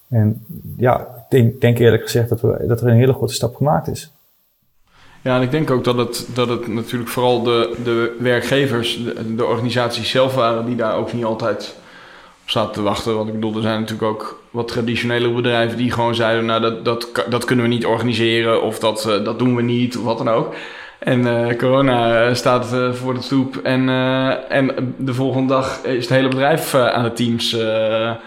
En 0.08 0.46
ja, 0.78 1.00
ik 1.00 1.24
denk, 1.30 1.62
denk 1.62 1.80
eerlijk 1.80 2.04
gezegd 2.04 2.30
dat, 2.30 2.42
we, 2.42 2.64
dat 2.68 2.82
er 2.82 2.88
een 2.88 2.96
hele 2.96 3.14
grote 3.14 3.34
stap 3.34 3.56
gemaakt 3.56 3.88
is. 3.88 4.12
Ja, 5.22 5.36
en 5.36 5.42
ik 5.42 5.52
denk 5.52 5.72
ook 5.72 5.84
dat 5.84 5.98
het, 5.98 6.28
dat 6.34 6.50
het 6.50 6.68
natuurlijk 6.68 7.10
vooral 7.10 7.44
de, 7.44 7.76
de 7.84 8.18
werkgevers, 8.20 9.04
de 9.36 9.46
organisaties 9.46 10.10
zelf 10.10 10.36
waren 10.36 10.66
die 10.66 10.76
daar 10.76 10.96
ook 10.96 11.14
niet 11.14 11.26
altijd 11.26 11.76
zaten 12.46 12.74
te 12.74 12.82
wachten. 12.82 13.16
Want 13.16 13.28
ik 13.28 13.34
bedoel, 13.34 13.56
er 13.56 13.62
zijn 13.62 13.80
natuurlijk 13.80 14.10
ook 14.12 14.42
wat 14.50 14.68
traditionele 14.68 15.30
bedrijven 15.30 15.78
die 15.78 15.92
gewoon 15.92 16.16
zeiden, 16.16 16.46
nou 16.46 16.62
dat, 16.62 16.86
dat, 16.86 17.26
dat 17.30 17.46
kunnen 17.46 17.66
we 17.66 17.72
niet 17.72 17.86
organiseren 17.86 18.62
of 18.62 18.80
dat, 18.80 19.06
uh, 19.08 19.26
dat 19.26 19.40
doen 19.40 19.56
we 19.56 19.62
niet 19.62 19.98
of 19.98 20.04
wat 20.04 20.18
dan 20.18 20.30
ook. 20.30 20.56
En 21.00 21.20
uh, 21.20 21.58
corona 21.58 22.24
eh, 22.24 22.34
staat 22.34 22.74
uh, 22.74 22.94
voor 22.94 23.14
de 23.14 23.22
stoep. 23.22 23.58
En, 23.58 23.90
en 24.50 24.96
de 24.98 25.14
volgende 25.14 25.54
dag 25.54 25.84
is 25.84 26.02
het 26.06 26.10
hele 26.10 26.28
bedrijf 26.28 26.76
aan 26.76 27.04
de 27.04 27.14
teams. 27.14 27.52
Ja. 27.52 28.20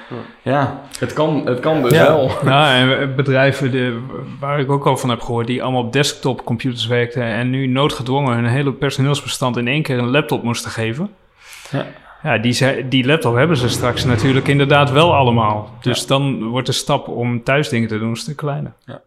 ja, 0.42 0.80
het 0.98 1.12
kan, 1.12 1.42
het 1.46 1.60
kan 1.60 1.82
dus 1.82 1.92
ja. 1.92 2.06
wel. 2.06 2.30
Nou, 2.44 2.74
en 2.74 3.14
bedrijven 3.14 3.70
de, 3.70 4.00
waar 4.40 4.60
ik 4.60 4.70
ook 4.70 4.86
al 4.86 4.96
van 4.96 5.10
heb 5.10 5.20
gehoord, 5.20 5.46
die 5.46 5.62
allemaal 5.62 5.82
op 5.82 5.92
desktop 5.92 6.44
computers 6.44 6.86
werkten 6.86 7.22
en 7.22 7.50
nu 7.50 7.66
noodgedwongen 7.66 8.34
hun 8.34 8.46
hele 8.46 8.72
personeelsbestand 8.72 9.56
in 9.56 9.68
één 9.68 9.82
keer 9.82 9.98
een 9.98 10.10
laptop 10.10 10.42
moesten 10.42 10.70
geven. 10.70 11.10
Ja. 11.70 11.86
Ja, 12.26 12.38
die, 12.38 12.88
die 12.88 13.06
laptop 13.06 13.34
hebben 13.34 13.56
ze 13.56 13.68
straks 13.68 14.04
natuurlijk 14.04 14.48
inderdaad 14.48 14.90
wel 14.90 15.14
allemaal. 15.14 15.68
Dus 15.80 16.00
ja. 16.00 16.06
dan 16.06 16.48
wordt 16.48 16.66
de 16.66 16.72
stap 16.72 17.08
om 17.08 17.42
thuis 17.42 17.68
dingen 17.68 17.88
te 17.88 17.98
doen 17.98 18.08
een 18.08 18.16
stuk 18.16 18.36
kleiner. 18.36 18.72
Ja. 18.84 19.02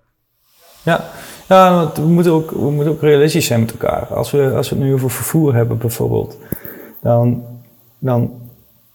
Ja, 0.84 1.04
ja 1.48 1.92
we, 1.96 2.02
moeten 2.02 2.32
ook, 2.32 2.52
we 2.52 2.72
moeten 2.72 2.94
ook 2.94 3.02
realistisch 3.02 3.46
zijn 3.46 3.60
met 3.60 3.72
elkaar. 3.72 4.06
Als 4.06 4.32
we, 4.32 4.52
als 4.56 4.70
we 4.70 4.76
het 4.76 4.86
nu 4.86 4.94
over 4.94 5.10
vervoer 5.10 5.56
hebben 5.56 5.78
bijvoorbeeld, 5.78 6.38
dan, 7.02 7.44
dan, 7.98 8.32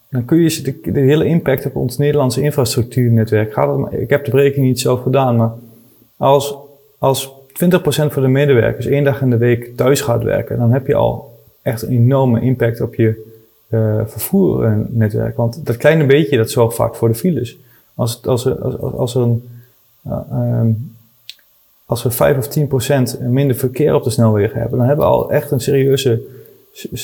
dan 0.09 0.25
kun 0.25 0.37
je 0.37 0.61
de, 0.61 0.91
de 0.91 0.99
hele 0.99 1.25
impact 1.25 1.65
op 1.65 1.75
ons 1.75 1.97
Nederlandse 1.97 2.41
infrastructuurnetwerk. 2.41 3.53
Gaat 3.53 3.77
het, 3.77 4.01
ik 4.01 4.09
heb 4.09 4.25
de 4.25 4.31
berekening 4.31 4.67
niet 4.67 4.79
zelf 4.79 5.01
gedaan, 5.01 5.35
maar 5.35 5.51
als, 6.17 6.55
als 6.99 7.31
20% 7.31 7.31
van 7.87 8.21
de 8.21 8.27
medewerkers 8.27 8.85
één 8.85 9.03
dag 9.03 9.21
in 9.21 9.29
de 9.29 9.37
week 9.37 9.77
thuis 9.77 10.01
gaat 10.01 10.23
werken, 10.23 10.57
dan 10.57 10.71
heb 10.71 10.87
je 10.87 10.95
al 10.95 11.39
echt 11.61 11.81
een 11.81 11.91
enorme 11.91 12.41
impact 12.41 12.81
op 12.81 12.95
je 12.95 13.33
vervoernetwerk. 14.05 15.37
Want 15.37 15.65
dat 15.65 15.77
kleine 15.77 16.05
beetje, 16.05 16.37
dat 16.37 16.51
zorgt 16.51 16.75
vaak 16.75 16.95
voor 16.95 17.07
de 17.07 17.15
files. 17.15 17.57
Als, 17.95 18.25
als, 18.25 18.45
er, 18.45 18.61
als, 18.61 18.93
als 18.93 19.15
er 19.15 19.27
uh, 20.07 20.59
um, 20.59 20.95
als 21.85 22.03
we 22.03 22.11
5 22.11 22.37
of 22.37 22.47
10 22.47 22.67
procent 22.67 23.19
minder 23.19 23.55
verkeer 23.55 23.95
op 23.95 24.03
de 24.03 24.09
snelwegen 24.09 24.59
hebben, 24.59 24.77
dan 24.77 24.87
hebben 24.87 25.05
we 25.05 25.11
al 25.11 25.31
echt 25.31 25.51
een 25.51 25.59
serieuze, 25.59 26.21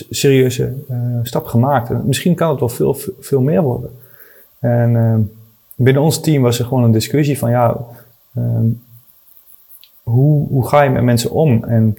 serieuze 0.09 0.73
uh, 0.89 0.97
stap 1.23 1.45
gemaakt. 1.45 1.89
En 1.89 2.01
misschien 2.05 2.35
kan 2.35 2.49
het 2.49 2.59
wel 2.59 2.69
veel, 2.69 2.97
veel 3.19 3.41
meer 3.41 3.61
worden. 3.61 3.89
En 4.59 4.93
uh, 4.93 5.15
binnen 5.75 6.03
ons 6.03 6.19
team 6.19 6.41
was 6.41 6.59
er 6.59 6.65
gewoon 6.65 6.83
een 6.83 6.91
discussie 6.91 7.37
van 7.37 7.49
ja, 7.49 7.77
um, 8.37 8.81
hoe, 10.03 10.47
hoe 10.47 10.67
ga 10.67 10.81
je 10.81 10.89
met 10.89 11.03
mensen 11.03 11.31
om? 11.31 11.63
En 11.63 11.97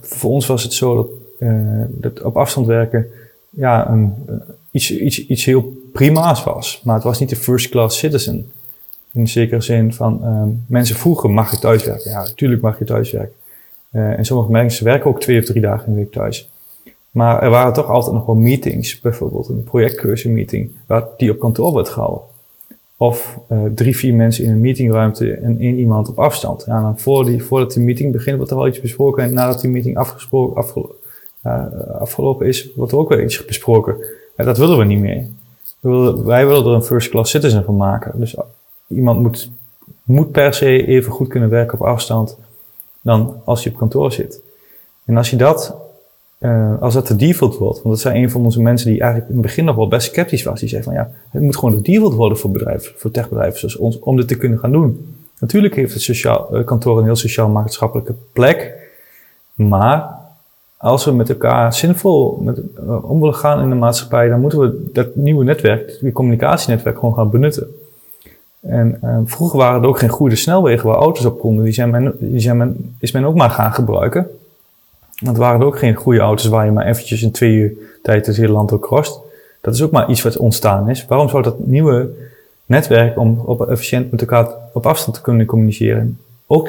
voor 0.00 0.30
ons 0.30 0.46
was 0.46 0.62
het 0.62 0.72
zo 0.72 1.10
dat, 1.38 1.48
dat 1.88 2.22
op 2.22 2.36
afstand 2.36 2.66
werken 2.66 3.06
ja, 3.56 3.90
een, 3.90 4.14
iets, 4.70 4.98
iets, 4.98 5.26
iets 5.26 5.44
heel 5.44 5.72
prima's 5.92 6.44
was. 6.44 6.80
Maar 6.84 6.94
het 6.94 7.04
was 7.04 7.18
niet 7.18 7.28
de 7.28 7.36
first 7.36 7.68
class 7.68 7.98
citizen. 7.98 8.50
In 9.12 9.28
zekere 9.28 9.60
zin 9.60 9.92
van 9.92 10.24
um, 10.24 10.64
mensen 10.68 10.96
vroegen, 10.96 11.32
mag 11.32 11.50
je 11.50 11.58
thuiswerken? 11.58 12.10
Ja, 12.10 12.22
natuurlijk 12.22 12.62
mag 12.62 12.78
je 12.78 12.84
thuiswerken. 12.84 13.34
Uh, 13.92 14.18
en 14.18 14.24
sommige 14.24 14.50
mensen 14.50 14.84
werken 14.84 15.10
ook 15.10 15.20
twee 15.20 15.38
of 15.38 15.44
drie 15.44 15.62
dagen 15.62 15.86
in 15.86 15.92
de 15.92 15.98
week 15.98 16.12
thuis. 16.12 16.50
Maar 17.10 17.42
er 17.42 17.50
waren 17.50 17.72
toch 17.72 17.90
altijd 17.90 18.14
nog 18.14 18.26
wel 18.26 18.34
meetings, 18.34 19.00
bijvoorbeeld 19.00 19.48
een 19.48 19.64
projectcursus-meeting, 19.64 20.70
waar 20.86 21.04
die 21.16 21.30
op 21.30 21.38
kantoor 21.38 21.74
werd 21.74 21.88
gehouden. 21.88 22.22
Of 22.96 23.38
uh, 23.52 23.58
drie, 23.74 23.96
vier 23.96 24.14
mensen 24.14 24.44
in 24.44 24.50
een 24.50 24.60
meetingruimte 24.60 25.32
en 25.32 25.58
één 25.60 25.78
iemand 25.78 26.08
op 26.08 26.18
afstand. 26.18 26.64
Ja, 26.66 26.80
dan 26.80 26.98
voor 26.98 27.24
die, 27.24 27.42
voordat 27.42 27.72
die 27.72 27.82
meeting 27.82 28.12
begint, 28.12 28.36
wordt 28.36 28.50
er 28.50 28.56
wel 28.56 28.66
iets 28.66 28.80
besproken. 28.80 29.22
En 29.22 29.34
nadat 29.34 29.60
die 29.60 29.70
meeting 29.70 29.96
afgesproken, 29.96 30.56
afgelo 30.56 30.88
uh, 30.88 30.95
afgelopen 31.98 32.46
is, 32.46 32.68
wordt 32.74 32.92
er 32.92 32.98
ook 32.98 33.08
weer 33.08 33.22
iets 33.22 33.44
besproken. 33.44 33.96
Dat 34.36 34.58
willen 34.58 34.78
we 34.78 34.84
niet 34.84 35.00
meer. 35.00 35.26
We 35.80 35.88
willen, 35.90 36.24
wij 36.24 36.46
willen 36.46 36.64
er 36.64 36.72
een 36.72 36.82
first 36.82 37.08
class 37.08 37.30
citizen 37.30 37.64
van 37.64 37.76
maken. 37.76 38.12
Dus 38.14 38.36
iemand 38.86 39.20
moet, 39.20 39.50
moet 40.02 40.32
per 40.32 40.54
se 40.54 40.86
even 40.86 41.12
goed 41.12 41.28
kunnen 41.28 41.48
werken 41.48 41.80
op 41.80 41.86
afstand 41.86 42.38
dan 43.00 43.40
als 43.44 43.62
je 43.62 43.70
op 43.70 43.76
kantoor 43.76 44.12
zit. 44.12 44.40
En 45.04 45.16
als 45.16 45.30
je 45.30 45.36
dat 45.36 45.76
uh, 46.38 46.82
als 46.82 46.94
dat 46.94 47.06
de 47.06 47.16
default 47.16 47.56
wordt, 47.56 47.82
want 47.82 47.94
dat 47.94 48.00
zijn 48.00 48.16
een 48.16 48.30
van 48.30 48.44
onze 48.44 48.62
mensen 48.62 48.90
die 48.90 49.00
eigenlijk 49.00 49.30
in 49.30 49.36
het 49.36 49.46
begin 49.46 49.64
nog 49.64 49.76
wel 49.76 49.88
best 49.88 50.10
sceptisch 50.10 50.42
was. 50.42 50.60
Die 50.60 50.68
zei 50.68 50.82
van 50.82 50.94
ja, 50.94 51.10
het 51.30 51.42
moet 51.42 51.56
gewoon 51.56 51.74
de 51.74 51.82
default 51.82 52.14
worden 52.14 52.38
voor 52.38 52.50
bedrijven, 52.50 52.92
voor 52.96 53.10
techbedrijven 53.10 53.58
zoals 53.58 53.76
ons, 53.76 53.98
om 53.98 54.16
dit 54.16 54.28
te 54.28 54.36
kunnen 54.36 54.58
gaan 54.58 54.72
doen. 54.72 55.14
Natuurlijk 55.38 55.74
heeft 55.74 55.92
het 55.92 56.02
sociaal, 56.02 56.56
uh, 56.56 56.64
kantoor 56.64 56.98
een 56.98 57.04
heel 57.04 57.16
sociaal-maatschappelijke 57.16 58.14
plek, 58.32 58.72
maar 59.54 60.18
als 60.76 61.04
we 61.04 61.12
met 61.12 61.28
elkaar 61.28 61.74
zinvol 61.74 62.40
met, 62.42 62.60
uh, 62.86 63.10
om 63.10 63.20
willen 63.20 63.34
gaan 63.34 63.62
in 63.62 63.68
de 63.68 63.74
maatschappij, 63.74 64.28
dan 64.28 64.40
moeten 64.40 64.58
we 64.58 64.90
dat 64.92 65.16
nieuwe 65.16 65.44
netwerk, 65.44 65.98
die 66.00 66.12
communicatienetwerk, 66.12 66.98
gewoon 66.98 67.14
gaan 67.14 67.30
benutten. 67.30 67.66
En 68.60 69.00
vroeger 69.24 69.58
waren 69.58 69.82
er 69.82 69.88
ook 69.88 69.98
geen 69.98 70.08
goede 70.08 70.36
snelwegen 70.36 70.86
waar 70.86 70.96
auto's 70.96 71.24
op 71.24 71.40
konden. 71.40 71.64
Die, 71.64 71.72
zijn 71.72 72.56
men, 72.56 72.94
is 72.98 73.12
men 73.12 73.24
ook 73.24 73.34
maar 73.34 73.50
gaan 73.50 73.72
gebruiken. 73.72 74.22
Want 75.00 75.36
het 75.36 75.46
waren 75.46 75.66
ook 75.66 75.78
geen 75.78 75.94
goede 75.94 76.20
auto's 76.20 76.46
waar 76.46 76.64
je 76.64 76.70
maar 76.70 76.86
eventjes 76.86 77.22
in 77.22 77.30
twee 77.30 77.52
uur 77.52 77.72
tijd 78.02 78.26
het 78.26 78.36
hele 78.36 78.52
land 78.52 78.78
crost. 78.78 79.20
Dat 79.60 79.74
is 79.74 79.82
ook 79.82 79.90
maar 79.90 80.10
iets 80.10 80.22
wat 80.22 80.36
ontstaan 80.36 80.88
is. 80.88 81.06
Waarom 81.06 81.28
zou 81.28 81.42
dat 81.42 81.66
nieuwe 81.66 82.10
netwerk 82.66 83.18
om 83.18 83.38
op 83.44 83.68
efficiënt 83.68 84.10
met 84.10 84.20
elkaar 84.20 84.48
op 84.72 84.86
afstand 84.86 85.16
te 85.16 85.22
kunnen 85.22 85.46
communiceren 85.46 86.18
ook 86.46 86.68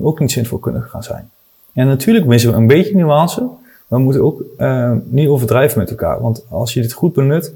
ook 0.00 0.20
niet 0.20 0.32
zinvol 0.32 0.58
kunnen 0.58 0.82
gaan 0.82 1.02
zijn? 1.02 1.30
En 1.76 1.86
natuurlijk 1.86 2.26
missen 2.26 2.50
we 2.50 2.56
een 2.56 2.66
beetje 2.66 2.94
nuance, 2.94 3.40
maar 3.40 3.98
we 3.98 4.04
moeten 4.04 4.22
ook 4.22 4.42
uh, 4.58 4.92
niet 5.04 5.28
overdrijven 5.28 5.78
met 5.78 5.90
elkaar. 5.90 6.20
Want 6.20 6.46
als 6.50 6.74
je 6.74 6.80
dit 6.80 6.92
goed 6.92 7.12
benut, 7.12 7.54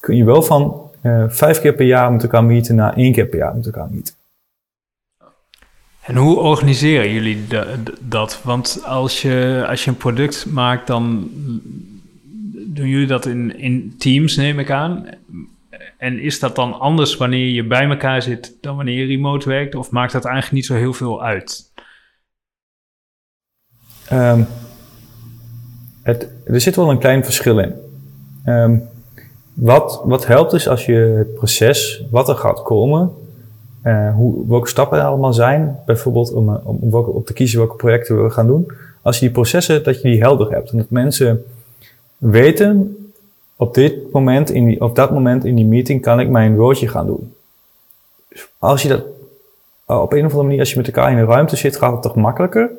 kun 0.00 0.16
je 0.16 0.24
wel 0.24 0.42
van 0.42 0.90
uh, 1.02 1.24
vijf 1.28 1.60
keer 1.60 1.74
per 1.74 1.86
jaar 1.86 2.12
met 2.12 2.22
elkaar 2.22 2.44
meeten 2.44 2.74
naar 2.74 2.96
één 2.96 3.12
keer 3.12 3.26
per 3.26 3.38
jaar 3.38 3.54
met 3.54 3.66
elkaar 3.66 3.88
meeten. 3.90 4.14
En 6.02 6.16
hoe 6.16 6.36
organiseren 6.36 7.12
jullie 7.12 7.44
dat? 8.00 8.40
Want 8.42 8.82
als 8.84 9.22
je, 9.22 9.64
als 9.68 9.84
je 9.84 9.90
een 9.90 9.96
product 9.96 10.46
maakt, 10.50 10.86
dan 10.86 11.30
doen 12.66 12.88
jullie 12.88 13.06
dat 13.06 13.26
in, 13.26 13.58
in 13.58 13.94
teams, 13.98 14.36
neem 14.36 14.58
ik 14.58 14.70
aan. 14.70 15.06
En 15.98 16.18
is 16.18 16.38
dat 16.38 16.56
dan 16.56 16.78
anders 16.78 17.16
wanneer 17.16 17.48
je 17.48 17.64
bij 17.64 17.88
elkaar 17.88 18.22
zit 18.22 18.56
dan 18.60 18.76
wanneer 18.76 18.98
je 18.98 19.06
remote 19.06 19.48
werkt? 19.48 19.74
Of 19.74 19.90
maakt 19.90 20.12
dat 20.12 20.24
eigenlijk 20.24 20.54
niet 20.54 20.66
zo 20.66 20.74
heel 20.74 20.92
veel 20.92 21.22
uit? 21.22 21.74
Het, 26.02 26.28
er 26.44 26.60
zit 26.60 26.76
wel 26.76 26.90
een 26.90 26.98
klein 26.98 27.24
verschil 27.24 27.58
in. 27.58 27.74
Um, 28.46 28.88
wat, 29.56 30.02
wat 30.04 30.26
helpt 30.26 30.52
is 30.52 30.68
als 30.68 30.86
je 30.86 30.94
het 30.94 31.34
proces, 31.34 32.04
wat 32.10 32.28
er 32.28 32.34
gaat 32.34 32.62
komen, 32.62 33.12
uh, 33.84 34.14
hoe, 34.14 34.48
welke 34.48 34.68
stappen 34.68 34.98
er 34.98 35.04
allemaal 35.04 35.32
zijn, 35.32 35.78
bijvoorbeeld 35.86 36.32
om, 36.32 36.48
eh, 36.48 36.66
om, 36.66 36.94
op 36.94 37.26
te 37.26 37.32
kiezen 37.32 37.58
welke 37.58 37.76
projecten 37.76 38.24
we 38.24 38.30
gaan 38.30 38.46
doen. 38.46 38.72
Als 39.02 39.18
je 39.18 39.24
die 39.24 39.34
processen, 39.34 39.84
dat 39.84 40.02
je 40.02 40.08
die 40.08 40.20
helder 40.20 40.50
hebt. 40.50 40.70
En 40.70 40.76
dat 40.76 40.90
mensen 40.90 41.44
weten, 42.18 42.96
op 43.56 43.74
dit 43.74 44.12
moment, 44.12 44.50
in 44.50 44.66
die, 44.66 44.80
op 44.80 44.96
dat 44.96 45.10
moment 45.10 45.44
in 45.44 45.54
die 45.54 45.66
meeting 45.66 46.02
kan 46.02 46.20
ik 46.20 46.28
mijn 46.28 46.56
woordje 46.56 46.88
gaan 46.88 47.06
doen. 47.06 47.34
Als 48.58 48.82
je 48.82 48.88
dat, 48.88 49.04
eh, 49.86 50.00
op 50.00 50.12
een 50.12 50.18
of 50.18 50.24
andere 50.24 50.42
manier, 50.42 50.60
als 50.60 50.70
je 50.70 50.76
met 50.76 50.86
elkaar 50.86 51.10
in 51.10 51.18
een 51.18 51.26
ruimte 51.26 51.56
zit, 51.56 51.76
gaat 51.76 51.92
het 51.92 52.02
toch 52.02 52.16
makkelijker. 52.16 52.70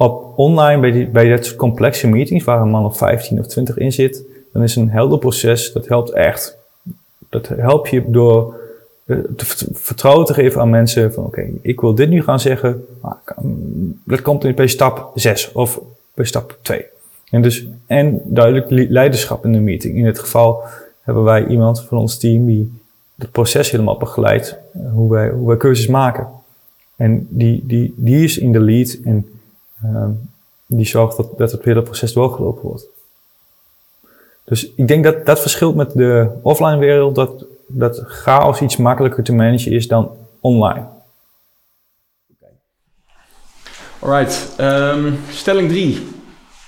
Op 0.00 0.32
online, 0.36 0.80
bij, 0.80 0.90
die, 0.90 1.08
bij 1.08 1.28
dat 1.28 1.56
complexe 1.56 2.08
meetings, 2.08 2.44
waar 2.44 2.60
een 2.60 2.68
man 2.68 2.84
of 2.84 2.96
15 2.96 3.38
of 3.38 3.46
20 3.46 3.76
in 3.76 3.92
zit, 3.92 4.22
dan 4.52 4.62
is 4.62 4.76
een 4.76 4.90
helder 4.90 5.18
proces, 5.18 5.72
dat 5.72 5.88
helpt 5.88 6.10
echt. 6.10 6.58
Dat 7.28 7.48
helpt 7.48 7.90
je 7.90 8.04
door 8.06 8.60
eh, 9.04 9.16
te 9.36 9.44
vertrouwen 9.72 10.26
te 10.26 10.34
geven 10.34 10.60
aan 10.60 10.70
mensen 10.70 11.12
van 11.12 11.24
oké, 11.24 11.50
ik 11.62 11.80
wil 11.80 11.94
dit 11.94 12.08
nu 12.08 12.22
gaan 12.22 12.40
zeggen, 12.40 12.84
maar 13.00 13.16
dat 14.04 14.22
komt 14.22 14.54
bij 14.54 14.66
stap 14.66 15.10
6 15.14 15.52
of 15.52 15.80
bij 16.14 16.24
stap 16.24 16.58
2. 16.62 16.84
En 17.30 17.42
dus, 17.42 17.66
en 17.86 18.20
duidelijk 18.24 18.66
leiderschap 18.90 19.44
in 19.44 19.52
de 19.52 19.60
meeting. 19.60 19.96
In 19.96 20.04
dit 20.04 20.18
geval 20.18 20.62
hebben 21.02 21.22
wij 21.22 21.46
iemand 21.46 21.84
van 21.84 21.98
ons 21.98 22.18
team 22.18 22.46
die 22.46 22.80
het 23.16 23.30
proces 23.30 23.70
helemaal 23.70 23.96
begeleidt, 23.96 24.58
eh, 24.72 24.92
hoe 24.92 25.10
wij, 25.10 25.30
hoe 25.30 25.48
wij 25.48 25.56
cursus 25.56 25.86
maken. 25.86 26.28
En 26.96 27.26
die, 27.30 27.62
die, 27.66 27.94
die 27.96 28.24
is 28.24 28.38
in 28.38 28.52
de 28.52 28.60
lead 28.60 28.98
en 29.04 29.26
die 30.66 30.86
zorgt 30.86 31.16
dat, 31.16 31.38
dat 31.38 31.52
het 31.52 31.64
hele 31.64 31.82
proces 31.82 32.12
doorgelopen 32.12 32.62
wordt. 32.62 32.86
Dus 34.44 34.74
ik 34.74 34.88
denk 34.88 35.04
dat 35.04 35.26
dat 35.26 35.40
verschilt 35.40 35.74
met 35.74 35.92
de 35.92 36.38
offline 36.42 36.78
wereld, 36.78 37.14
dat 37.14 37.44
dat 37.68 38.02
chaos 38.06 38.60
iets 38.60 38.76
makkelijker 38.76 39.24
te 39.24 39.34
managen 39.34 39.72
is 39.72 39.88
dan 39.88 40.10
online. 40.40 40.86
Alright, 43.98 44.54
um, 44.60 45.18
stelling 45.30 45.68
3 45.68 46.06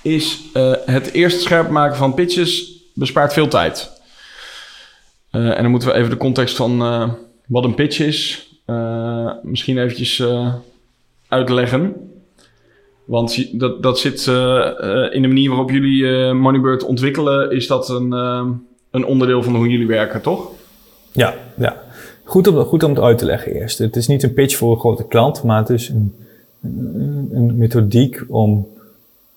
is 0.01 0.41
uh, 0.53 0.73
het 0.85 1.11
eerst 1.11 1.41
scherp 1.41 1.69
maken 1.69 1.97
van 1.97 2.13
pitches 2.13 2.81
bespaart 2.93 3.33
veel 3.33 3.47
tijd. 3.47 3.91
Uh, 5.31 5.57
en 5.57 5.61
dan 5.61 5.71
moeten 5.71 5.89
we 5.89 5.95
even 5.95 6.09
de 6.09 6.17
context 6.17 6.55
van 6.55 6.81
uh, 6.81 7.09
wat 7.47 7.63
een 7.63 7.75
pitch 7.75 7.99
is 7.99 8.49
misschien 9.41 9.77
eventjes 9.77 10.23
uitleggen. 11.27 12.10
Want 13.05 13.59
dat, 13.59 13.83
dat 13.83 13.99
zit 13.99 14.27
in 15.11 15.21
de 15.21 15.27
manier 15.27 15.49
waarop 15.49 15.69
jullie 15.69 16.33
Moneybird 16.33 16.83
ontwikkelen, 16.83 17.51
is 17.51 17.67
dat 17.67 17.89
een, 17.89 18.11
een 18.91 19.05
onderdeel 19.05 19.43
van 19.43 19.55
hoe 19.55 19.69
jullie 19.69 19.87
werken, 19.87 20.21
toch? 20.21 20.51
Ja, 21.11 21.33
ja. 21.57 21.83
Goed 22.23 22.47
om, 22.47 22.63
goed 22.63 22.83
om 22.83 22.89
het 22.89 22.99
uit 22.99 23.17
te 23.17 23.25
leggen 23.25 23.53
eerst. 23.53 23.77
Het 23.77 23.95
is 23.95 24.07
niet 24.07 24.23
een 24.23 24.33
pitch 24.33 24.55
voor 24.55 24.71
een 24.71 24.79
grote 24.79 25.07
klant, 25.07 25.43
maar 25.43 25.57
het 25.57 25.69
is 25.69 25.89
een, 25.89 26.15
een, 26.61 27.29
een 27.31 27.57
methodiek 27.57 28.23
om 28.27 28.67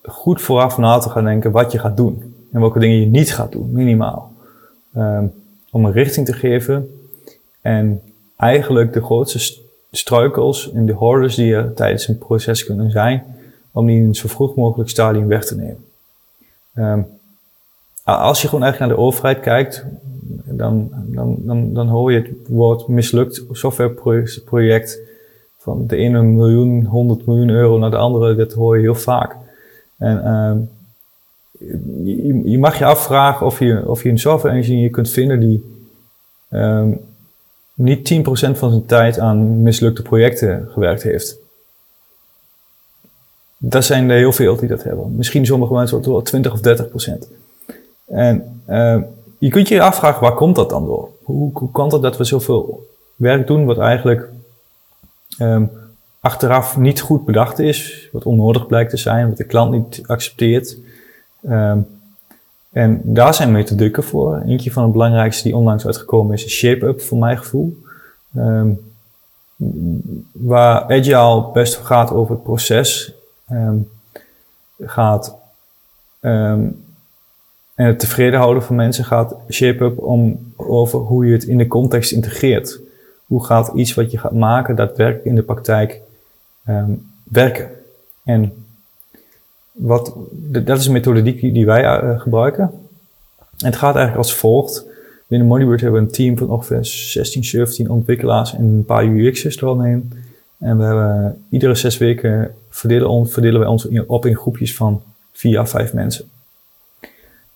goed 0.02 0.40
vooraf 0.40 0.78
na 0.78 0.98
te 0.98 1.08
gaan 1.08 1.24
denken 1.24 1.50
wat 1.50 1.72
je 1.72 1.78
gaat 1.78 1.96
doen. 1.96 2.34
En 2.52 2.60
welke 2.60 2.78
dingen 2.78 3.00
je 3.00 3.06
niet 3.06 3.34
gaat 3.34 3.52
doen, 3.52 3.72
minimaal. 3.72 4.32
Um, 4.96 5.32
om 5.70 5.84
een 5.84 5.92
richting 5.92 6.26
te 6.26 6.32
geven 6.32 6.88
en 7.60 8.00
eigenlijk 8.36 8.92
de 8.92 9.02
grootste 9.02 9.58
struikels 9.90 10.72
en 10.72 10.86
de 10.86 10.92
hordes 10.92 11.34
die 11.34 11.54
er 11.54 11.74
tijdens 11.74 12.08
een 12.08 12.18
proces 12.18 12.64
kunnen 12.64 12.90
zijn, 12.90 13.24
om 13.74 13.86
die 13.86 13.96
in 13.96 14.06
een 14.06 14.14
zo 14.14 14.28
vroeg 14.28 14.54
mogelijk 14.54 14.90
stadium 14.90 15.26
weg 15.26 15.44
te 15.44 15.56
nemen. 15.56 15.84
Um, 16.74 17.06
als 18.04 18.42
je 18.42 18.48
gewoon 18.48 18.64
eigenlijk 18.64 18.92
naar 18.92 19.00
de 19.00 19.08
overheid 19.08 19.40
kijkt, 19.40 19.84
dan, 20.44 20.90
dan, 21.06 21.36
dan, 21.38 21.74
dan 21.74 21.88
hoor 21.88 22.12
je 22.12 22.18
het 22.18 22.48
woord 22.48 22.88
mislukt 22.88 23.42
softwareproject 23.50 25.00
van 25.58 25.86
de 25.86 25.96
ene 25.96 26.22
miljoen, 26.22 26.84
100 26.84 27.26
miljoen 27.26 27.48
euro 27.48 27.78
naar 27.78 27.90
de 27.90 27.96
andere, 27.96 28.34
dat 28.34 28.52
hoor 28.52 28.76
je 28.76 28.82
heel 28.82 28.94
vaak. 28.94 29.36
En 29.98 30.16
uh, 30.24 30.54
je, 32.04 32.50
je, 32.50 32.58
mag 32.58 32.78
je 32.78 32.84
afvragen 32.84 33.46
of 33.46 33.58
je, 33.58 33.88
of 33.88 34.02
je 34.02 34.08
een 34.08 34.18
software 34.18 34.56
engineer 34.56 34.90
kunt 34.90 35.10
vinden 35.10 35.40
die 35.40 35.64
um, 36.50 37.00
niet 37.74 38.14
10% 38.14 38.24
van 38.52 38.70
zijn 38.70 38.86
tijd 38.86 39.18
aan 39.18 39.62
mislukte 39.62 40.02
projecten 40.02 40.68
gewerkt 40.70 41.02
heeft. 41.02 41.42
Dat 43.68 43.84
zijn 43.84 44.10
er 44.10 44.16
heel 44.16 44.32
veel 44.32 44.56
die 44.56 44.68
dat 44.68 44.82
hebben. 44.82 45.16
Misschien 45.16 45.46
sommige 45.46 45.72
mensen 45.72 46.10
wel 46.10 46.22
20 46.22 46.52
of 46.52 46.60
30%. 46.60 47.28
En 48.06 48.60
uh, 48.68 49.02
je 49.38 49.48
kunt 49.48 49.68
je 49.68 49.82
afvragen, 49.82 50.20
waar 50.20 50.34
komt 50.34 50.56
dat 50.56 50.70
dan 50.70 50.84
door? 50.84 51.08
Hoe, 51.22 51.50
hoe 51.52 51.70
komt 51.70 51.92
het 51.92 52.02
dat 52.02 52.16
we 52.16 52.24
zoveel 52.24 52.86
werk 53.16 53.46
doen 53.46 53.64
wat 53.64 53.78
eigenlijk 53.78 54.28
um, 55.38 55.70
achteraf 56.20 56.76
niet 56.76 57.00
goed 57.00 57.24
bedacht 57.24 57.58
is, 57.58 58.08
wat 58.12 58.24
onnodig 58.24 58.66
blijkt 58.66 58.90
te 58.90 58.96
zijn, 58.96 59.28
wat 59.28 59.36
de 59.36 59.44
klant 59.44 59.72
niet 59.72 60.02
accepteert? 60.06 60.76
Um, 61.50 61.86
en 62.72 63.00
daar 63.04 63.34
zijn 63.34 63.52
methodieken 63.52 64.04
voor. 64.04 64.42
Eentje 64.46 64.72
van 64.72 64.84
de 64.84 64.92
belangrijkste 64.92 65.42
die 65.42 65.56
onlangs 65.56 65.86
uitgekomen 65.86 66.34
is, 66.34 66.44
is 66.44 66.52
Shape-Up, 66.52 67.00
voor 67.00 67.18
mijn 67.18 67.38
gevoel. 67.38 67.82
Um, 68.36 68.80
waar 70.32 70.82
Agile 70.82 71.50
best 71.52 71.76
gaat 71.76 72.10
over 72.10 72.34
het 72.34 72.42
proces. 72.42 73.13
Um, 73.50 73.90
gaat 74.78 75.36
um, 76.20 76.84
en 77.74 77.86
het 77.86 77.98
tevreden 77.98 78.38
houden 78.38 78.62
van 78.62 78.76
mensen 78.76 79.04
gaat 79.04 79.36
shape-up 79.50 79.98
om 79.98 80.52
over 80.56 80.98
hoe 80.98 81.26
je 81.26 81.32
het 81.32 81.44
in 81.44 81.58
de 81.58 81.66
context 81.66 82.12
integreert. 82.12 82.80
Hoe 83.26 83.44
gaat 83.44 83.72
iets 83.74 83.94
wat 83.94 84.10
je 84.10 84.18
gaat 84.18 84.32
maken 84.32 84.76
daadwerkelijk 84.76 85.24
in 85.24 85.34
de 85.34 85.42
praktijk 85.42 86.00
um, 86.68 87.10
werken? 87.22 87.70
En 88.24 88.64
wat, 89.72 90.16
dat 90.32 90.78
is 90.78 90.86
een 90.86 90.92
methodiek 90.92 91.40
die, 91.40 91.66
wij 91.66 91.84
eh, 91.84 92.20
gebruiken. 92.20 92.70
En 93.58 93.66
het 93.66 93.76
gaat 93.76 93.96
eigenlijk 93.96 94.26
als 94.26 94.34
volgt. 94.34 94.86
Binnen 95.26 95.48
Moneybird 95.48 95.80
hebben 95.80 96.00
we 96.00 96.06
een 96.06 96.12
team 96.12 96.38
van 96.38 96.50
ongeveer 96.50 96.84
16, 96.84 97.44
17 97.44 97.90
ontwikkelaars 97.90 98.54
en 98.54 98.64
een 98.64 98.84
paar 98.84 99.04
UX'ers 99.04 99.56
eromheen. 99.56 100.12
En 100.58 100.78
we 100.78 100.84
hebben 100.84 101.44
iedere 101.48 101.74
zes 101.74 101.98
weken 101.98 102.54
verdelen, 102.68 103.28
verdelen 103.28 103.60
wij 103.60 103.68
ons 103.68 103.88
op 104.06 104.26
in 104.26 104.36
groepjes 104.36 104.74
van 104.74 105.02
vier 105.32 105.58
à 105.58 105.66
vijf 105.66 105.92
mensen. 105.92 106.28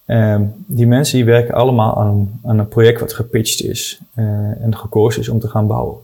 Ehm, 0.05 0.43
die 0.67 0.87
mensen 0.87 1.17
die 1.17 1.25
werken 1.25 1.55
allemaal 1.55 2.01
aan, 2.01 2.41
aan 2.45 2.59
een 2.59 2.69
project 2.69 3.01
wat 3.01 3.13
gepitcht 3.13 3.63
is 3.63 4.01
eh, 4.15 4.25
en 4.63 4.77
gekozen 4.77 5.21
is 5.21 5.29
om 5.29 5.39
te 5.39 5.49
gaan 5.49 5.67
bouwen. 5.67 5.99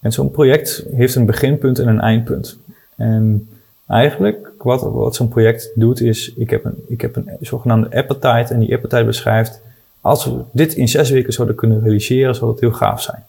En 0.00 0.12
zo'n 0.12 0.30
project 0.30 0.84
heeft 0.94 1.14
een 1.14 1.26
beginpunt 1.26 1.78
en 1.78 1.88
een 1.88 2.00
eindpunt. 2.00 2.58
En 2.96 3.48
eigenlijk, 3.86 4.52
wat, 4.58 4.82
wat 4.82 5.14
zo'n 5.14 5.28
project 5.28 5.70
doet, 5.74 6.00
is: 6.00 6.32
ik 6.34 6.50
heb, 6.50 6.64
een, 6.64 6.84
ik 6.88 7.00
heb 7.00 7.16
een 7.16 7.30
zogenaamde 7.40 7.96
appetite. 7.96 8.54
En 8.54 8.58
die 8.58 8.74
appetite 8.74 9.04
beschrijft: 9.04 9.60
als 10.00 10.24
we 10.24 10.40
dit 10.52 10.74
in 10.74 10.88
zes 10.88 11.10
weken 11.10 11.32
zouden 11.32 11.56
kunnen 11.56 11.82
realiseren, 11.82 12.34
zou 12.34 12.50
dat 12.50 12.60
heel 12.60 12.72
gaaf 12.72 13.02
zijn. 13.02 13.24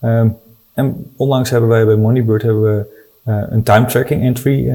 Ehm, 0.00 0.28
en 0.74 1.12
onlangs 1.16 1.50
hebben 1.50 1.68
wij 1.68 1.84
bij 1.86 1.96
Moneybird 1.96 2.42
hebben 2.42 2.62
we, 2.62 3.00
eh, 3.24 3.42
een 3.48 3.62
time 3.62 3.86
tracking 3.86 4.22
entry, 4.22 4.68
eh, 4.68 4.74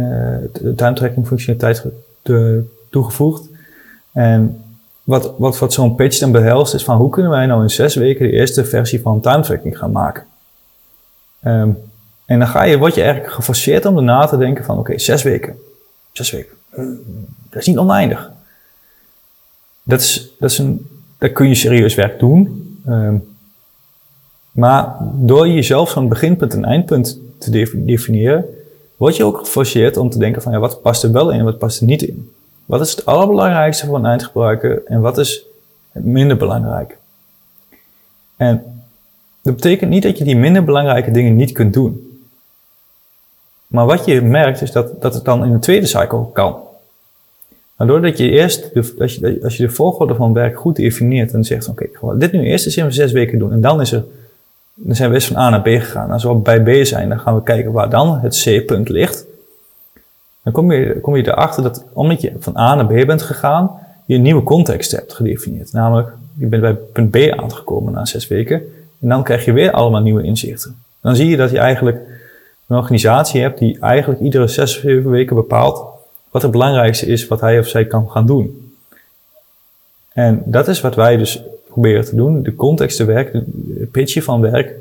de 0.61 0.73
time 0.75 0.93
tracking 0.93 1.27
functionaliteit 1.27 1.79
ge- 1.79 1.91
te- 2.21 2.63
toegevoegd. 2.89 3.49
En 4.11 4.61
wat, 5.03 5.33
wat, 5.37 5.59
wat 5.59 5.73
zo'n 5.73 5.95
pitch 5.95 6.19
dan 6.19 6.31
behelst, 6.31 6.73
is 6.73 6.83
van 6.83 6.97
hoe 6.97 7.09
kunnen 7.09 7.31
wij 7.31 7.45
nou 7.45 7.61
in 7.61 7.69
zes 7.69 7.95
weken 7.95 8.25
de 8.27 8.31
eerste 8.33 8.65
versie 8.65 9.01
van 9.01 9.21
time 9.21 9.43
tracking 9.43 9.77
gaan 9.77 9.91
maken? 9.91 10.23
Ehm, 11.39 11.69
en 12.25 12.39
dan 12.39 12.47
ga 12.47 12.63
je, 12.63 12.77
word 12.77 12.95
je 12.95 13.01
eigenlijk 13.01 13.33
geforceerd 13.33 13.85
om 13.85 13.97
erna 13.97 14.25
te 14.25 14.37
denken 14.37 14.63
van, 14.65 14.77
oké, 14.77 14.97
zes 14.97 15.23
weken. 15.23 15.55
Zes 16.11 16.31
weken. 16.31 16.53
Hmm, 16.73 16.99
dat 17.49 17.61
is 17.61 17.67
niet 17.67 17.77
oneindig. 17.77 18.31
Dat 19.83 19.99
is, 19.99 20.31
dat 20.39 20.49
is 20.51 20.57
een, 20.57 20.87
daar 21.17 21.29
kun 21.29 21.47
je 21.47 21.55
serieus 21.55 21.95
werk 21.95 22.19
doen. 22.19 22.63
Ehm, 22.85 23.15
maar 24.57 24.95
door 25.13 25.47
jezelf 25.47 25.89
zo'n 25.89 26.07
beginpunt 26.07 26.53
en 26.53 26.65
eindpunt 26.65 27.19
te 27.37 27.51
defi- 27.51 27.85
definiëren, 27.85 28.45
word 28.95 29.15
je 29.15 29.23
ook 29.23 29.37
geforceerd 29.37 29.97
om 29.97 30.09
te 30.09 30.17
denken 30.17 30.41
van, 30.41 30.51
ja, 30.51 30.59
wat 30.59 30.81
past 30.81 31.03
er 31.03 31.11
wel 31.11 31.31
in 31.31 31.39
en 31.39 31.45
wat 31.45 31.57
past 31.57 31.79
er 31.79 31.85
niet 31.85 32.01
in? 32.01 32.31
Wat 32.65 32.81
is 32.81 32.91
het 32.91 33.05
allerbelangrijkste 33.05 33.85
voor 33.85 33.95
een 33.95 34.05
eindgebruiker 34.05 34.81
en 34.85 35.01
wat 35.01 35.17
is 35.17 35.45
minder 35.91 36.37
belangrijk? 36.37 36.97
En 38.35 38.63
dat 39.41 39.55
betekent 39.55 39.89
niet 39.89 40.03
dat 40.03 40.17
je 40.17 40.23
die 40.23 40.37
minder 40.37 40.63
belangrijke 40.63 41.11
dingen 41.11 41.35
niet 41.35 41.51
kunt 41.51 41.73
doen. 41.73 42.19
Maar 43.67 43.85
wat 43.85 44.05
je 44.05 44.21
merkt 44.21 44.61
is 44.61 44.71
dat, 44.71 45.01
dat 45.01 45.13
het 45.13 45.25
dan 45.25 45.45
in 45.45 45.51
een 45.51 45.59
tweede 45.59 45.85
cycle 45.85 46.31
kan. 46.33 46.55
Maar 47.75 47.87
doordat 47.87 48.17
je 48.17 48.29
eerst, 48.29 48.73
de, 48.73 48.95
als, 49.43 49.57
je, 49.57 49.63
de 49.63 49.69
volgorde 49.69 50.15
van 50.15 50.33
werk 50.33 50.57
goed 50.57 50.75
definieert 50.75 51.33
en 51.33 51.43
zegt: 51.43 51.67
Oké, 51.67 51.87
gewoon 51.93 52.19
dit 52.19 52.31
nu 52.31 52.43
eerst 52.43 52.65
eens 52.65 52.77
in 52.77 52.93
zes 52.93 53.11
weken 53.11 53.39
doen. 53.39 53.51
En 53.51 53.61
dan, 53.61 53.81
is 53.81 53.91
er, 53.91 54.05
dan 54.79 54.95
zijn 54.95 55.09
we 55.09 55.15
eerst 55.15 55.27
van 55.27 55.37
A 55.37 55.49
naar 55.49 55.61
B 55.61 55.67
gegaan. 55.67 56.11
Als 56.11 56.23
we 56.23 56.35
bij 56.35 56.61
B 56.61 56.85
zijn, 56.85 57.09
dan 57.09 57.19
gaan 57.19 57.35
we 57.35 57.43
kijken 57.43 57.71
waar 57.71 57.89
dan 57.89 58.19
het 58.19 58.41
C-punt 58.43 58.89
ligt. 58.89 59.25
Dan 60.43 60.53
kom 60.53 60.71
je, 60.71 60.99
kom 61.01 61.15
je 61.15 61.27
erachter 61.27 61.63
dat 61.63 61.85
omdat 61.93 62.21
je 62.21 62.33
van 62.39 62.57
A 62.57 62.75
naar 62.75 62.85
B 62.85 63.05
bent 63.05 63.21
gegaan, 63.21 63.71
je 64.05 64.15
een 64.15 64.21
nieuwe 64.21 64.43
context 64.43 64.91
hebt 64.91 65.13
gedefinieerd. 65.13 65.73
Namelijk, 65.73 66.09
je 66.33 66.45
bent 66.45 66.61
bij 66.61 66.73
punt 66.73 67.11
B 67.11 67.15
aangekomen 67.15 67.93
na 67.93 68.05
zes 68.05 68.27
weken. 68.27 68.57
En 69.01 69.09
dan 69.09 69.23
krijg 69.23 69.45
je 69.45 69.51
weer 69.51 69.71
allemaal 69.71 70.01
nieuwe 70.01 70.23
inzichten. 70.23 70.81
Dan 71.01 71.15
zie 71.15 71.29
je 71.29 71.37
dat 71.37 71.51
je 71.51 71.57
eigenlijk 71.57 71.97
een 72.67 72.77
organisatie 72.77 73.41
hebt 73.41 73.59
die 73.59 73.79
eigenlijk 73.79 74.21
iedere 74.21 74.47
zes, 74.47 74.79
zeven 74.81 75.09
weken 75.09 75.35
bepaalt 75.35 75.83
wat 76.31 76.41
het 76.41 76.51
belangrijkste 76.51 77.05
is 77.05 77.27
wat 77.27 77.41
hij 77.41 77.59
of 77.59 77.67
zij 77.67 77.85
kan 77.85 78.09
gaan 78.09 78.25
doen. 78.25 78.71
En 80.13 80.41
dat 80.45 80.67
is 80.67 80.81
wat 80.81 80.95
wij 80.95 81.17
dus 81.17 81.41
proberen 81.81 82.05
te 82.05 82.15
doen. 82.15 82.43
De 82.43 82.55
context 82.55 82.97
te 82.97 83.05
werk, 83.05 83.33
het 83.33 83.91
pitchen 83.91 84.23
van 84.23 84.41
werk, 84.41 84.75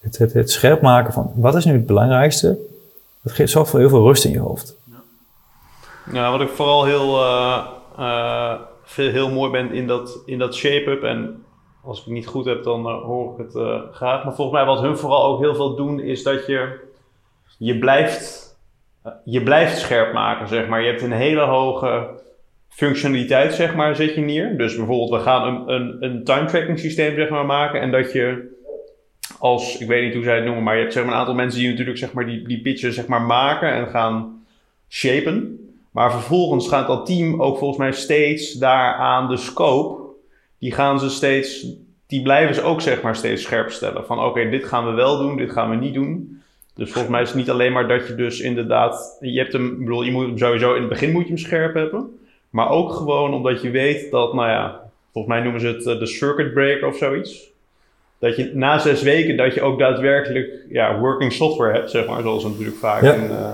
het, 0.00 0.18
het, 0.18 0.50
scherp 0.50 0.80
maken 0.80 1.12
van 1.12 1.32
wat 1.34 1.54
is 1.54 1.64
nu 1.64 1.72
het 1.72 1.86
belangrijkste. 1.86 2.58
Dat 3.22 3.32
geeft 3.32 3.52
voor 3.52 3.78
heel 3.78 3.88
veel 3.88 4.06
rust 4.06 4.24
in 4.24 4.30
je 4.30 4.38
hoofd. 4.38 4.76
Ja, 6.12 6.30
wat 6.30 6.40
ik 6.40 6.48
vooral 6.48 6.84
heel, 6.84 7.18
veel, 8.84 9.10
heel 9.10 9.30
mooi 9.30 9.50
ben 9.50 9.72
in 9.72 9.86
dat, 9.86 10.18
in 10.26 10.38
dat 10.38 10.54
shape-up. 10.54 11.02
En 11.02 11.44
als 11.84 11.98
ik 11.98 12.04
het 12.04 12.14
niet 12.14 12.26
goed 12.26 12.44
heb, 12.44 12.64
dan 12.64 12.86
eh, 12.86 13.02
hoor 13.02 13.32
ik 13.32 13.46
het 13.46 13.64
graag. 13.92 14.24
Maar 14.24 14.34
volgens 14.34 14.56
mij 14.56 14.66
wat 14.66 14.80
hun 14.80 14.98
vooral 14.98 15.24
ook 15.24 15.40
heel 15.40 15.54
veel 15.54 15.74
doen, 15.74 16.00
is 16.00 16.22
dat 16.22 16.46
je, 16.46 16.80
je, 17.58 17.78
blijft, 17.78 18.56
je 19.24 19.42
blijft 19.42 19.78
scherp 19.78 20.12
maken, 20.12 20.48
zeg 20.48 20.68
maar. 20.68 20.82
Je 20.82 20.90
hebt 20.90 21.02
een 21.02 21.12
hele 21.12 21.44
hoge 21.44 22.08
functionaliteit, 22.74 23.54
zeg 23.54 23.74
maar, 23.74 23.96
zet 23.96 24.14
je 24.14 24.20
neer. 24.20 24.56
Dus 24.56 24.76
bijvoorbeeld, 24.76 25.10
we 25.10 25.18
gaan 25.18 25.46
een, 25.48 25.74
een, 25.74 25.96
een 26.00 26.24
time 26.24 26.44
tracking 26.44 26.78
systeem, 26.78 27.14
zeg 27.14 27.28
maar, 27.28 27.46
maken. 27.46 27.80
En 27.80 27.90
dat 27.90 28.12
je 28.12 28.50
als, 29.38 29.78
ik 29.78 29.86
weet 29.86 30.04
niet 30.04 30.14
hoe 30.14 30.24
zij 30.24 30.34
het 30.34 30.44
noemen, 30.44 30.62
maar 30.62 30.74
je 30.74 30.80
hebt 30.80 30.92
zeg 30.92 31.04
maar, 31.04 31.12
een 31.12 31.18
aantal 31.18 31.34
mensen 31.34 31.60
die 31.60 31.70
natuurlijk 31.70 31.98
zeg 31.98 32.12
maar, 32.12 32.26
die, 32.26 32.46
die 32.46 32.60
pitches 32.60 32.94
zeg 32.94 33.06
maar, 33.06 33.22
maken 33.22 33.72
en 33.72 33.88
gaan 33.88 34.44
shapen. 34.88 35.56
Maar 35.90 36.12
vervolgens 36.12 36.68
gaat 36.68 36.86
dat 36.86 37.06
team 37.06 37.42
ook 37.42 37.58
volgens 37.58 37.78
mij 37.78 37.92
steeds 37.92 38.52
daaraan 38.52 39.28
de 39.28 39.36
scope. 39.36 40.02
Die 40.58 40.72
gaan 40.72 41.00
ze 41.00 41.10
steeds, 41.10 41.66
die 42.06 42.22
blijven 42.22 42.54
ze 42.54 42.62
ook 42.62 42.80
zeg 42.80 43.02
maar 43.02 43.16
steeds 43.16 43.42
scherp 43.42 43.70
stellen. 43.70 44.06
Van 44.06 44.20
oké, 44.20 44.50
dit 44.50 44.64
gaan 44.64 44.86
we 44.86 44.92
wel 44.92 45.18
doen, 45.18 45.36
dit 45.36 45.50
gaan 45.50 45.70
we 45.70 45.76
niet 45.76 45.94
doen. 45.94 46.42
Dus 46.74 46.90
volgens 46.90 47.12
mij 47.12 47.22
is 47.22 47.28
het 47.28 47.36
niet 47.36 47.50
alleen 47.50 47.72
maar 47.72 47.88
dat 47.88 48.06
je 48.06 48.14
dus 48.14 48.40
inderdaad, 48.40 49.16
je 49.20 49.38
hebt 49.38 49.52
hem, 49.52 49.72
ik 49.72 49.78
bedoel, 49.78 50.02
je 50.02 50.10
moet 50.10 50.38
sowieso 50.38 50.74
in 50.74 50.80
het 50.80 50.88
begin 50.88 51.12
moet 51.12 51.22
je 51.22 51.28
hem 51.28 51.38
scherp 51.38 51.74
hebben. 51.74 52.20
Maar 52.52 52.70
ook 52.70 52.92
gewoon 52.92 53.34
omdat 53.34 53.62
je 53.62 53.70
weet 53.70 54.10
dat, 54.10 54.34
nou 54.34 54.48
ja, 54.48 54.80
volgens 55.12 55.34
mij 55.34 55.42
noemen 55.42 55.60
ze 55.60 55.66
het 55.66 55.86
eh, 55.86 55.98
de 55.98 56.06
circuit 56.06 56.52
breaker 56.52 56.88
of 56.88 56.96
zoiets. 56.96 57.50
Dat 58.18 58.36
je 58.36 58.50
na 58.54 58.78
zes 58.78 59.02
weken 59.02 59.36
dat 59.36 59.54
je 59.54 59.62
ook 59.62 59.78
daadwerkelijk 59.78 60.48
ja, 60.68 60.98
working 60.98 61.32
software 61.32 61.72
hebt, 61.72 61.90
zeg 61.90 62.06
maar, 62.06 62.22
zoals 62.22 62.44
natuurlijk 62.44 62.76
vaak 62.76 63.02
Ja. 63.02 63.12
in, 63.14 63.30
eh, 63.30 63.50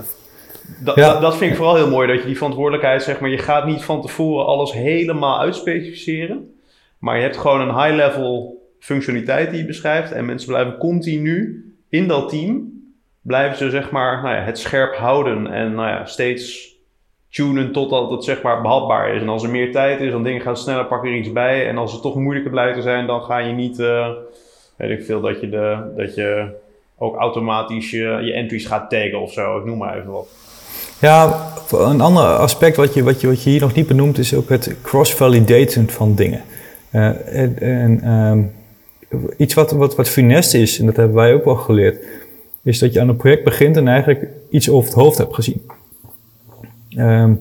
dat, 0.83 0.95
Ja. 0.95 1.11
dat, 1.11 1.21
dat 1.21 1.37
vind 1.37 1.51
ik 1.51 1.57
vooral 1.57 1.75
heel 1.75 1.89
mooi, 1.89 2.07
dat 2.07 2.19
je 2.19 2.25
die 2.25 2.35
verantwoordelijkheid, 2.37 3.03
zeg 3.03 3.19
maar, 3.19 3.29
je 3.29 3.37
gaat 3.37 3.65
niet 3.65 3.83
van 3.83 4.01
tevoren 4.01 4.45
alles 4.45 4.71
helemaal 4.73 5.39
uitspecificeren. 5.39 6.53
Maar 6.99 7.15
je 7.15 7.21
hebt 7.21 7.37
gewoon 7.37 7.61
een 7.61 7.83
high-level 7.83 8.57
functionaliteit 8.79 9.49
die 9.49 9.59
je 9.59 9.65
beschrijft. 9.65 10.11
En 10.11 10.25
mensen 10.25 10.47
blijven 10.49 10.77
continu 10.77 11.63
in 11.89 12.07
dat 12.07 12.29
team, 12.29 12.71
blijven 13.21 13.57
ze 13.57 13.69
zeg 13.69 13.91
maar 13.91 14.21
nou 14.23 14.35
ja, 14.35 14.41
het 14.41 14.59
scherp 14.59 14.95
houden. 14.95 15.47
En 15.47 15.73
nou 15.75 15.87
ja, 15.89 16.05
steeds 16.05 16.68
tunen 17.29 17.71
totdat 17.71 18.11
het 18.11 18.23
zeg 18.23 18.41
maar 18.41 18.61
behapbaar 18.61 19.15
is. 19.15 19.21
En 19.21 19.29
als 19.29 19.43
er 19.43 19.49
meer 19.49 19.71
tijd 19.71 20.01
is, 20.01 20.11
dan 20.11 20.23
dingen 20.23 20.41
gaan 20.41 20.57
sneller, 20.57 20.85
pak 20.85 21.05
er 21.05 21.15
iets 21.15 21.31
bij. 21.31 21.67
En 21.67 21.77
als 21.77 21.91
het 21.91 22.01
toch 22.01 22.15
moeilijker 22.15 22.51
blijkt 22.51 22.75
te 22.75 22.81
zijn, 22.81 23.07
dan 23.07 23.21
ga 23.21 23.37
je 23.37 23.53
niet, 23.53 23.79
eh, 23.79 24.07
weet 24.75 24.99
ik 24.99 25.05
veel, 25.05 25.21
dat 25.21 25.41
je, 25.41 25.49
de, 25.49 25.93
dat 25.97 26.15
je 26.15 26.47
ook 26.97 27.15
automatisch 27.15 27.89
je, 27.89 28.19
je 28.21 28.33
entries 28.33 28.65
gaat 28.65 28.89
taggen 28.89 29.21
of 29.21 29.31
zo. 29.31 29.57
Ik 29.57 29.65
noem 29.65 29.77
maar 29.77 29.97
even 29.97 30.11
wat. 30.11 30.27
Ja, 30.99 31.47
een 31.71 32.01
ander 32.01 32.23
aspect 32.23 32.75
wat 32.75 32.93
je, 32.93 33.03
wat 33.03 33.21
je, 33.21 33.27
wat 33.27 33.43
je 33.43 33.49
hier 33.49 33.61
nog 33.61 33.73
niet 33.73 33.87
benoemt 33.87 34.17
is 34.17 34.33
ook 34.33 34.49
het 34.49 34.75
cross-validaten 34.81 35.89
van 35.89 36.15
dingen. 36.15 36.41
Eh, 36.89 37.51
en, 37.61 38.01
ehm, 38.03 38.43
iets 39.37 39.53
wat, 39.53 39.71
wat, 39.71 39.95
wat 39.95 40.09
funest 40.09 40.53
is, 40.53 40.79
en 40.79 40.85
dat 40.85 40.95
hebben 40.95 41.15
wij 41.15 41.33
ook 41.33 41.45
wel 41.45 41.55
geleerd, 41.55 42.05
is 42.63 42.79
dat 42.79 42.93
je 42.93 43.01
aan 43.01 43.09
een 43.09 43.15
project 43.15 43.43
begint 43.43 43.77
en 43.77 43.87
eigenlijk 43.87 44.27
iets 44.49 44.69
over 44.69 44.89
het 44.89 44.99
hoofd 44.99 45.17
hebt 45.17 45.35
gezien. 45.35 45.61
Ehm, 46.95 47.33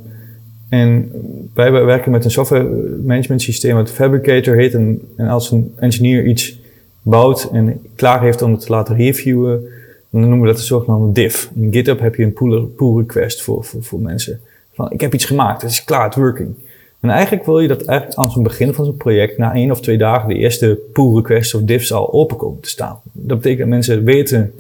en 0.69 1.11
wij 1.55 1.73
werken 1.73 2.11
met 2.11 2.25
een 2.25 2.31
software 2.31 2.69
management 3.05 3.43
systeem 3.43 3.75
wat 3.75 3.91
Fabricator 3.91 4.55
heet. 4.57 4.75
En, 4.75 5.01
als 5.29 5.51
een 5.51 5.73
engineer 5.77 6.27
iets 6.27 6.61
bouwt 7.03 7.49
en 7.53 7.81
klaar 7.95 8.23
heeft 8.23 8.43
om 8.43 8.53
het 8.53 8.61
te 8.61 8.73
laten 8.73 8.97
reviewen, 8.97 9.65
dan 10.11 10.21
noemen 10.21 10.41
we 10.41 10.47
dat 10.47 10.57
de 10.57 10.63
zogenaamde 10.63 11.13
diff. 11.13 11.51
In 11.55 11.73
GitHub 11.73 12.01
heb 12.01 12.15
je 12.15 12.23
een 12.23 12.33
pull, 12.77 12.97
request 12.97 13.43
voor, 13.43 13.65
voor, 13.65 13.83
voor 13.83 14.01
mensen. 14.01 14.41
Van, 14.73 14.91
ik 14.91 15.01
heb 15.01 15.15
iets 15.15 15.25
gemaakt, 15.25 15.63
het 15.63 15.71
is 15.71 15.85
klaar, 15.85 16.05
het 16.05 16.15
working. 16.15 16.55
En 17.01 17.11
eigenlijk 17.11 17.45
wil 17.45 17.59
je 17.61 17.69
dat 17.69 17.85
eigenlijk 17.85 18.19
aan 18.19 18.31
zo'n 18.31 18.43
begin 18.43 18.75
van 18.75 18.85
zo'n 18.85 18.97
project, 18.97 19.39
na 19.39 19.55
één 19.55 19.71
of 19.71 19.81
twee 19.81 19.99
dagen, 19.99 20.29
de 20.29 20.35
eerste 20.35 20.79
pull 20.93 21.15
request 21.15 21.55
of 21.55 21.63
diffs 21.63 21.93
al 21.93 22.13
open 22.13 22.37
komen 22.37 22.61
te 22.61 22.69
staan. 22.69 23.01
Dat 23.13 23.37
betekent 23.37 23.59
dat 23.59 23.69
mensen 23.69 24.05
weten 24.05 24.53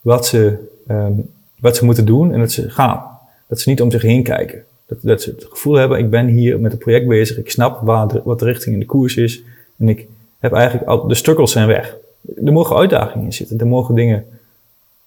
wat 0.00 0.26
ze, 0.26 0.56
ehm, 0.86 1.12
wat 1.60 1.76
ze 1.76 1.84
moeten 1.84 2.04
doen 2.04 2.32
en 2.32 2.38
dat 2.38 2.52
ze 2.52 2.70
gaan. 2.70 3.15
Dat 3.48 3.60
ze 3.60 3.68
niet 3.68 3.80
om 3.80 3.90
zich 3.90 4.02
heen 4.02 4.22
kijken. 4.22 4.64
Dat, 4.86 4.98
dat 5.02 5.22
ze 5.22 5.30
het 5.30 5.46
gevoel 5.48 5.74
hebben, 5.74 5.98
ik 5.98 6.10
ben 6.10 6.26
hier 6.26 6.60
met 6.60 6.72
het 6.72 6.80
project 6.80 7.08
bezig, 7.08 7.38
ik 7.38 7.50
snap 7.50 7.80
waar 7.80 8.20
wat 8.24 8.38
de 8.38 8.44
richting 8.44 8.74
in 8.74 8.80
de 8.80 8.86
koers 8.86 9.16
is. 9.16 9.42
En 9.78 9.88
ik 9.88 10.06
heb 10.38 10.52
eigenlijk 10.52 10.88
al, 10.88 11.06
de 11.06 11.14
struggles 11.14 11.52
zijn 11.52 11.66
weg. 11.66 11.96
Er 12.44 12.52
mogen 12.52 12.76
uitdagingen 12.76 13.24
in 13.24 13.32
zitten, 13.32 13.58
er 13.58 13.66
mogen 13.66 13.94
dingen 13.94 14.24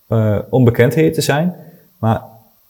eh 0.07 0.39
onbekendheden 0.49 1.23
zijn. 1.23 1.55
Maar 1.99 2.23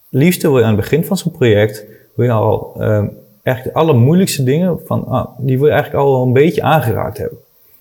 liefst 0.09 0.41
wil 0.41 0.57
je 0.57 0.63
aan 0.63 0.74
het 0.74 0.80
begin 0.80 1.05
van 1.05 1.17
zo'n 1.17 1.32
project, 1.32 1.86
wil 2.15 2.26
je 2.26 2.32
al 2.32 2.74
ehm 2.80 3.05
echt 3.43 3.63
de 3.63 3.74
allermoeilijkste 3.74 4.43
dingen, 4.43 4.80
van, 4.86 5.05
ah, 5.05 5.28
die 5.38 5.57
wil 5.57 5.67
je 5.67 5.74
eigenlijk 5.74 6.03
al 6.03 6.24
een 6.24 6.34
beetje 6.34 6.61
aangeraakt 6.61 7.17
hebben. 7.17 7.38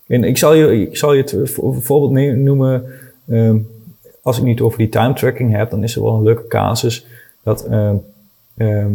En 0.07 0.25
ik 0.25 0.39
zal 0.39 0.55
je, 0.55 0.81
ik 0.81 0.97
zal 0.97 1.13
je 1.13 1.21
het 1.21 1.51
voor- 1.51 1.75
een 1.75 1.83
voorbeeld 1.83 2.37
noemen, 2.37 2.85
ehm, 3.29 3.59
als 4.23 4.39
ik 4.39 4.45
niet 4.45 4.61
over 4.61 4.79
die 4.79 4.89
time 4.89 5.15
tracking 5.15 5.53
heb, 5.57 5.71
dan 5.71 5.83
is 5.83 5.97
er 5.97 6.03
wel 6.03 6.15
een 6.15 6.23
leuke 6.23 6.47
casus 6.47 7.07
dat 7.49 7.65
ehm, 7.65 7.97
ehm, 8.57 8.93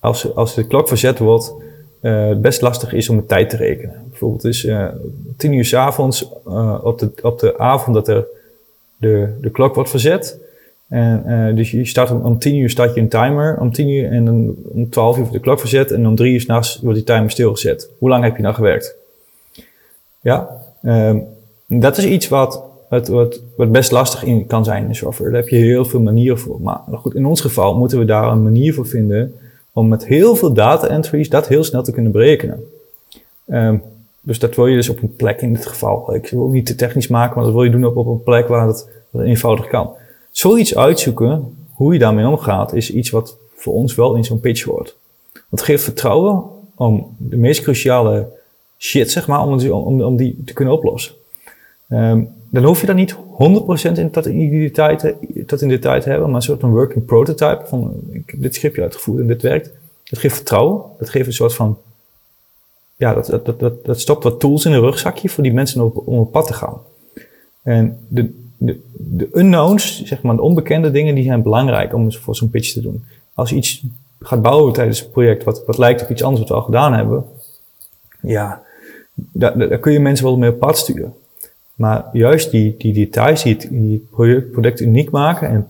als, 0.00 0.34
als 0.34 0.54
de 0.54 0.66
klok 0.66 0.88
verzet 0.88 1.18
wordt, 1.18 1.52
eh, 2.00 2.36
best 2.36 2.60
lastig 2.60 2.92
is 2.92 3.08
om 3.08 3.16
de 3.16 3.26
tijd 3.26 3.50
te 3.50 3.56
rekenen. 3.56 4.06
Bijvoorbeeld 4.08 4.44
is 4.44 4.64
uh, 4.64 4.88
tien 5.36 5.52
uur 5.52 5.64
s 5.64 5.74
avonds 5.74 6.28
op, 6.82 6.98
de, 6.98 7.10
op 7.22 7.38
de 7.40 7.58
avond 7.58 7.96
dat 7.96 8.08
er 8.08 8.26
de, 8.96 9.38
de 9.40 9.50
klok 9.50 9.74
wordt 9.74 9.90
verzet. 9.90 10.38
En, 10.88 11.54
dus 11.54 11.70
je 11.70 11.84
start 11.84 12.10
om, 12.10 12.20
om 12.24 12.38
tien 12.38 12.56
uur 12.56 12.70
start 12.70 12.94
je 12.94 13.00
een 13.00 13.08
timer, 13.08 13.60
om 13.60 13.72
tien 13.72 13.88
uur 13.88 14.10
en 14.10 14.24
dan 14.24 14.54
om 14.68 14.90
twaalf 14.90 15.14
uur 15.14 15.20
wordt 15.20 15.36
de 15.36 15.40
klok 15.40 15.60
verzet 15.60 15.90
en 15.90 16.06
om 16.06 16.14
drie 16.14 16.32
uur 16.32 16.40
s'nachts 16.40 16.80
wordt 16.82 16.96
die 16.96 17.06
timer 17.06 17.30
stilgezet. 17.30 17.90
Hoe 17.98 18.08
lang 18.08 18.24
heb 18.24 18.36
je 18.36 18.42
nou 18.42 18.54
gewerkt? 18.54 18.94
Ja, 20.20 20.48
um, 20.82 21.26
dat 21.66 21.98
is 21.98 22.04
iets 22.04 22.28
wat, 22.28 22.62
wat, 22.88 23.08
wat, 23.56 23.72
best 23.72 23.90
lastig 23.90 24.46
kan 24.46 24.64
zijn 24.64 24.86
in 24.86 24.94
software. 24.94 25.30
Daar 25.30 25.40
heb 25.40 25.48
je 25.48 25.56
heel 25.56 25.84
veel 25.84 26.00
manieren 26.00 26.38
voor. 26.38 26.60
Maar 26.60 26.80
goed, 26.92 27.14
in 27.14 27.26
ons 27.26 27.40
geval 27.40 27.76
moeten 27.76 27.98
we 27.98 28.04
daar 28.04 28.32
een 28.32 28.42
manier 28.42 28.74
voor 28.74 28.86
vinden 28.86 29.34
om 29.72 29.88
met 29.88 30.06
heel 30.06 30.36
veel 30.36 30.52
data 30.52 30.86
entries 30.86 31.28
dat 31.28 31.48
heel 31.48 31.64
snel 31.64 31.82
te 31.82 31.92
kunnen 31.92 32.12
berekenen. 32.12 32.64
Um, 33.46 33.82
dus 34.20 34.38
dat 34.38 34.54
wil 34.54 34.66
je 34.66 34.76
dus 34.76 34.88
op 34.88 35.02
een 35.02 35.16
plek 35.16 35.40
in 35.40 35.52
dit 35.52 35.66
geval. 35.66 36.14
Ik 36.14 36.28
wil 36.30 36.48
niet 36.48 36.66
te 36.66 36.74
technisch 36.74 37.08
maken, 37.08 37.34
maar 37.36 37.44
dat 37.44 37.52
wil 37.52 37.64
je 37.64 37.70
doen 37.70 37.84
op, 37.84 37.96
op 37.96 38.06
een 38.06 38.22
plek 38.22 38.48
waar 38.48 38.66
het, 38.66 38.88
eenvoudig 39.12 39.66
kan. 39.66 39.92
Zoiets 40.30 40.76
uitzoeken, 40.76 41.56
hoe 41.72 41.92
je 41.92 41.98
daarmee 41.98 42.26
omgaat, 42.26 42.72
is 42.72 42.90
iets 42.90 43.10
wat 43.10 43.36
voor 43.54 43.74
ons 43.74 43.94
wel 43.94 44.14
in 44.14 44.24
zo'n 44.24 44.40
pitch 44.40 44.62
hoort. 44.62 44.96
Het 45.50 45.62
geeft 45.62 45.82
vertrouwen 45.82 46.42
om 46.74 47.14
de 47.16 47.36
meest 47.36 47.62
cruciale 47.62 48.28
shit, 48.78 49.10
zeg 49.10 49.26
maar, 49.26 49.46
om, 49.46 50.02
om 50.02 50.16
die 50.16 50.42
te 50.44 50.52
kunnen 50.52 50.74
oplossen. 50.74 51.14
Um, 51.88 52.36
dan 52.50 52.64
hoef 52.64 52.80
je 52.80 52.86
dat 52.86 52.96
niet 52.96 53.14
100% 53.14 53.16
in, 53.92 54.12
in 54.12 54.50
die 54.50 54.70
tijd, 54.70 55.14
in 55.62 55.68
detail 55.68 56.00
te 56.00 56.08
hebben, 56.08 56.26
maar 56.26 56.36
een 56.36 56.42
soort 56.42 56.60
van 56.60 56.70
working 56.70 57.04
prototype 57.04 57.64
van 57.66 58.00
ik 58.10 58.30
heb 58.30 58.42
dit 58.42 58.54
schipje 58.54 58.82
uitgevoerd 58.82 59.20
en 59.20 59.26
dit 59.26 59.42
werkt. 59.42 59.70
Dat 60.04 60.18
geeft 60.18 60.34
vertrouwen. 60.34 60.82
Dat 60.98 61.10
geeft 61.10 61.26
een 61.26 61.32
soort 61.32 61.54
van, 61.54 61.78
ja, 62.96 63.14
dat, 63.14 63.58
dat, 63.58 63.84
dat, 63.84 64.00
stopt 64.00 64.24
wat 64.24 64.40
tools 64.40 64.64
in 64.64 64.72
een 64.72 64.80
rugzakje 64.80 65.28
voor 65.28 65.42
die 65.42 65.52
mensen 65.52 65.82
om, 65.82 66.18
op 66.18 66.32
pad 66.32 66.46
te 66.46 66.52
gaan. 66.52 66.80
En 67.62 67.98
de, 68.08 68.34
de, 68.56 68.80
de 68.92 69.28
unknowns, 69.32 70.04
zeg 70.04 70.22
maar, 70.22 70.36
de 70.36 70.42
onbekende 70.42 70.90
dingen, 70.90 71.14
die 71.14 71.24
zijn 71.24 71.42
belangrijk 71.42 71.94
om 71.94 72.12
voor 72.12 72.36
zo'n 72.36 72.50
pitch 72.50 72.72
te 72.72 72.80
doen. 72.80 73.04
Als 73.34 73.50
je 73.50 73.56
iets 73.56 73.84
gaat 74.20 74.42
bouwen 74.42 74.72
tijdens 74.72 75.00
een 75.00 75.10
project 75.10 75.44
wat, 75.44 75.62
wat 75.66 75.78
lijkt 75.78 76.02
op 76.02 76.10
iets 76.10 76.22
anders 76.22 76.40
wat 76.40 76.48
we 76.48 76.54
al 76.54 76.62
gedaan 76.62 76.92
hebben, 76.92 77.24
ja, 78.20 78.62
daar, 79.14 79.58
daar 79.58 79.78
kun 79.78 79.92
je 79.92 80.00
mensen 80.00 80.24
wel 80.24 80.36
mee 80.36 80.50
op 80.50 80.58
pad 80.58 80.78
sturen. 80.78 81.14
Maar 81.78 82.04
juist 82.12 82.50
die, 82.50 82.74
die 82.78 82.92
details 82.92 83.42
die 83.42 83.54
het, 83.54 83.68
die 83.70 84.06
product, 84.52 84.80
uniek 84.80 85.10
maken 85.10 85.48
en 85.48 85.66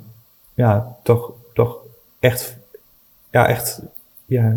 ja, 0.55 0.97
toch, 1.03 1.33
toch 1.55 1.79
echt, 2.19 2.57
ja, 3.31 3.49
echt 3.49 3.83
ja, 4.27 4.57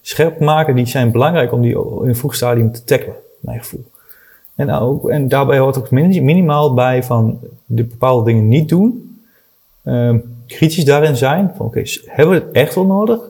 scherp 0.00 0.40
maken, 0.40 0.74
die 0.74 0.86
zijn 0.86 1.10
belangrijk 1.12 1.52
om 1.52 1.62
die 1.62 1.78
in 2.02 2.08
een 2.08 2.16
vroeg 2.16 2.34
stadium 2.34 2.72
te 2.72 2.84
tackelen, 2.84 3.16
mijn 3.40 3.58
gevoel. 3.58 3.84
En, 4.54 4.70
ook, 4.70 5.08
en 5.08 5.28
daarbij 5.28 5.58
hoort 5.58 5.78
ook 5.78 5.90
minimaal 5.90 6.74
bij 6.74 7.02
van 7.02 7.40
de 7.64 7.84
bepaalde 7.84 8.24
dingen 8.24 8.48
niet 8.48 8.68
doen. 8.68 9.18
Um, 9.84 10.36
kritisch 10.46 10.84
daarin 10.84 11.16
zijn. 11.16 11.52
Van 11.56 11.66
oké, 11.66 11.82
hebben 12.06 12.38
we 12.38 12.44
het 12.44 12.54
echt 12.54 12.74
wel 12.74 12.86
nodig? 12.86 13.20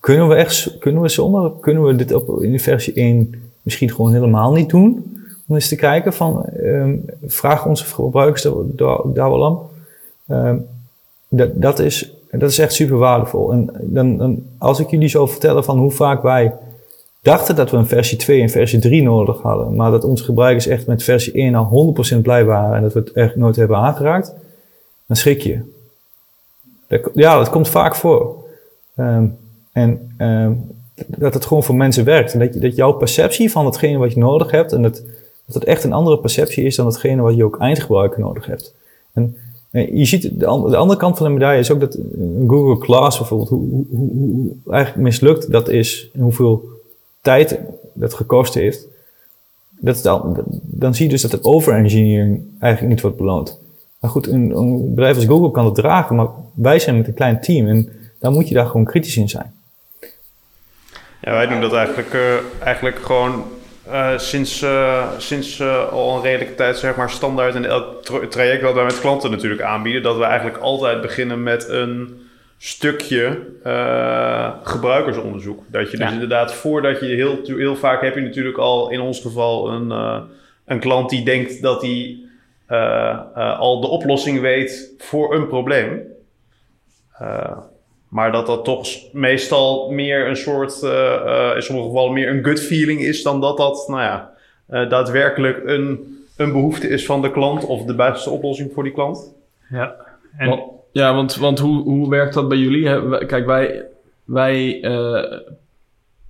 Kunnen 0.00 0.28
we 0.28 0.34
echt, 0.34 0.78
kunnen 0.78 1.02
we 1.02 1.08
zonder? 1.08 1.52
Kunnen 1.60 1.84
we 1.84 1.96
dit 1.96 2.12
op, 2.12 2.42
in 2.42 2.60
versie 2.60 2.94
1 2.94 3.34
misschien 3.62 3.90
gewoon 3.90 4.12
helemaal 4.12 4.52
niet 4.52 4.70
doen? 4.70 5.13
Om 5.46 5.54
eens 5.54 5.68
te 5.68 5.76
kijken 5.76 6.12
van, 6.12 6.46
um, 6.56 7.04
vraag 7.26 7.66
onze 7.66 7.84
gebruikers 7.84 8.42
daar, 8.66 9.30
wel 9.30 9.40
om. 9.40 9.60
Um, 10.36 10.66
dat, 11.28 11.50
dat, 11.54 11.78
is, 11.78 12.12
dat 12.30 12.50
is 12.50 12.58
echt 12.58 12.72
super 12.72 12.96
waardevol. 12.96 13.52
En 13.52 13.70
dan, 13.80 14.16
dan, 14.16 14.42
als 14.58 14.80
ik 14.80 14.90
jullie 14.90 15.08
zou 15.08 15.28
vertellen 15.28 15.64
van 15.64 15.78
hoe 15.78 15.90
vaak 15.90 16.22
wij 16.22 16.52
dachten 17.22 17.56
dat 17.56 17.70
we 17.70 17.76
een 17.76 17.86
versie 17.86 18.18
2 18.18 18.40
en 18.40 18.48
versie 18.48 18.78
3 18.78 19.02
nodig 19.02 19.42
hadden, 19.42 19.74
maar 19.74 19.90
dat 19.90 20.04
onze 20.04 20.24
gebruikers 20.24 20.66
echt 20.66 20.86
met 20.86 21.02
versie 21.02 21.32
1 21.32 21.54
al 21.54 21.94
100% 22.16 22.20
blij 22.22 22.44
waren 22.44 22.76
en 22.76 22.82
dat 22.82 22.92
we 22.92 22.98
het 22.98 23.12
echt 23.12 23.36
nooit 23.36 23.56
hebben 23.56 23.76
aangeraakt, 23.76 24.34
dan 25.06 25.16
schrik 25.16 25.40
je. 25.40 25.60
Ja, 27.14 27.38
dat 27.38 27.50
komt 27.50 27.68
vaak 27.68 27.94
voor. 27.94 28.44
Um, 28.96 29.36
en 29.72 30.14
dat 31.06 31.34
het 31.34 31.46
gewoon 31.46 31.62
voor 31.62 31.74
mensen 31.74 32.04
werkt. 32.04 32.32
En 32.32 32.38
dat, 32.38 32.62
dat 32.62 32.76
jouw 32.76 32.92
perceptie 32.92 33.50
van 33.50 33.64
hetgene 33.64 33.98
wat 33.98 34.12
je 34.12 34.18
nodig 34.18 34.50
hebt 34.50 34.72
en 34.72 34.82
dat 34.82 35.02
dat 35.46 35.54
het 35.54 35.64
echt 35.64 35.84
een 35.84 35.92
andere 35.92 36.18
perceptie 36.18 36.64
is 36.64 36.76
dan 36.76 36.86
hetgene 36.86 37.22
wat 37.22 37.36
je 37.36 37.44
ook 37.44 37.58
eindgebruiker 37.58 38.20
nodig 38.20 38.46
hebt. 38.46 38.74
En, 39.12 39.36
je 39.70 40.04
ziet 40.04 40.22
de, 40.22 40.36
de, 40.36 40.76
andere 40.76 40.96
kant 40.96 41.16
van 41.16 41.26
de 41.26 41.32
medaille 41.32 41.60
is 41.60 41.70
ook 41.70 41.80
dat 41.80 41.98
Google 42.46 42.78
Class 42.78 43.18
bijvoorbeeld, 43.18 43.48
hoe, 43.48 44.56
eigenlijk 44.70 45.02
mislukt 45.02 45.50
dat 45.50 45.68
is 45.68 46.10
en 46.14 46.20
hoeveel 46.20 46.68
tijd 47.20 47.58
dat 47.92 48.14
gekost 48.14 48.54
heeft. 48.54 48.86
Dat 49.70 50.02
dan, 50.02 50.44
dan 50.62 50.94
zie 50.94 51.04
je 51.04 51.10
dus 51.10 51.22
dat 51.22 51.30
de 51.30 51.44
overengineering 51.44 52.42
eigenlijk 52.58 52.92
niet 52.92 53.02
wordt 53.02 53.16
beloond. 53.16 53.58
Maar 54.00 54.10
goed, 54.10 54.26
een, 54.26 54.50
een, 54.56 54.94
bedrijf 54.94 55.16
als 55.16 55.24
Google 55.24 55.50
kan 55.50 55.64
het 55.64 55.74
dragen, 55.74 56.16
maar 56.16 56.28
wij 56.54 56.78
zijn 56.78 56.96
met 56.96 57.06
een 57.06 57.14
klein 57.14 57.40
team 57.40 57.66
en 57.66 57.88
dan 58.18 58.32
moet 58.32 58.48
je 58.48 58.54
daar 58.54 58.66
gewoon 58.66 58.84
kritisch 58.84 59.16
in 59.16 59.28
zijn. 59.28 59.52
Ja, 61.20 61.32
wij 61.32 61.46
doen 61.46 61.60
dat 61.60 61.72
eigenlijk, 61.72 62.14
uh, 62.14 62.34
eigenlijk 62.62 62.96
gewoon 62.96 63.44
uh, 63.88 64.18
sinds, 64.18 64.62
uh, 64.62 65.10
sinds 65.18 65.58
uh, 65.58 65.92
al 65.92 66.16
een 66.16 66.22
redelijke 66.22 66.54
tijd 66.54 66.78
zeg 66.78 66.96
maar 66.96 67.10
standaard 67.10 67.54
in 67.54 67.64
elk 67.64 68.04
tra 68.04 68.26
traject 68.28 68.62
wat 68.62 68.74
wij 68.74 68.84
met 68.84 69.00
klanten 69.00 69.30
natuurlijk 69.30 69.62
aanbieden, 69.62 70.02
dat 70.02 70.16
we 70.16 70.24
eigenlijk 70.24 70.58
altijd 70.58 71.00
beginnen 71.00 71.42
met 71.42 71.68
een 71.68 72.22
stukje 72.58 73.46
gebruikersonderzoek. 74.62 75.62
Dat 75.66 75.90
je 75.90 75.96
dus 75.96 76.12
inderdaad 76.12 76.54
voordat 76.54 77.00
je 77.00 77.06
heel, 77.06 77.38
heel 77.44 77.76
vaak 77.76 78.02
heb 78.02 78.14
je 78.14 78.20
natuurlijk 78.20 78.58
al 78.58 78.90
in 78.90 79.00
ons 79.00 79.20
geval 79.20 79.70
een, 79.70 79.90
een 80.64 80.80
klant 80.80 81.10
die 81.10 81.24
denkt 81.24 81.62
dat 81.62 81.82
hij 81.82 82.18
al 83.56 83.80
de 83.80 83.86
oplossing 83.86 84.40
weet 84.40 84.94
voor 84.98 85.34
een 85.34 85.48
probleem. 85.48 86.02
Maar 88.14 88.32
dat 88.32 88.46
dat 88.46 88.64
toch 88.64 88.88
meestal 89.12 89.90
meer 89.90 90.28
een 90.28 90.36
soort, 90.36 90.80
uh, 90.82 90.90
uh, 90.90 91.52
in 91.54 91.62
sommige 91.62 91.88
gevallen 91.88 92.12
meer 92.12 92.28
een 92.28 92.44
gut 92.44 92.60
feeling 92.60 93.00
is 93.00 93.22
dan 93.22 93.40
dat 93.40 93.56
dat, 93.56 93.84
nou 93.88 94.00
ja, 94.00 94.30
uh, 94.70 94.90
daadwerkelijk 94.90 95.62
een, 95.64 96.18
een 96.36 96.52
behoefte 96.52 96.88
is 96.88 97.06
van 97.06 97.22
de 97.22 97.30
klant 97.30 97.66
of 97.66 97.84
de 97.84 97.94
beste 97.94 98.30
oplossing 98.30 98.72
voor 98.72 98.82
die 98.82 98.92
klant. 98.92 99.34
Ja, 99.70 99.94
en... 100.36 100.48
want, 100.48 100.62
ja 100.92 101.14
want, 101.14 101.36
want 101.36 101.58
hoe, 101.58 101.82
hoe 101.82 102.10
werkt 102.10 102.34
dat 102.34 102.48
bij 102.48 102.58
jullie? 102.58 103.26
Kijk, 103.26 103.46
wij, 103.46 103.84
wij 104.24 104.78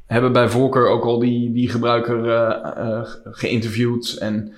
hebben 0.06 0.32
bij 0.32 0.48
voorkeur 0.48 0.88
ook 0.88 1.04
al 1.04 1.18
die, 1.18 1.52
die 1.52 1.70
gebruiker 1.70 2.46
geïnterviewd 3.24 4.16
en, 4.20 4.52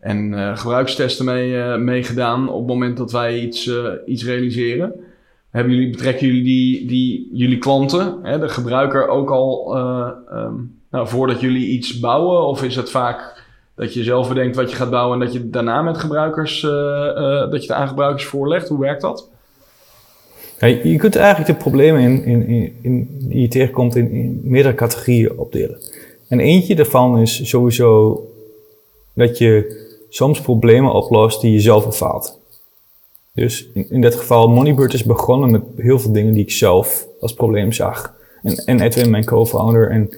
en 0.00 0.56
gebruikstesten 0.58 1.24
mee, 1.24 1.78
mee 1.78 2.02
gedaan 2.02 2.48
op 2.48 2.58
het 2.58 2.68
moment 2.68 2.96
dat 2.96 3.12
wij 3.12 3.38
iets, 3.38 3.70
iets 4.06 4.24
realiseren. 4.24 5.10
Hebben 5.52 5.72
jullie, 5.72 5.90
betrekken 5.90 6.26
jullie 6.26 6.44
die, 6.44 6.86
die, 6.86 7.28
jullie 7.32 7.58
klanten, 7.58 8.18
hè, 8.22 8.38
de 8.38 8.48
gebruiker, 8.48 9.08
ook 9.08 9.30
al 9.30 9.76
uh, 9.76 10.08
um, 10.32 10.80
nou, 10.90 11.08
voordat 11.08 11.40
jullie 11.40 11.68
iets 11.68 12.00
bouwen? 12.00 12.46
Of 12.46 12.62
is 12.62 12.76
het 12.76 12.90
vaak 12.90 13.44
dat 13.74 13.94
je 13.94 14.02
zelf 14.02 14.28
bedenkt 14.28 14.56
wat 14.56 14.70
je 14.70 14.76
gaat 14.76 14.90
bouwen 14.90 15.20
en 15.20 15.24
dat 15.24 15.34
je 15.34 15.50
daarna 15.50 15.82
met 15.82 15.98
gebruikers, 15.98 16.62
uh, 16.62 16.70
uh, 16.70 17.50
dat 17.50 17.64
je 17.64 17.68
het 17.68 17.70
aan 17.70 17.88
gebruikers 17.88 18.24
voorlegt? 18.24 18.68
Hoe 18.68 18.80
werkt 18.80 19.00
dat? 19.00 19.30
Je 20.58 20.96
kunt 20.96 21.16
eigenlijk 21.16 21.58
de 21.58 21.64
problemen 21.64 22.00
in, 22.00 22.24
in, 22.24 22.46
in, 22.46 22.74
in 22.82 23.08
die 23.18 23.40
je 23.40 23.48
tegenkomt 23.48 23.96
in, 23.96 24.40
meerdere 24.42 24.74
categorieën 24.74 25.38
opdelen. 25.38 25.78
En 26.28 26.40
eentje 26.40 26.74
daarvan 26.74 27.18
is 27.18 27.48
sowieso 27.48 28.20
dat 29.14 29.38
je 29.38 29.80
soms 30.08 30.40
problemen 30.40 30.92
oplost 30.92 31.40
die 31.40 31.52
je 31.52 31.60
zelf. 31.60 31.98
Dus 33.34 33.68
in, 33.74 33.86
in 33.90 34.00
dit 34.00 34.14
geval, 34.14 34.48
Moneybird 34.48 34.94
is 34.94 35.04
begonnen 35.04 35.50
met 35.50 35.62
heel 35.76 35.98
veel 35.98 36.12
dingen 36.12 36.32
die 36.32 36.42
ik 36.42 36.50
zelf 36.50 37.06
als 37.20 37.34
probleem 37.34 37.72
zag. 37.72 38.14
En, 38.42 38.56
en 38.56 38.80
Edwin, 38.80 39.10
mijn 39.10 39.24
co-founder. 39.24 39.90
En, 39.90 40.10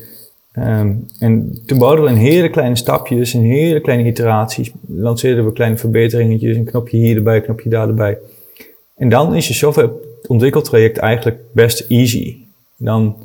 um, 0.59 1.07
en 1.19 1.63
toen 1.67 1.79
bouwden 1.79 2.05
we 2.05 2.11
in 2.11 2.17
hele 2.17 2.51
kleine 2.51 2.77
stapjes, 2.77 3.35
in 3.35 3.43
hele 3.43 3.81
kleine 3.81 4.09
iteraties. 4.09 4.73
Lanceerden 4.87 5.45
we 5.45 5.53
kleine 5.53 5.77
verbeteringetjes, 5.77 6.57
een 6.57 6.65
knopje 6.65 6.97
hier 6.97 7.17
erbij, 7.17 7.37
een 7.37 7.43
knopje 7.43 7.69
daar 7.69 7.89
erbij. 7.89 8.19
En 8.97 9.09
dan 9.09 9.35
is 9.35 9.49
je 9.49 9.55
software 9.55 9.93
ontwikkeltraject 10.27 10.97
eigenlijk 10.97 11.39
best 11.53 11.85
easy. 11.89 12.37
Dan 12.77 13.17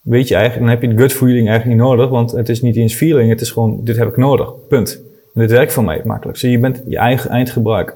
weet 0.00 0.28
je 0.28 0.34
eigenlijk, 0.34 0.66
dan 0.66 0.74
heb 0.74 0.82
je 0.82 0.96
de 0.96 1.02
gut 1.02 1.12
feeling 1.12 1.48
eigenlijk 1.48 1.78
niet 1.78 1.88
nodig, 1.88 2.08
want 2.08 2.32
het 2.32 2.48
is 2.48 2.62
niet 2.62 2.76
eens 2.76 2.94
feeling, 2.94 3.30
het 3.30 3.40
is 3.40 3.50
gewoon, 3.50 3.80
dit 3.84 3.96
heb 3.96 4.08
ik 4.08 4.16
nodig, 4.16 4.52
punt. 4.68 5.02
En 5.34 5.40
dit 5.40 5.50
werkt 5.50 5.72
voor 5.72 5.84
mij 5.84 6.00
makkelijk. 6.04 6.40
Dus 6.40 6.50
je 6.50 6.58
bent 6.58 6.82
je 6.86 6.96
eigen 6.96 7.30
eindgebruiker. 7.30 7.94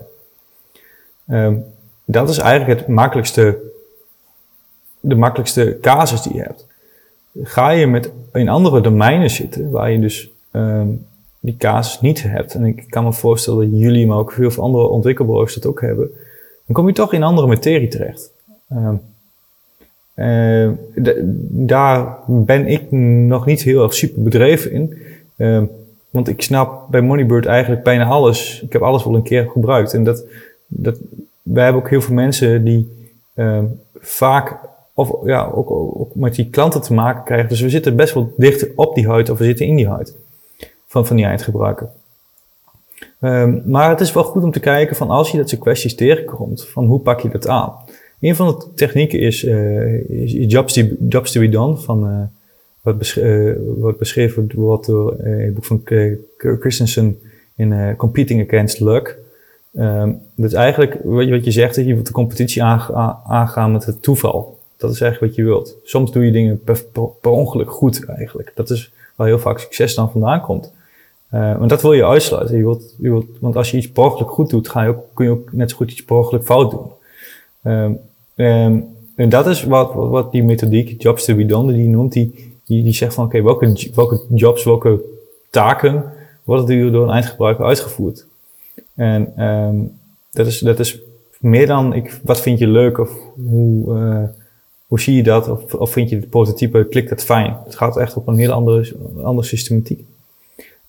Um, 1.29 1.65
dat 2.05 2.29
is 2.29 2.39
eigenlijk 2.39 2.81
het 2.81 2.89
makkelijkste, 2.89 3.59
de 5.01 5.15
makkelijkste 5.15 5.79
casus 5.81 6.23
die 6.23 6.35
je 6.35 6.43
hebt. 6.43 6.67
Ga 7.43 7.71
je 7.71 7.87
met 7.87 8.11
in 8.33 8.49
andere 8.49 8.81
domeinen 8.81 9.31
zitten, 9.31 9.71
waar 9.71 9.91
je 9.91 9.99
dus 9.99 10.31
um, 10.53 11.07
die 11.41 11.57
casus 11.57 12.01
niet 12.01 12.23
hebt, 12.23 12.55
en 12.55 12.65
ik 12.65 12.85
kan 12.89 13.05
me 13.05 13.13
voorstellen 13.13 13.71
dat 13.71 13.81
jullie, 13.81 14.07
maar 14.07 14.19
ook 14.19 14.33
veel 14.33 14.51
veel 14.51 14.63
andere 14.63 14.87
ontwikkelbureaus 14.89 15.55
dat 15.55 15.67
ook 15.67 15.81
hebben, 15.81 16.11
dan 16.67 16.77
kom 16.77 16.87
je 16.87 16.93
toch 16.93 17.13
in 17.13 17.23
andere 17.23 17.47
materie 17.47 17.89
terecht. 17.89 18.33
Um, 18.73 19.01
eh, 20.15 20.69
d- 21.03 21.21
daar 21.49 22.19
ben 22.27 22.67
ik 22.67 22.91
nog 23.27 23.47
niet 23.47 23.63
heel 23.63 23.83
erg 23.83 23.95
super 23.95 24.23
bedreven 24.23 24.73
in. 24.73 24.99
Ehm, 25.37 25.65
want 26.11 26.29
ik 26.29 26.43
snap 26.43 26.91
bij 26.91 27.01
Moneybird 27.01 27.47
eigenlijk 27.47 27.83
bijna 27.83 28.05
alles. 28.05 28.63
Ik 28.63 28.73
heb 28.73 28.83
alles 28.83 29.05
wel 29.05 29.15
een 29.15 29.23
keer 29.23 29.49
gebruikt. 29.51 29.95
En 29.95 30.05
dat, 30.05 30.25
dat, 30.75 30.99
wij 31.43 31.65
hebben 31.65 31.83
ook 31.83 31.91
heel 31.91 32.01
veel 32.01 32.15
mensen 32.15 32.65
die 32.65 33.09
ehm, 33.35 33.65
vaak 33.95 34.59
of 34.95 35.13
ja, 35.25 35.51
ook, 35.55 36.15
met 36.15 36.35
die 36.35 36.51
klanten 36.51 36.83
te 36.83 36.95
maken 36.95 37.25
krijgen. 37.25 37.49
Dus 37.49 37.61
we 37.61 37.69
zitten 37.69 37.97
best 37.97 38.15
wel 38.15 38.35
dicht 38.37 38.75
op 38.75 38.95
die 38.95 39.09
huid 39.09 39.31
of 39.31 39.39
we 39.39 39.45
zitten 39.45 39.67
in 39.67 39.77
die 39.77 39.89
huid 39.89 40.17
van, 40.87 41.07
van 41.07 41.17
die 41.17 41.25
eindgebruiker. 41.25 41.89
Ehm, 43.21 43.61
maar 43.65 43.91
het 43.91 44.01
is 44.01 44.13
wel 44.13 44.25
goed 44.25 44.43
om 44.43 44.51
te 44.51 44.61
kijken 44.61 44.97
van 44.97 45.11
als 45.11 45.31
je 45.31 45.37
dat 45.37 45.49
soort 45.49 45.61
kwesties 45.61 45.95
tegenkomt, 45.95 46.69
van 46.69 46.87
hoe 46.87 47.01
pak 47.01 47.21
je 47.21 47.29
dat 47.29 47.49
aan? 47.49 47.73
Een 48.21 48.37
van 48.37 48.47
de 48.47 48.67
technieken 48.75 49.19
is, 49.21 49.45
is 49.45 50.53
jobs, 50.53 50.73
to, 50.73 50.83
jobs 51.09 51.33
be 51.33 51.49
done, 51.49 51.77
van, 51.77 52.09
eh, 52.09 52.23
wat, 52.81 52.99
besch 52.99 53.17
eh, 53.17 53.53
wat 53.79 53.99
beschreven 53.99 54.51
wordt 54.55 54.87
door 54.87 55.17
het 55.19 55.55
boek 55.55 55.65
van 55.65 55.81
Christensen 56.37 57.19
in 57.57 57.97
Competing 57.97 58.49
Against 58.49 58.81
Luck. 58.81 59.19
Dat 59.73 60.47
is 60.51 60.53
eigenlijk 60.53 60.99
wat 61.05 61.25
je, 61.25 61.31
wat 61.31 61.45
je 61.45 61.51
zegt, 61.51 61.75
dat 61.75 61.85
je 61.85 62.03
de 62.03 62.13
competitie 62.13 62.63
aangaan 62.63 63.73
met 63.73 63.85
het 63.85 64.03
toeval. 64.03 64.59
Dat 64.77 64.93
is 64.93 65.01
eigenlijk 65.01 65.33
wat 65.33 65.45
je 65.45 65.51
wilt. 65.51 65.77
Soms 65.85 66.13
doe 66.13 66.25
je 66.25 66.33
dingen 66.33 66.61
per, 66.63 66.85
ongeluk 67.23 67.71
goed 67.71 68.05
eigenlijk. 68.05 68.53
Dat 68.55 68.71
is 68.71 68.93
waar 69.15 69.27
heel 69.27 69.39
vaak 69.39 69.59
succes 69.59 69.95
dan 69.95 70.11
vandaan 70.11 70.41
komt. 70.41 70.73
Eh, 71.29 71.57
want 71.57 71.71
dat 71.71 71.83
wil 71.83 71.93
je 71.93 72.07
uitsluiten. 72.07 72.57
Je 72.57 72.63
wilt, 72.63 72.95
je 72.99 73.11
wilt, 73.11 73.27
want 73.41 73.57
als 73.57 73.71
je 73.71 73.77
iets 73.77 73.91
per 73.91 74.05
ongeluk 74.05 74.31
goed 74.31 74.51
doet, 74.51 74.69
ga 74.69 74.83
je 74.83 74.89
ook, 74.89 75.05
kun 75.15 75.25
je 75.25 75.31
ook 75.31 75.53
net 75.53 75.71
zo 75.71 75.77
goed 75.77 75.91
iets 75.91 76.05
per 76.05 76.17
ongeluk 76.17 76.45
fout 76.45 76.71
doen. 76.71 76.87
Ehm, 78.35 78.81
en 79.15 79.29
dat 79.29 79.47
is 79.47 79.65
wat, 79.65 79.93
wat, 79.95 80.33
die 80.33 80.45
methodiek, 80.45 81.03
jobs 81.03 81.25
to 81.25 81.35
be 81.35 81.47
done, 81.47 81.73
die 81.73 81.89
noemt, 81.89 82.13
die, 82.13 82.55
die, 82.65 82.83
die 82.83 82.95
zegt 82.95 83.15
van 83.15 83.25
oké, 83.25 83.43
welke, 83.43 83.91
welke 83.95 84.21
jobs, 84.29 84.65
welke 84.65 85.01
taken 85.51 86.05
worden 86.45 86.93
door 86.93 87.03
een 87.03 87.15
eindgebruiker 87.15 87.65
uitgevoerd. 87.65 88.27
En 88.95 89.33
ehm, 89.37 89.77
dat, 90.31 90.47
is, 90.47 90.59
dat 90.59 90.79
is 90.79 90.99
meer 91.39 91.67
dan 91.67 91.93
ik, 91.93 92.21
wat 92.23 92.41
vind 92.41 92.59
je 92.59 92.67
leuk 92.67 92.99
of 92.99 93.11
hoe, 93.35 93.99
eh, 93.99 94.25
hoe 94.87 95.01
zie 95.01 95.17
je 95.17 95.23
dat? 95.23 95.49
Of, 95.49 95.75
of 95.75 95.91
vind 95.91 96.11
je 96.11 96.17
het 96.17 96.31
prototype, 96.31 96.87
klikt 96.91 97.11
het 97.11 97.25
fijn? 97.25 97.57
Het 97.65 97.75
gaat 97.75 97.97
echt 97.97 98.17
op 98.17 98.27
een 98.27 98.39
heel 98.39 98.53
andere, 98.53 98.95
andere 99.23 99.47
systematiek. 99.47 100.05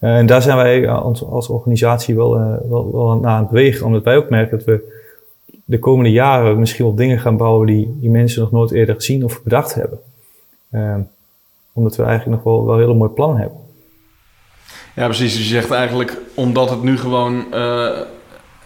Eh, 0.03 0.17
en 0.17 0.25
daar 0.25 0.41
zijn 0.41 0.57
wij 0.57 0.89
als, 0.89 1.23
als 1.23 1.47
organisatie 1.47 2.15
wel, 2.15 2.35
eh, 2.35 2.55
wel, 2.69 2.91
wel 2.91 3.25
aan 3.25 3.39
het 3.39 3.49
bewegen, 3.49 3.85
omdat 3.85 4.03
wij 4.03 4.17
ook 4.17 4.29
merken 4.29 4.57
dat 4.57 4.65
we 4.65 5.01
de 5.65 5.79
komende 5.79 6.11
jaren 6.11 6.59
misschien 6.59 6.85
wel 6.85 6.95
dingen 6.95 7.19
gaan 7.19 7.37
bouwen 7.37 7.67
die, 7.67 7.97
die 7.99 8.09
mensen 8.09 8.41
nog 8.41 8.51
nooit 8.51 8.71
eerder 8.71 8.95
gezien 8.95 9.23
of 9.23 9.43
bedacht 9.43 9.73
hebben. 9.73 9.99
Eh, 10.69 10.95
omdat 11.73 11.95
we 11.95 12.03
eigenlijk 12.03 12.43
nog 12.43 12.53
wel, 12.53 12.65
wel 12.65 12.77
hele 12.77 12.93
mooie 12.93 13.09
plannen 13.09 13.37
hebben. 13.37 13.57
Ja, 14.95 15.05
precies. 15.05 15.33
Dus 15.35 15.47
je 15.47 15.53
zegt 15.53 15.71
eigenlijk, 15.71 16.17
omdat 16.33 16.69
het 16.69 16.83
nu 16.83 16.97
gewoon 16.97 17.53
eh, 17.53 17.89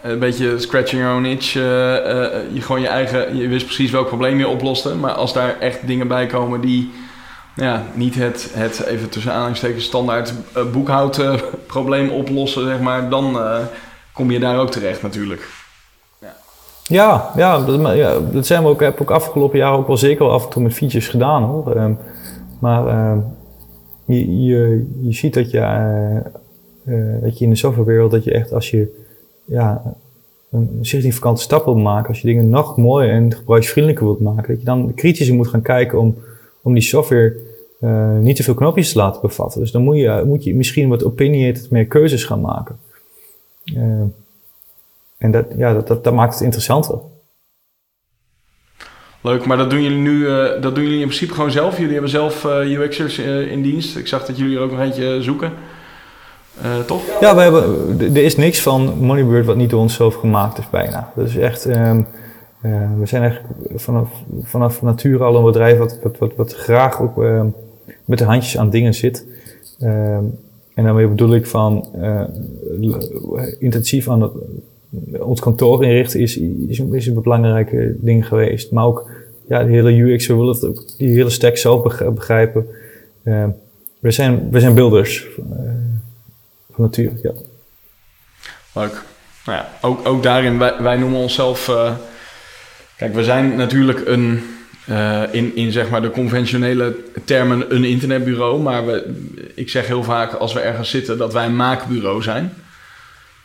een 0.01 0.19
beetje 0.19 0.59
scratching 0.59 1.01
your 1.01 1.15
own 1.15 1.25
itch, 1.25 1.55
eh, 1.55 2.25
eh, 2.25 2.41
je 2.53 2.61
gewoon 2.61 2.81
je 2.81 2.87
eigen, 2.87 3.37
je 3.37 3.47
wist 3.47 3.65
precies 3.65 3.91
welk 3.91 4.07
probleem 4.07 4.37
je 4.37 4.47
oploste. 4.47 4.95
Maar 4.95 5.11
als 5.11 5.33
daar 5.33 5.59
echt 5.59 5.87
dingen 5.87 6.07
bij 6.07 6.25
komen 6.25 6.61
die 6.61 6.91
ja, 7.55 7.83
niet 7.93 8.15
het, 8.15 8.51
het 8.53 8.83
even 8.83 9.09
tussen 9.09 9.31
aanhalingstekens 9.31 9.85
standaard 9.85 10.33
uh, 10.57 10.63
boekhoudprobleem 10.71 12.09
oplossen, 12.09 12.65
zeg 12.65 12.79
maar, 12.79 13.09
dan 13.09 13.35
uh, 13.35 13.57
kom 14.13 14.31
je 14.31 14.39
daar 14.39 14.59
ook 14.59 14.71
terecht 14.71 15.01
natuurlijk. 15.01 15.47
Ja, 16.83 17.31
ja, 17.35 17.59
dat, 17.59 17.95
ja, 17.95 18.13
dat 18.31 18.45
zijn 18.45 18.63
we 18.63 18.69
ook, 18.69 18.79
heb 18.79 18.93
ik 18.93 19.01
ook 19.01 19.11
afgelopen 19.11 19.57
jaar 19.57 19.73
ook 19.73 19.87
wel 19.87 19.97
zeker 19.97 20.25
wel 20.25 20.33
af 20.33 20.43
en 20.43 20.49
toe 20.49 20.63
met 20.63 20.73
features 20.73 21.07
gedaan 21.07 21.43
hoor. 21.43 21.77
Um, 21.77 21.99
maar 22.59 22.85
uh, 22.87 23.17
je, 24.07 24.43
je, 24.45 24.87
je 25.01 25.13
ziet 25.13 25.33
dat 25.33 25.51
je, 25.51 25.59
uh, 26.85 27.21
dat 27.21 27.37
je 27.37 27.43
in 27.43 27.49
de 27.49 27.57
softwarewereld, 27.57 28.11
dat 28.11 28.23
je 28.23 28.31
echt 28.31 28.53
als 28.53 28.69
je 28.69 29.05
ja, 29.45 29.95
een 30.51 30.77
significante 30.81 31.41
stap 31.41 31.65
wilt 31.65 31.77
maken, 31.77 32.09
als 32.09 32.21
je 32.21 32.27
dingen 32.27 32.49
nog 32.49 32.77
mooier 32.77 33.11
en 33.11 33.33
gebruiksvriendelijker 33.33 34.05
wilt 34.05 34.19
maken, 34.19 34.47
dat 34.47 34.59
je 34.59 34.65
dan 34.65 34.93
kritischer 34.93 35.35
moet 35.35 35.47
gaan 35.47 35.61
kijken 35.61 35.99
om, 35.99 36.15
om 36.61 36.73
die 36.73 36.83
software 36.83 37.35
uh, 37.81 38.17
niet 38.17 38.35
te 38.35 38.43
veel 38.43 38.53
knopjes 38.53 38.91
te 38.91 38.97
laten 38.97 39.21
bevatten. 39.21 39.61
Dus 39.61 39.71
dan 39.71 39.83
moet 39.83 39.97
je, 39.97 40.23
moet 40.25 40.43
je 40.43 40.55
misschien 40.55 40.89
wat 40.89 41.03
opinionated 41.03 41.69
meer 41.69 41.85
keuzes 41.85 42.23
gaan 42.23 42.41
maken. 42.41 42.77
En 45.17 45.31
dat, 45.31 45.45
ja, 45.57 45.73
dat, 45.73 45.87
dat, 45.87 46.03
dat, 46.03 46.13
maakt 46.13 46.33
het 46.33 46.43
interessanter. 46.43 46.99
Leuk, 49.27 49.45
maar 49.45 49.57
dat 49.57 49.69
doen 49.69 49.81
jullie 49.81 49.97
nu, 49.97 50.17
uh, 50.19 50.61
dat 50.61 50.75
doen 50.75 50.83
jullie 50.83 50.99
in 50.99 51.07
principe 51.07 51.33
gewoon 51.33 51.51
zelf. 51.51 51.77
Jullie 51.77 51.91
hebben 51.91 52.09
zelf 52.09 52.43
uh, 52.43 52.79
UX'ers 52.79 53.19
uh, 53.19 53.51
in 53.51 53.61
dienst. 53.61 53.97
Ik 53.97 54.07
zag 54.07 54.25
dat 54.25 54.37
jullie 54.37 54.57
er 54.57 54.63
ook 54.63 54.71
nog 54.71 54.79
eentje 54.79 55.21
zoeken. 55.21 55.51
toch? 56.85 57.01
Ja, 57.19 57.35
we 57.35 57.41
hebben, 57.41 58.15
er 58.15 58.23
is 58.23 58.35
niks 58.35 58.61
van 58.61 58.97
Moneybird 58.99 59.45
wat 59.45 59.55
niet 59.55 59.69
door 59.69 59.81
onszelf 59.81 60.15
gemaakt 60.15 60.57
is 60.57 60.69
bijna. 60.69 61.11
Dat 61.15 61.27
is 61.27 61.37
echt, 61.37 61.65
um, 61.65 62.07
we 62.99 63.05
zijn 63.05 63.21
eigenlijk 63.21 63.53
vanaf, 63.75 64.09
vanaf 64.41 64.81
nature 64.81 65.23
al 65.23 65.35
een 65.35 65.43
bedrijf 65.43 65.77
wat, 65.77 65.99
wat, 66.03 66.17
wat, 66.17 66.35
wat 66.35 66.53
graag 66.53 67.01
ook 67.01 67.17
um, 67.17 67.55
met 68.05 68.17
de 68.17 68.25
handjes 68.25 68.57
aan 68.57 68.69
dingen 68.69 68.93
zit. 68.93 69.25
Um, 69.81 70.37
en 70.73 70.83
daarmee 70.83 71.07
bedoel 71.07 71.35
ik 71.35 71.45
van 71.45 71.87
intensief 73.59 74.09
aan 74.09 74.21
het 74.21 74.31
ons 75.19 75.39
kantoor 75.39 75.83
inrichten 75.83 76.19
is, 76.19 76.37
is, 76.67 77.07
een 77.07 77.21
belangrijke 77.21 77.95
ding 77.99 78.27
geweest. 78.27 78.71
Maar 78.71 78.85
ook 78.85 79.09
ja, 79.47 79.63
de 79.63 79.71
hele 79.71 79.91
UX, 79.91 80.27
we 80.27 80.35
willen 80.35 80.85
die 80.97 81.09
hele 81.09 81.29
stack 81.29 81.57
zelf 81.57 81.97
begrijpen. 82.13 82.65
Uh, 83.23 83.45
we, 83.99 84.11
zijn, 84.11 84.51
we 84.51 84.59
zijn 84.59 84.73
builders 84.73 85.25
uh, 85.39 85.45
van 86.71 86.83
nature, 86.83 87.11
ja. 87.21 87.31
Leuk. 88.73 89.03
Nou 89.45 89.57
ja, 89.57 89.69
ook, 89.81 90.07
ook 90.07 90.23
daarin, 90.23 90.57
wij, 90.57 90.97
noemen 90.97 91.19
onszelf... 91.19 91.67
Uh, 91.67 91.95
kijk, 92.97 93.13
we 93.13 93.23
zijn 93.23 93.55
natuurlijk 93.55 94.07
een... 94.07 94.41
in, 95.31 95.55
in 95.55 95.71
zeg 95.71 95.89
maar 95.89 96.01
de 96.01 96.11
conventionele 96.11 96.95
termen 97.25 97.75
een 97.75 97.83
internetbureau. 97.83 98.61
Maar 98.61 98.85
we, 98.85 99.15
ik 99.55 99.69
zeg 99.69 99.87
heel 99.87 100.03
vaak 100.03 100.33
als 100.33 100.53
we 100.53 100.59
ergens 100.59 100.89
zitten 100.89 101.17
dat 101.17 101.33
wij 101.33 101.45
een 101.45 101.55
maakbureau 101.55 102.21
zijn. 102.21 102.53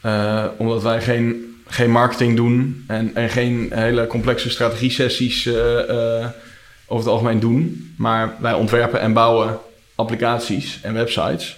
Uh, 0.06 0.44
omdat 0.56 0.82
wij 0.82 1.00
geen, 1.00 1.56
geen 1.66 1.90
marketing 1.90 2.36
doen 2.36 2.84
en, 2.88 3.14
en 3.14 3.28
geen 3.28 3.70
hele 3.74 4.06
complexe 4.06 4.50
strategie-sessies 4.50 5.44
uh, 5.44 5.54
uh, 5.54 6.26
over 6.86 7.04
het 7.04 7.06
algemeen 7.06 7.40
doen. 7.40 7.94
Maar 7.98 8.34
wij 8.40 8.52
ontwerpen 8.52 9.00
en 9.00 9.12
bouwen 9.12 9.58
applicaties 9.94 10.78
en 10.82 10.94
websites. 10.94 11.56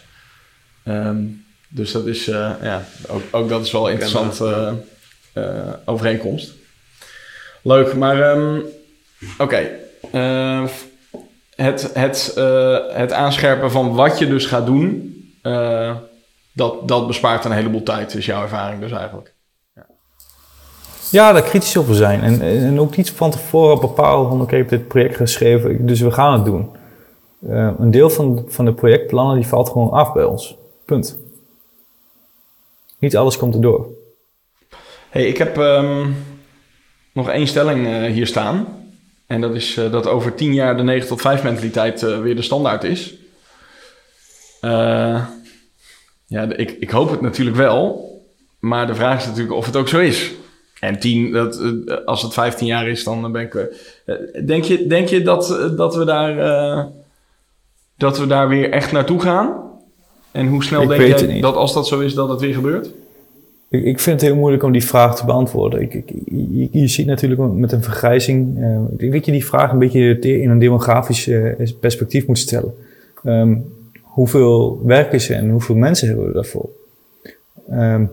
Um, 0.89 1.45
dus 1.69 1.93
dat 1.93 2.07
is, 2.07 2.25
ja, 2.25 2.85
ook, 3.09 3.23
ook, 3.31 3.49
dat 3.49 3.65
is 3.65 3.73
wel 3.73 3.87
een 3.87 3.93
interessante 3.93 4.75
overeenkomst. 5.85 6.53
Leuk, 7.63 7.95
maar 7.95 8.37
um, 8.37 8.63
oké. 9.39 9.43
Okay. 9.43 9.71
het, 11.55 11.91
het, 11.95 12.33
het 12.93 13.13
aanscherpen 13.13 13.71
van 13.71 13.95
wat 13.95 14.19
je 14.19 14.29
dus 14.29 14.47
gaat 14.47 14.67
doen 14.67 15.13
dat, 16.55 16.89
dat 16.89 17.07
bespaart 17.07 17.45
een 17.45 17.53
heleboel 17.53 17.83
tijd, 17.83 18.15
is 18.15 18.27
jouw 18.27 18.43
ervaring 18.43 18.81
dus 18.81 18.93
eigenlijk. 18.93 19.35
Ja, 19.75 19.87
ja 21.11 21.33
daar 21.33 21.43
kritisch 21.43 21.77
over 21.77 21.95
zijn. 21.95 22.23
En, 22.23 22.41
en 22.41 22.81
ook 22.81 22.97
niet 22.97 23.11
van 23.11 23.31
tevoren 23.31 23.81
bepalen 23.81 24.29
van 24.29 24.41
oké, 24.41 24.53
ik 24.53 24.59
heb 24.59 24.69
dit 24.69 24.89
project 24.89 25.17
geschreven, 25.17 25.87
dus 25.87 26.01
we 26.01 26.11
gaan 26.11 26.33
het 26.33 26.45
doen. 26.45 26.71
Uh, 27.49 27.71
een 27.79 27.91
deel 27.91 28.11
van, 28.11 28.45
van 28.49 28.65
de 28.65 28.73
projectplannen 28.73 29.37
die 29.37 29.47
valt 29.47 29.69
gewoon 29.69 29.91
af 29.91 30.13
bij 30.13 30.25
ons. 30.25 30.57
Punt. 30.85 31.19
Niet 32.99 33.17
alles 33.17 33.37
komt 33.37 33.55
erdoor. 33.55 33.87
hey, 35.11 35.27
ik 35.27 35.39
heb 35.39 35.57
um, 35.57 36.17
nog 37.13 37.29
één 37.29 37.47
stelling 37.47 37.87
uh, 37.87 38.05
hier 38.13 38.27
staan. 38.27 38.67
En 39.27 39.41
dat 39.41 39.55
is 39.55 39.77
uh, 39.77 39.93
dat 39.93 40.07
over 40.07 40.35
tien 40.35 40.55
jaar 40.55 40.77
de 40.77 40.83
9 40.83 41.09
tot 41.09 41.21
5 41.21 41.43
mentaliteit 41.43 42.01
weer 42.01 42.37
de 42.37 42.43
standaard 42.43 42.85
is. 42.85 43.15
Ja, 46.35 46.53
ik, 46.57 46.71
ik 46.71 46.91
hoop 46.91 47.11
het 47.11 47.21
natuurlijk 47.21 47.57
wel. 47.57 48.13
Maar 48.59 48.87
de 48.87 48.95
vraag 48.95 49.21
is 49.21 49.27
natuurlijk 49.27 49.55
of 49.55 49.67
het 49.67 49.77
ook 49.77 49.89
zo 49.89 49.99
is. 49.99 50.33
En 50.81 50.99
tien, 50.99 51.33
dat, 51.33 51.61
als 52.05 52.23
het 52.23 52.33
15 52.33 52.67
jaar 52.67 52.89
is, 52.89 53.05
dan 53.05 53.33
ben 53.33 53.43
ik. 53.43 53.69
Denk 54.47 54.65
je, 54.65 54.87
denk 54.87 55.09
je 55.09 55.23
dat, 55.23 55.73
dat, 55.77 55.97
we 55.97 56.05
daar, 56.05 56.37
uh, 56.37 56.85
dat 57.97 58.19
we 58.19 58.27
daar 58.27 58.49
weer 58.49 58.71
echt 58.71 58.93
naartoe 58.93 59.21
gaan? 59.21 59.63
En 60.33 60.47
hoe 60.47 60.65
snel 60.65 60.83
ik 60.83 60.89
denk 60.89 61.19
jij 61.19 61.41
dat 61.41 61.55
als 61.55 61.75
dat 61.75 61.87
zo 61.87 62.01
is, 62.01 62.15
dat 62.15 62.29
het 62.29 62.41
weer 62.41 62.55
gebeurt? 62.55 62.91
Ik, 63.69 63.85
ik 63.85 64.01
vind 64.01 64.21
het 64.21 64.31
heel 64.31 64.39
moeilijk 64.39 64.63
om 64.63 64.73
die 64.73 64.85
vraag 64.85 65.17
te 65.17 65.25
beantwoorden. 65.25 65.81
Ik, 65.81 65.95
ik, 65.95 66.11
je, 66.27 66.69
je, 66.71 66.89
ziet 66.89 67.07
natuurlijk 67.07 67.53
met 67.53 67.73
een 67.73 67.83
vergrijzing. 67.83 68.59
Uh, 68.59 68.79
ik 68.93 68.99
denk 68.99 69.13
dat 69.13 69.27
je 69.27 69.33
die 69.33 69.47
vraag 69.47 69.73
een 69.73 69.79
beetje 69.79 70.19
in 70.19 70.51
een 70.51 70.59
demografisch 70.59 71.27
uh, 71.27 71.71
perspectief 71.81 72.27
moet 72.27 72.39
stellen. 72.39 72.75
Um, 73.25 73.65
hoeveel 74.15 74.81
werk 74.85 75.13
is 75.13 75.31
er 75.31 75.37
en 75.37 75.51
hoeveel 75.51 75.75
mensen 75.75 76.09
hebben 76.09 76.27
we 76.27 76.33
daarvoor? 76.33 76.69
Um, 77.71 78.11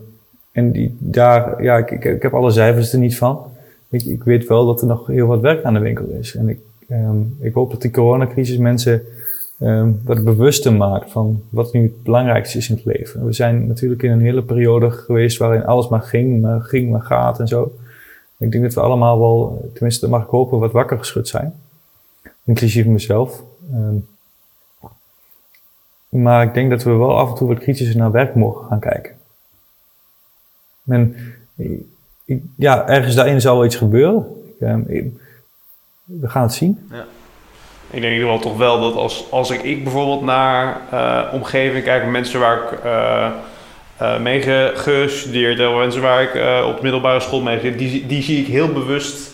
en 0.51 0.71
die, 0.71 0.95
daar, 0.99 1.63
ja, 1.63 1.77
ik, 1.77 1.91
ik, 1.91 2.21
heb 2.21 2.33
alle 2.33 2.51
cijfers 2.51 2.93
er 2.93 2.99
niet 2.99 3.17
van. 3.17 3.45
Ik, 3.89 4.03
ik 4.03 4.23
weet 4.23 4.47
wel 4.47 4.65
dat 4.65 4.81
er 4.81 4.87
nog 4.87 5.07
heel 5.07 5.27
wat 5.27 5.39
werk 5.39 5.63
aan 5.63 5.73
de 5.73 5.79
winkel 5.79 6.05
is. 6.05 6.35
En 6.35 6.49
ik, 6.49 6.59
ehm, 6.87 7.17
ik 7.39 7.53
hoop 7.53 7.71
dat 7.71 7.81
die 7.81 7.91
coronacrisis 7.91 8.57
mensen 8.57 9.01
um, 9.59 10.01
wat 10.03 10.23
bewuster 10.23 10.73
maakt 10.73 11.11
van 11.11 11.43
wat 11.49 11.73
nu 11.73 11.81
het 11.81 12.03
belangrijkste 12.03 12.57
is 12.57 12.69
in 12.69 12.75
het 12.75 12.85
leven. 12.85 13.25
We 13.25 13.33
zijn 13.33 13.67
natuurlijk 13.67 14.03
in 14.03 14.11
een 14.11 14.21
hele 14.21 14.43
periode 14.43 14.91
geweest 14.91 15.37
waarin 15.37 15.65
alles 15.65 15.87
maar 15.87 16.01
ging, 16.01 16.41
maar 16.41 16.61
ging, 16.61 16.91
maar 16.91 17.01
gaat 17.01 17.39
en 17.39 17.47
zo. 17.47 17.75
Ik 18.37 18.51
denk 18.51 18.63
dat 18.63 18.73
we 18.73 18.81
allemaal 18.81 19.19
wel, 19.19 19.69
tenminste 19.73 20.09
mag 20.09 20.23
ik 20.23 20.29
hopen, 20.29 20.59
wat 20.59 20.71
wakker 20.71 20.97
geschud 20.97 21.27
zijn. 21.27 21.53
Inclusief 22.43 22.85
mezelf. 22.85 23.43
Maar 26.11 26.43
ik 26.43 26.53
denk 26.53 26.69
dat 26.69 26.83
we 26.83 26.91
wel 26.91 27.17
af 27.17 27.29
en 27.29 27.35
toe 27.35 27.47
wat 27.47 27.59
kritischer 27.59 27.97
naar 27.97 28.11
werk 28.11 28.35
mogen 28.35 28.67
gaan 28.67 28.79
kijken. 28.79 29.15
En 30.87 31.15
ja, 32.57 32.87
ergens 32.87 33.15
daarin 33.15 33.41
zal 33.41 33.55
wel 33.55 33.65
iets 33.65 33.75
gebeuren. 33.75 34.25
Ik, 34.87 35.11
we 36.03 36.29
gaan 36.29 36.41
het 36.41 36.53
zien. 36.53 36.87
Ja. 36.91 37.05
Ik 37.89 38.01
denk 38.01 38.13
in 38.13 38.19
ieder 38.19 38.33
geval 38.33 38.51
toch 38.51 38.57
wel 38.57 38.81
dat 38.81 38.95
als, 38.95 39.31
als 39.31 39.49
ik, 39.49 39.63
ik 39.63 39.83
bijvoorbeeld 39.83 40.21
naar 40.21 40.81
uh, 40.93 41.33
omgeving 41.33 41.83
kijk, 41.83 42.05
mensen 42.05 42.39
waar 42.39 42.57
ik 42.57 42.83
uh, 42.85 43.29
uh, 44.01 44.19
mee 44.19 44.41
gestudeerd 44.75 45.57
heb, 45.57 45.75
mensen 45.75 46.01
waar 46.01 46.21
ik 46.21 46.65
op 46.65 46.75
de 46.75 46.81
middelbare 46.81 47.19
school 47.19 47.41
mee 47.41 47.75
die, 47.75 48.05
die 48.05 48.23
zie 48.23 48.41
ik 48.41 48.47
heel 48.47 48.73
bewust 48.73 49.31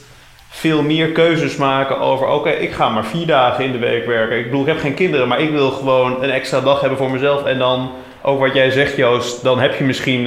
veel 0.58 0.82
meer 0.82 1.12
keuzes 1.12 1.55
maken 1.55 1.99
over: 1.99 2.28
oké, 2.28 2.49
ik 2.49 2.72
ga 2.72 2.89
maar 2.89 3.05
vier 3.05 3.28
dagen 3.28 3.66
in 3.66 3.72
de 3.72 3.78
week 3.78 4.05
werken. 4.05 4.38
Ik 4.38 4.43
bedoel, 4.43 4.62
ik 4.62 4.68
heb 4.68 4.80
geen 4.80 4.93
kinderen, 4.93 5.28
maar 5.28 5.41
ik 5.41 5.51
wil 5.51 5.72
gewoon 5.72 6.24
een 6.24 6.30
extra 6.30 6.60
dag 6.60 6.80
hebben 6.80 6.97
voor 6.97 7.12
mezelf. 7.12 7.45
En 7.45 7.58
dan, 7.58 7.91
ook 8.22 8.39
wat 8.39 8.53
jij 8.53 8.72
zegt, 8.72 8.95
Joost, 8.95 9.43
dan 9.43 9.60
heb 9.60 9.76
je 9.76 9.84
misschien 9.84 10.22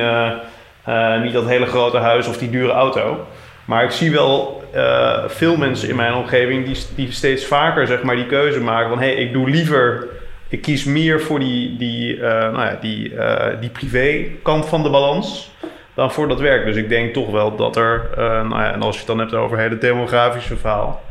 niet 1.23 1.33
dat 1.33 1.47
hele 1.47 1.67
grote 1.67 1.99
huis 1.99 2.29
of 2.29 2.39
die 2.39 2.51
dure 2.51 2.73
auto. 2.73 3.27
Maar 3.65 3.85
ik 3.85 3.91
zie 3.91 4.11
wel 4.11 4.63
uh, 4.75 5.25
veel 5.27 5.57
mensen 5.57 5.89
in 5.89 5.97
mijn 5.97 6.15
omgeving 6.15 6.67
die, 6.67 6.85
die 6.95 7.13
steeds 7.13 7.45
vaker 7.45 7.87
zeg 7.87 8.03
maar, 8.03 8.17
die 8.17 8.27
keuze 8.27 8.61
maken 8.61 8.89
van 8.89 8.99
hé, 8.99 9.13
hey, 9.13 9.23
ik 9.23 9.33
doe 9.33 9.51
liever, 9.51 10.09
ik 10.49 10.63
kies 10.63 10.85
meer 10.85 11.21
voor 11.21 11.39
die, 11.39 11.77
die, 11.77 12.19
nou 12.21 12.61
ja, 12.61 12.79
die, 12.81 13.13
die 13.61 13.71
privé 13.71 14.25
kant 14.43 14.67
van 14.67 14.83
de 14.83 14.91
balans 14.91 15.51
dan 15.95 16.13
voor 16.13 16.29
dat 16.29 16.41
werk. 16.41 16.65
Dus 16.65 16.77
ik 16.77 16.89
denk 16.89 17.13
toch 17.13 17.31
wel 17.31 17.57
dat 17.57 17.77
er, 17.77 18.09
nou 18.17 18.49
ja, 18.63 18.73
en 18.73 18.83
als 18.83 18.93
je 18.93 18.99
het 18.99 19.09
dan 19.09 19.19
hebt 19.19 19.35
over 19.35 19.59
het 19.59 19.67
hele 19.67 19.81
demografische 19.81 20.57
verhaal. 20.57 21.03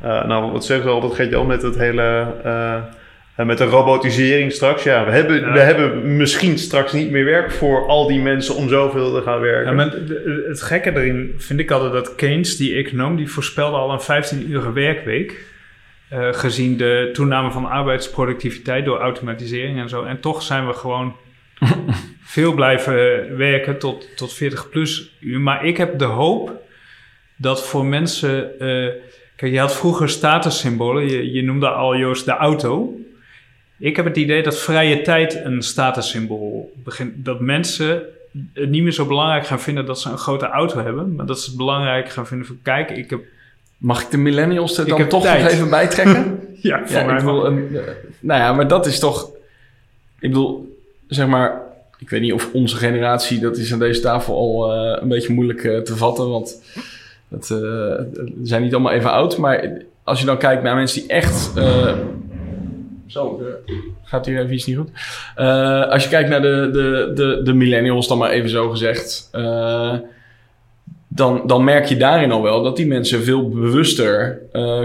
nou, 0.00 0.52
wat 0.52 0.64
zeg 0.64 0.82
je 0.82 0.88
al, 0.88 1.00
dat 1.00 1.14
gaat 1.14 1.30
je 1.30 1.36
al 1.36 1.44
met 1.44 1.62
het 1.62 1.78
hele 1.78 2.34
en 3.36 3.46
met 3.46 3.58
de 3.58 3.64
robotisering 3.64 4.52
straks, 4.52 4.82
ja, 4.82 5.04
we 5.04 5.10
hebben, 5.10 5.52
we 5.52 5.58
hebben 5.58 6.16
misschien 6.16 6.58
straks 6.58 6.92
niet 6.92 7.10
meer 7.10 7.24
werk 7.24 7.52
voor 7.52 7.86
al 7.86 8.06
die 8.06 8.20
mensen 8.20 8.54
om 8.54 8.68
zoveel 8.68 9.14
te 9.14 9.22
gaan 9.22 9.40
werken. 9.40 9.70
Ja, 9.70 9.72
maar 9.72 9.92
het 10.48 10.62
gekke 10.62 10.90
erin 10.90 11.34
vind 11.36 11.60
ik 11.60 11.70
altijd 11.70 11.92
dat 11.92 12.14
Keynes, 12.14 12.56
die 12.56 12.74
econoom, 12.74 13.16
die 13.16 13.30
voorspelde 13.30 13.76
al 13.76 13.92
een 13.92 14.24
15-uurige 14.24 14.72
werkweek. 14.72 15.54
Uh, 16.12 16.32
gezien 16.32 16.76
de 16.76 17.10
toename 17.12 17.50
van 17.50 17.66
arbeidsproductiviteit 17.66 18.84
door 18.84 18.98
automatisering 18.98 19.78
en 19.78 19.88
zo. 19.88 20.04
En 20.04 20.20
toch 20.20 20.42
zijn 20.42 20.66
we 20.66 20.72
gewoon 20.72 21.16
veel 22.36 22.54
blijven 22.54 23.36
werken 23.36 23.78
tot, 23.78 24.16
tot 24.16 24.32
40 24.32 24.68
plus 24.68 25.16
uur. 25.20 25.40
Maar 25.40 25.64
ik 25.64 25.76
heb 25.76 25.98
de 25.98 26.04
hoop 26.04 26.52
dat 27.36 27.66
voor 27.66 27.84
mensen. 27.84 28.50
Uh, 28.58 28.92
kijk, 29.36 29.52
je 29.52 29.58
had 29.58 29.76
vroeger 29.76 30.08
statussymbolen. 30.08 31.08
Je, 31.08 31.32
je 31.32 31.42
noemde 31.42 31.68
al 31.68 31.96
Joost 31.96 32.24
de 32.24 32.30
auto. 32.30 33.00
Ik 33.78 33.96
heb 33.96 34.04
het 34.04 34.16
idee 34.16 34.42
dat 34.42 34.58
vrije 34.58 35.02
tijd 35.02 35.34
een 35.44 35.62
statussymbool 35.62 36.72
begint. 36.84 37.24
Dat 37.24 37.40
mensen 37.40 38.02
het 38.52 38.70
niet 38.70 38.82
meer 38.82 38.92
zo 38.92 39.06
belangrijk 39.06 39.46
gaan 39.46 39.60
vinden 39.60 39.86
dat 39.86 40.00
ze 40.00 40.10
een 40.10 40.18
grote 40.18 40.46
auto 40.46 40.82
hebben, 40.82 41.14
maar 41.14 41.26
dat 41.26 41.40
ze 41.40 41.48
het 41.48 41.56
belangrijk 41.56 42.08
gaan 42.08 42.26
vinden 42.26 42.46
van 42.46 42.58
kijk, 42.62 42.90
ik 42.90 43.10
heb. 43.10 43.20
Mag 43.76 44.02
ik 44.02 44.10
de 44.10 44.16
millennials 44.16 44.78
er 44.78 44.88
dan 44.88 45.08
toch 45.08 45.24
nog 45.24 45.34
even 45.34 45.70
bijtrekken? 45.70 46.40
ja, 46.70 46.86
voor 46.86 46.96
ja, 46.96 47.04
mij. 47.04 47.16
Ik 47.16 47.24
bedoel, 47.24 47.46
een, 47.46 47.78
nou 48.20 48.40
ja, 48.40 48.52
maar 48.52 48.68
dat 48.68 48.86
is 48.86 48.98
toch. 48.98 49.30
Ik 50.18 50.28
bedoel, 50.28 50.78
zeg 51.08 51.26
maar. 51.26 51.65
Ik 51.98 52.10
weet 52.10 52.20
niet 52.20 52.32
of 52.32 52.52
onze 52.52 52.76
generatie, 52.76 53.40
dat 53.40 53.56
is 53.56 53.72
aan 53.72 53.78
deze 53.78 54.00
tafel 54.00 54.34
al 54.36 54.74
uh, 54.74 54.96
een 55.00 55.08
beetje 55.08 55.32
moeilijk 55.32 55.62
uh, 55.62 55.78
te 55.78 55.96
vatten, 55.96 56.28
want 56.28 56.62
het, 57.28 57.50
uh, 57.50 57.94
zijn 58.42 58.62
niet 58.62 58.74
allemaal 58.74 58.92
even 58.92 59.12
oud. 59.12 59.36
Maar 59.36 59.72
als 60.04 60.20
je 60.20 60.26
dan 60.26 60.38
kijkt 60.38 60.62
naar 60.62 60.74
mensen 60.74 61.00
die 61.00 61.10
echt 61.10 61.52
zo, 63.06 63.42
gaat 64.04 64.26
hier 64.26 64.40
even 64.40 64.54
iets 64.54 64.66
niet 64.66 64.76
goed. 64.76 64.90
Als 65.90 66.02
je 66.02 66.08
kijkt 66.08 66.28
naar 66.28 66.42
de, 66.42 66.68
de, 66.72 67.12
de, 67.14 67.40
de 67.42 67.52
millennials, 67.52 68.08
dan 68.08 68.18
maar 68.18 68.30
even 68.30 68.50
zo 68.50 68.70
gezegd. 68.70 69.30
Dan, 71.08 71.42
dan 71.46 71.64
merk 71.64 71.84
je 71.84 71.96
daarin 71.96 72.32
al 72.32 72.42
wel 72.42 72.62
dat 72.62 72.76
die 72.76 72.86
mensen 72.86 73.22
veel 73.22 73.48
bewuster 73.48 74.40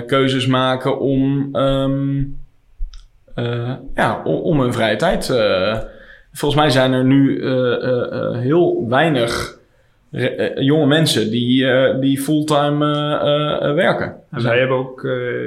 keuzes 0.07 0.45
maken 0.45 0.99
om, 0.99 1.55
um, 1.55 2.39
ja, 3.95 4.21
om, 4.23 4.35
om, 4.35 4.59
hun 4.59 4.73
vrije 4.73 4.95
tijd. 4.95 5.33
Volgens 6.31 6.61
mij 6.61 6.69
zijn 6.69 6.93
er 6.93 7.05
nu 7.05 7.45
heel 8.37 8.89
weinig 8.89 9.59
eh, 10.11 10.57
jonge 10.57 10.85
mensen 10.85 11.31
die, 11.31 11.63
uh, 11.63 11.99
die 11.99 12.21
fulltime 12.21 12.85
uh, 12.85 13.73
werken. 13.73 14.15
En 14.31 14.43
wij 14.43 14.59
hebben 14.59 14.77
ook 14.77 15.01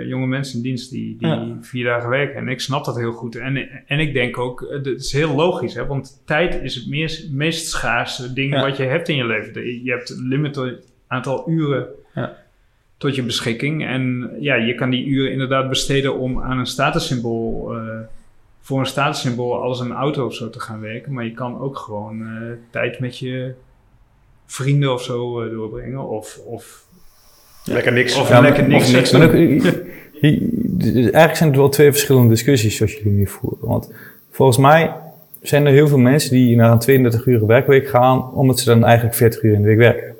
jonge 0.06 0.26
mensen 0.26 0.56
in 0.56 0.62
dienst 0.62 0.90
die, 0.90 1.16
die 1.18 1.56
vier 1.60 1.84
dagen 1.84 2.08
werken. 2.08 2.36
En 2.36 2.48
ik 2.48 2.60
snap 2.60 2.84
dat 2.84 2.96
heel 2.96 3.12
goed. 3.12 3.36
En, 3.36 3.68
en 3.86 3.98
ik 3.98 4.12
denk 4.12 4.38
ook, 4.38 4.66
het 4.70 4.86
is 4.86 5.12
heel 5.12 5.34
logisch, 5.34 5.74
hè? 5.74 5.86
want 5.86 6.22
tijd 6.24 6.62
is 6.62 6.74
het 6.74 6.88
meest, 6.88 7.32
meest 7.32 7.66
schaarse 7.66 8.32
ding 8.32 8.60
wat 8.60 8.76
je 8.76 8.82
hebt 8.82 9.08
in 9.08 9.16
je 9.16 9.26
leven. 9.26 9.82
Je 9.84 9.90
hebt 9.90 10.10
een 10.10 10.28
limited 10.28 10.92
aantal 11.06 11.50
uren 11.50 11.86
ja. 12.14 12.36
tot 12.96 13.14
je 13.14 13.22
beschikking. 13.22 13.86
En 13.86 14.30
ja, 14.40 14.54
je 14.54 14.74
kan 14.74 14.90
die 14.90 15.06
uren 15.06 15.32
inderdaad 15.32 15.68
besteden 15.68 16.18
om 16.18 16.42
aan 16.42 16.58
een 16.58 16.66
statussymbool 16.66 17.74
voor 18.64 18.80
een 18.80 18.86
statussymbool 18.86 19.62
als 19.62 19.80
een 19.80 19.92
auto 19.92 20.26
of 20.26 20.34
zo 20.34 20.50
te 20.50 20.60
gaan 20.60 20.80
werken. 20.80 21.12
Maar 21.12 21.24
je 21.24 21.32
kan 21.32 21.60
ook 21.60 21.78
gewoon 21.78 22.22
tijd 22.70 22.98
met 22.98 23.18
je 23.18 23.54
vrienden 24.46 24.92
of 24.92 25.02
zo 25.02 25.42
uh, 25.42 25.50
doorbrengen. 25.50 26.08
Of, 26.08 26.38
of 26.44 26.84
lekker 27.64 27.92
niks. 27.92 28.16
Of 28.16 28.30
lekker 28.40 28.68
niks. 28.68 28.92
niks 28.92 29.12
eigenlijk 30.22 31.36
zijn 31.36 31.48
het 31.48 31.58
wel 31.58 31.68
twee 31.68 31.90
verschillende 31.90 32.28
discussies 32.28 32.76
zoals 32.76 32.92
jullie 32.92 33.12
nu 33.12 33.26
voeren. 33.26 33.68
Want 33.68 33.92
volgens 34.30 34.58
mij 34.58 34.94
zijn 35.42 35.66
er 35.66 35.72
heel 35.72 35.88
veel 35.88 35.98
mensen 35.98 36.30
die 36.30 36.56
naar 36.56 36.70
een 36.70 36.78
32 36.78 37.26
uur 37.26 37.46
werkweek 37.46 37.88
gaan, 37.88 38.32
omdat 38.32 38.58
ze 38.58 38.64
dan 38.64 38.84
eigenlijk 38.84 39.16
40 39.16 39.42
uur 39.42 39.54
in 39.54 39.62
de 39.62 39.68
week 39.68 39.78
werken. 39.78 40.14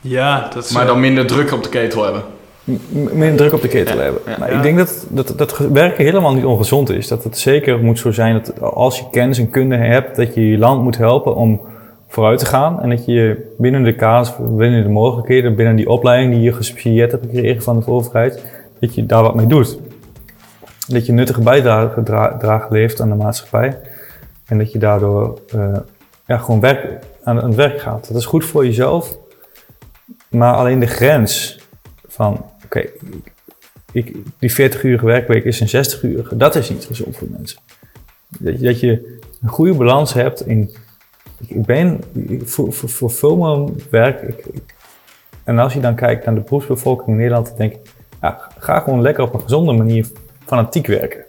Ja, 0.00 0.48
dat 0.54 0.64
is, 0.64 0.72
Maar 0.72 0.86
dan 0.86 1.00
minder 1.00 1.26
druk 1.26 1.52
op 1.52 1.62
de 1.62 1.68
ketel 1.68 2.04
hebben. 2.04 2.22
Minder 2.64 3.36
druk 3.36 3.52
op 3.52 3.62
de 3.62 3.68
ketel 3.68 3.98
hebben. 3.98 4.20
maar 4.38 4.52
ik 4.52 4.62
denk 4.62 4.78
dat, 4.78 5.06
dat 5.08 5.32
dat 5.36 5.58
werken 5.58 6.04
helemaal 6.04 6.34
niet 6.34 6.44
ongezond 6.44 6.90
is. 6.90 7.08
Dat 7.08 7.24
het 7.24 7.38
zeker 7.38 7.78
moet 7.78 7.98
zo 7.98 8.12
zijn 8.12 8.34
dat 8.34 8.60
als 8.60 8.98
je 8.98 9.04
kennis 9.10 9.38
en 9.38 9.50
kunde 9.50 9.76
hebt, 9.76 10.16
dat 10.16 10.34
je 10.34 10.48
je 10.48 10.58
land 10.58 10.82
moet 10.82 10.96
helpen 10.96 11.36
om 11.36 11.60
vooruit 12.08 12.38
te 12.38 12.46
gaan. 12.46 12.82
En 12.82 12.90
dat 12.90 13.04
je 13.04 13.52
binnen 13.58 13.82
de 13.82 13.94
kaders, 13.94 14.32
binnen 14.38 14.82
de 14.82 14.88
mogelijkheden, 14.88 15.54
binnen 15.54 15.76
die 15.76 15.88
opleiding 15.88 16.32
die 16.32 16.42
je 16.42 16.52
gesubsidieerd 16.52 17.10
hebt 17.10 17.26
gekregen 17.26 17.62
van 17.62 17.78
de 17.78 17.86
overheid, 17.86 18.42
dat 18.80 18.94
je 18.94 19.06
daar 19.06 19.22
wat 19.22 19.34
mee 19.34 19.46
doet. 19.46 19.78
Dat 20.86 21.06
je 21.06 21.12
nuttige 21.12 21.40
bijdrage 21.40 22.02
draagt 22.38 22.70
levert 22.70 23.00
aan 23.00 23.08
de 23.08 23.14
maatschappij. 23.14 23.78
En 24.46 24.58
dat 24.58 24.72
je 24.72 24.78
daardoor 24.78 25.38
uh, 25.54 25.76
ja, 26.26 26.36
gewoon 26.36 26.60
werk, 26.60 27.04
aan, 27.24 27.36
het 27.36 27.54
werk 27.54 27.80
gaat. 27.80 28.08
Dat 28.08 28.16
is 28.16 28.26
goed 28.26 28.44
voor 28.44 28.64
jezelf. 28.64 29.16
Maar 30.28 30.54
alleen 30.54 30.78
de 30.78 30.86
grens 30.86 31.58
van, 32.06 32.44
ik, 33.92 34.16
die 34.38 34.52
40 34.52 34.82
uur 34.82 35.04
werkweek 35.04 35.44
is 35.44 35.60
een 35.60 35.68
60 35.68 36.02
uur. 36.02 36.28
Dat 36.34 36.54
is 36.54 36.70
niet 36.70 36.84
gezond 36.84 37.16
voor 37.16 37.28
mensen. 37.30 37.58
Dat 38.38 38.80
je, 38.80 39.18
een 39.42 39.48
goede 39.48 39.74
balans 39.74 40.12
hebt 40.12 40.46
in 40.46 40.74
ik 41.46 41.66
ben 41.66 42.00
voor, 42.44 42.72
voor, 42.72 42.88
voor 42.88 43.10
veel 43.10 43.36
mijn 43.36 43.80
werk. 43.90 44.44
En 45.44 45.58
als 45.58 45.74
je 45.74 45.80
dan 45.80 45.94
kijkt 45.94 46.24
naar 46.24 46.34
de 46.34 46.40
beroepsbevolking 46.40 47.08
in 47.08 47.16
Nederland, 47.16 47.46
dan 47.46 47.56
denk 47.56 47.72
ik, 47.72 47.80
ja, 48.20 48.48
ga 48.58 48.80
gewoon 48.80 49.02
lekker 49.02 49.24
op 49.24 49.34
een 49.34 49.40
gezonde 49.40 49.72
manier 49.72 50.06
fanatiek 50.44 50.86
werken. 50.86 51.24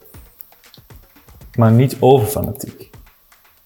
Maar 1.55 1.71
niet 1.71 1.97
overfanatiek. 1.99 2.89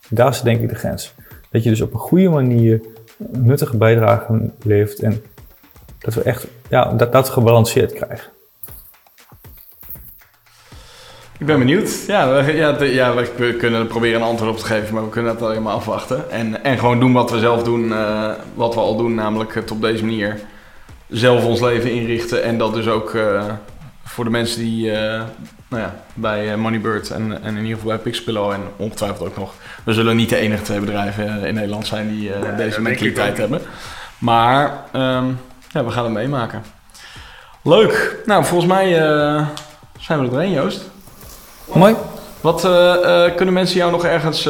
Daar 0.09 0.30
is 0.30 0.41
denk 0.41 0.61
ik 0.61 0.69
de 0.69 0.75
grens. 0.75 1.13
Dat 1.51 1.63
je 1.63 1.69
dus 1.69 1.82
op 1.82 1.93
een 1.93 1.99
goede 1.99 2.30
manier 2.30 2.82
nuttige 3.17 3.77
bijdrage 3.77 4.51
levert 4.63 4.99
en 4.99 5.23
dat 5.99 6.13
we 6.13 6.21
echt 6.21 6.47
ja, 6.69 6.93
dat, 6.93 7.11
dat 7.11 7.29
gebalanceerd 7.29 7.93
krijgen. 7.93 8.29
Ik 11.39 11.45
ben 11.45 11.59
benieuwd. 11.59 12.03
Ja, 12.07 12.43
we, 12.43 12.53
ja, 12.53 12.83
ja, 12.83 13.13
we 13.13 13.55
kunnen 13.55 13.87
proberen 13.87 14.21
een 14.21 14.27
antwoord 14.27 14.51
op 14.51 14.57
te 14.57 14.65
geven, 14.65 14.93
maar 14.93 15.03
we 15.03 15.09
kunnen 15.09 15.33
dat 15.33 15.41
alleen 15.49 15.61
maar 15.61 15.73
afwachten. 15.73 16.31
En, 16.31 16.63
en 16.63 16.77
gewoon 16.77 16.99
doen 16.99 17.13
wat 17.13 17.31
we 17.31 17.39
zelf 17.39 17.63
doen, 17.63 17.87
uh, 17.87 18.31
wat 18.53 18.73
we 18.73 18.79
al 18.79 18.97
doen, 18.97 19.13
namelijk 19.13 19.55
het 19.55 19.71
op 19.71 19.81
deze 19.81 20.05
manier 20.05 20.39
zelf 21.07 21.45
ons 21.45 21.61
leven 21.61 21.91
inrichten. 21.91 22.43
En 22.43 22.57
dat 22.57 22.73
dus 22.73 22.87
ook 22.87 23.13
uh, 23.13 23.43
voor 24.03 24.23
de 24.23 24.29
mensen 24.29 24.61
die 24.61 24.91
uh, 24.91 24.93
nou 25.67 25.81
ja, 25.83 25.95
bij 26.13 26.57
Moneybird 26.57 27.09
en, 27.09 27.43
en 27.43 27.55
in 27.55 27.63
ieder 27.63 27.77
geval 27.77 27.87
bij 27.87 27.97
Pixpillow 27.97 28.51
en 28.51 28.61
ongetwijfeld 28.77 29.27
ook 29.27 29.37
nog. 29.37 29.53
We 29.83 29.93
zullen 29.93 30.15
niet 30.15 30.29
de 30.29 30.37
enige 30.37 30.63
twee 30.63 30.79
bedrijven 30.79 31.45
in 31.45 31.53
Nederland 31.53 31.87
zijn 31.87 32.09
die 32.09 32.31
deze 32.57 32.81
mentaliteit 32.81 33.37
hebben. 33.37 33.61
Maar 34.17 34.83
um, 34.95 35.39
ja, 35.72 35.86
we 35.86 35.91
gaan 35.91 36.03
het 36.03 36.13
meemaken. 36.13 36.63
Leuk. 37.63 38.22
Nou, 38.26 38.45
volgens 38.45 38.72
mij 38.72 39.01
eh, 39.01 39.47
zijn 39.99 40.20
we 40.20 40.26
er 40.26 40.32
doorheen, 40.32 40.51
Joost. 40.51 40.89
Mooi. 41.74 41.95
Wat 42.41 42.65
eh, 42.65 43.26
eh, 43.26 43.36
kunnen 43.36 43.53
mensen 43.53 43.78
jou 43.78 43.91
nog 43.91 44.05
ergens 44.05 44.49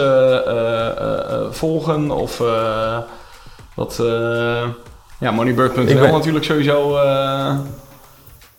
volgen? 1.50 2.12
Of 2.12 2.38
wat... 3.76 4.02
ja, 5.20 5.32
moneybird.nl 5.32 5.86
ben- 5.86 6.12
natuurlijk 6.12 6.46
sowieso. 6.46 6.98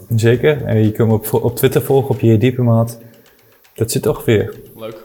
Zeker. 0.08 0.64
En 0.64 0.84
je 0.84 0.92
kunt 0.92 1.08
me 1.08 1.14
op, 1.14 1.44
op 1.44 1.56
Twitter 1.56 1.82
volgen 1.82 2.10
op 2.10 2.20
je 2.20 2.38
diepemaat. 2.38 2.98
Dat 3.74 3.90
zit 3.90 4.06
ongeveer. 4.06 4.54
Leuk. 4.76 4.96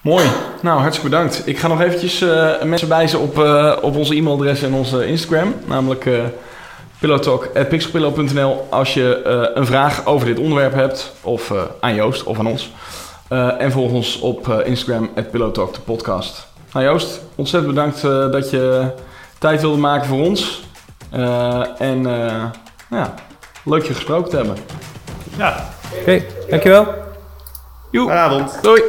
Mooi. 0.00 0.26
Nou, 0.62 0.80
hartstikke 0.80 1.10
bedankt. 1.10 1.42
Ik 1.44 1.58
ga 1.58 1.68
nog 1.68 1.80
eventjes 1.80 2.20
eh, 2.20 2.62
mensen 2.62 2.88
wijzen 2.88 3.18
op, 3.20 3.38
eh, 3.38 3.76
op 3.80 3.96
onze 3.96 4.14
e-mailadres 4.14 4.62
en 4.62 4.72
onze 4.74 5.06
Instagram. 5.06 5.54
Namelijk 5.66 6.04
uh, 6.04 6.20
pillowtalk.pixelpillow.nl 6.98 8.66
als 8.70 8.94
je 8.94 9.22
eh, 9.22 9.56
een 9.56 9.66
vraag 9.66 10.06
over 10.06 10.26
dit 10.26 10.38
onderwerp 10.38 10.72
hebt. 10.74 11.12
Of 11.22 11.50
eh, 11.50 11.62
aan 11.80 11.94
Joost 11.94 12.24
of 12.24 12.38
aan 12.38 12.46
ons. 12.46 12.70
Eh, 13.28 13.60
en 13.60 13.72
volg 13.72 13.92
ons 13.92 14.18
op 14.20 14.48
eh, 14.48 14.66
Instagram, 14.66 15.10
pillowtalk, 15.30 15.74
de 15.74 15.80
podcast. 15.80 16.46
Nou 16.72 16.84
Joost, 16.84 17.20
ontzettend 17.34 17.74
bedankt 17.74 18.04
eh, 18.04 18.30
dat 18.30 18.50
je 18.50 18.90
tijd 19.38 19.60
wilde 19.60 19.78
maken 19.78 20.06
voor 20.08 20.24
ons. 20.24 20.62
Eh, 21.10 21.62
en 21.78 22.06
eh, 22.06 22.44
ja, 22.90 23.14
leuk 23.64 23.82
je 23.82 23.94
gesproken 23.94 24.30
te 24.30 24.36
hebben. 24.36 24.56
Ja, 25.36 25.68
Oké, 26.00 26.22
dankjewel. 26.50 26.86
Joe. 27.90 28.06
vanavond. 28.06 28.58
Doei. 28.62 28.82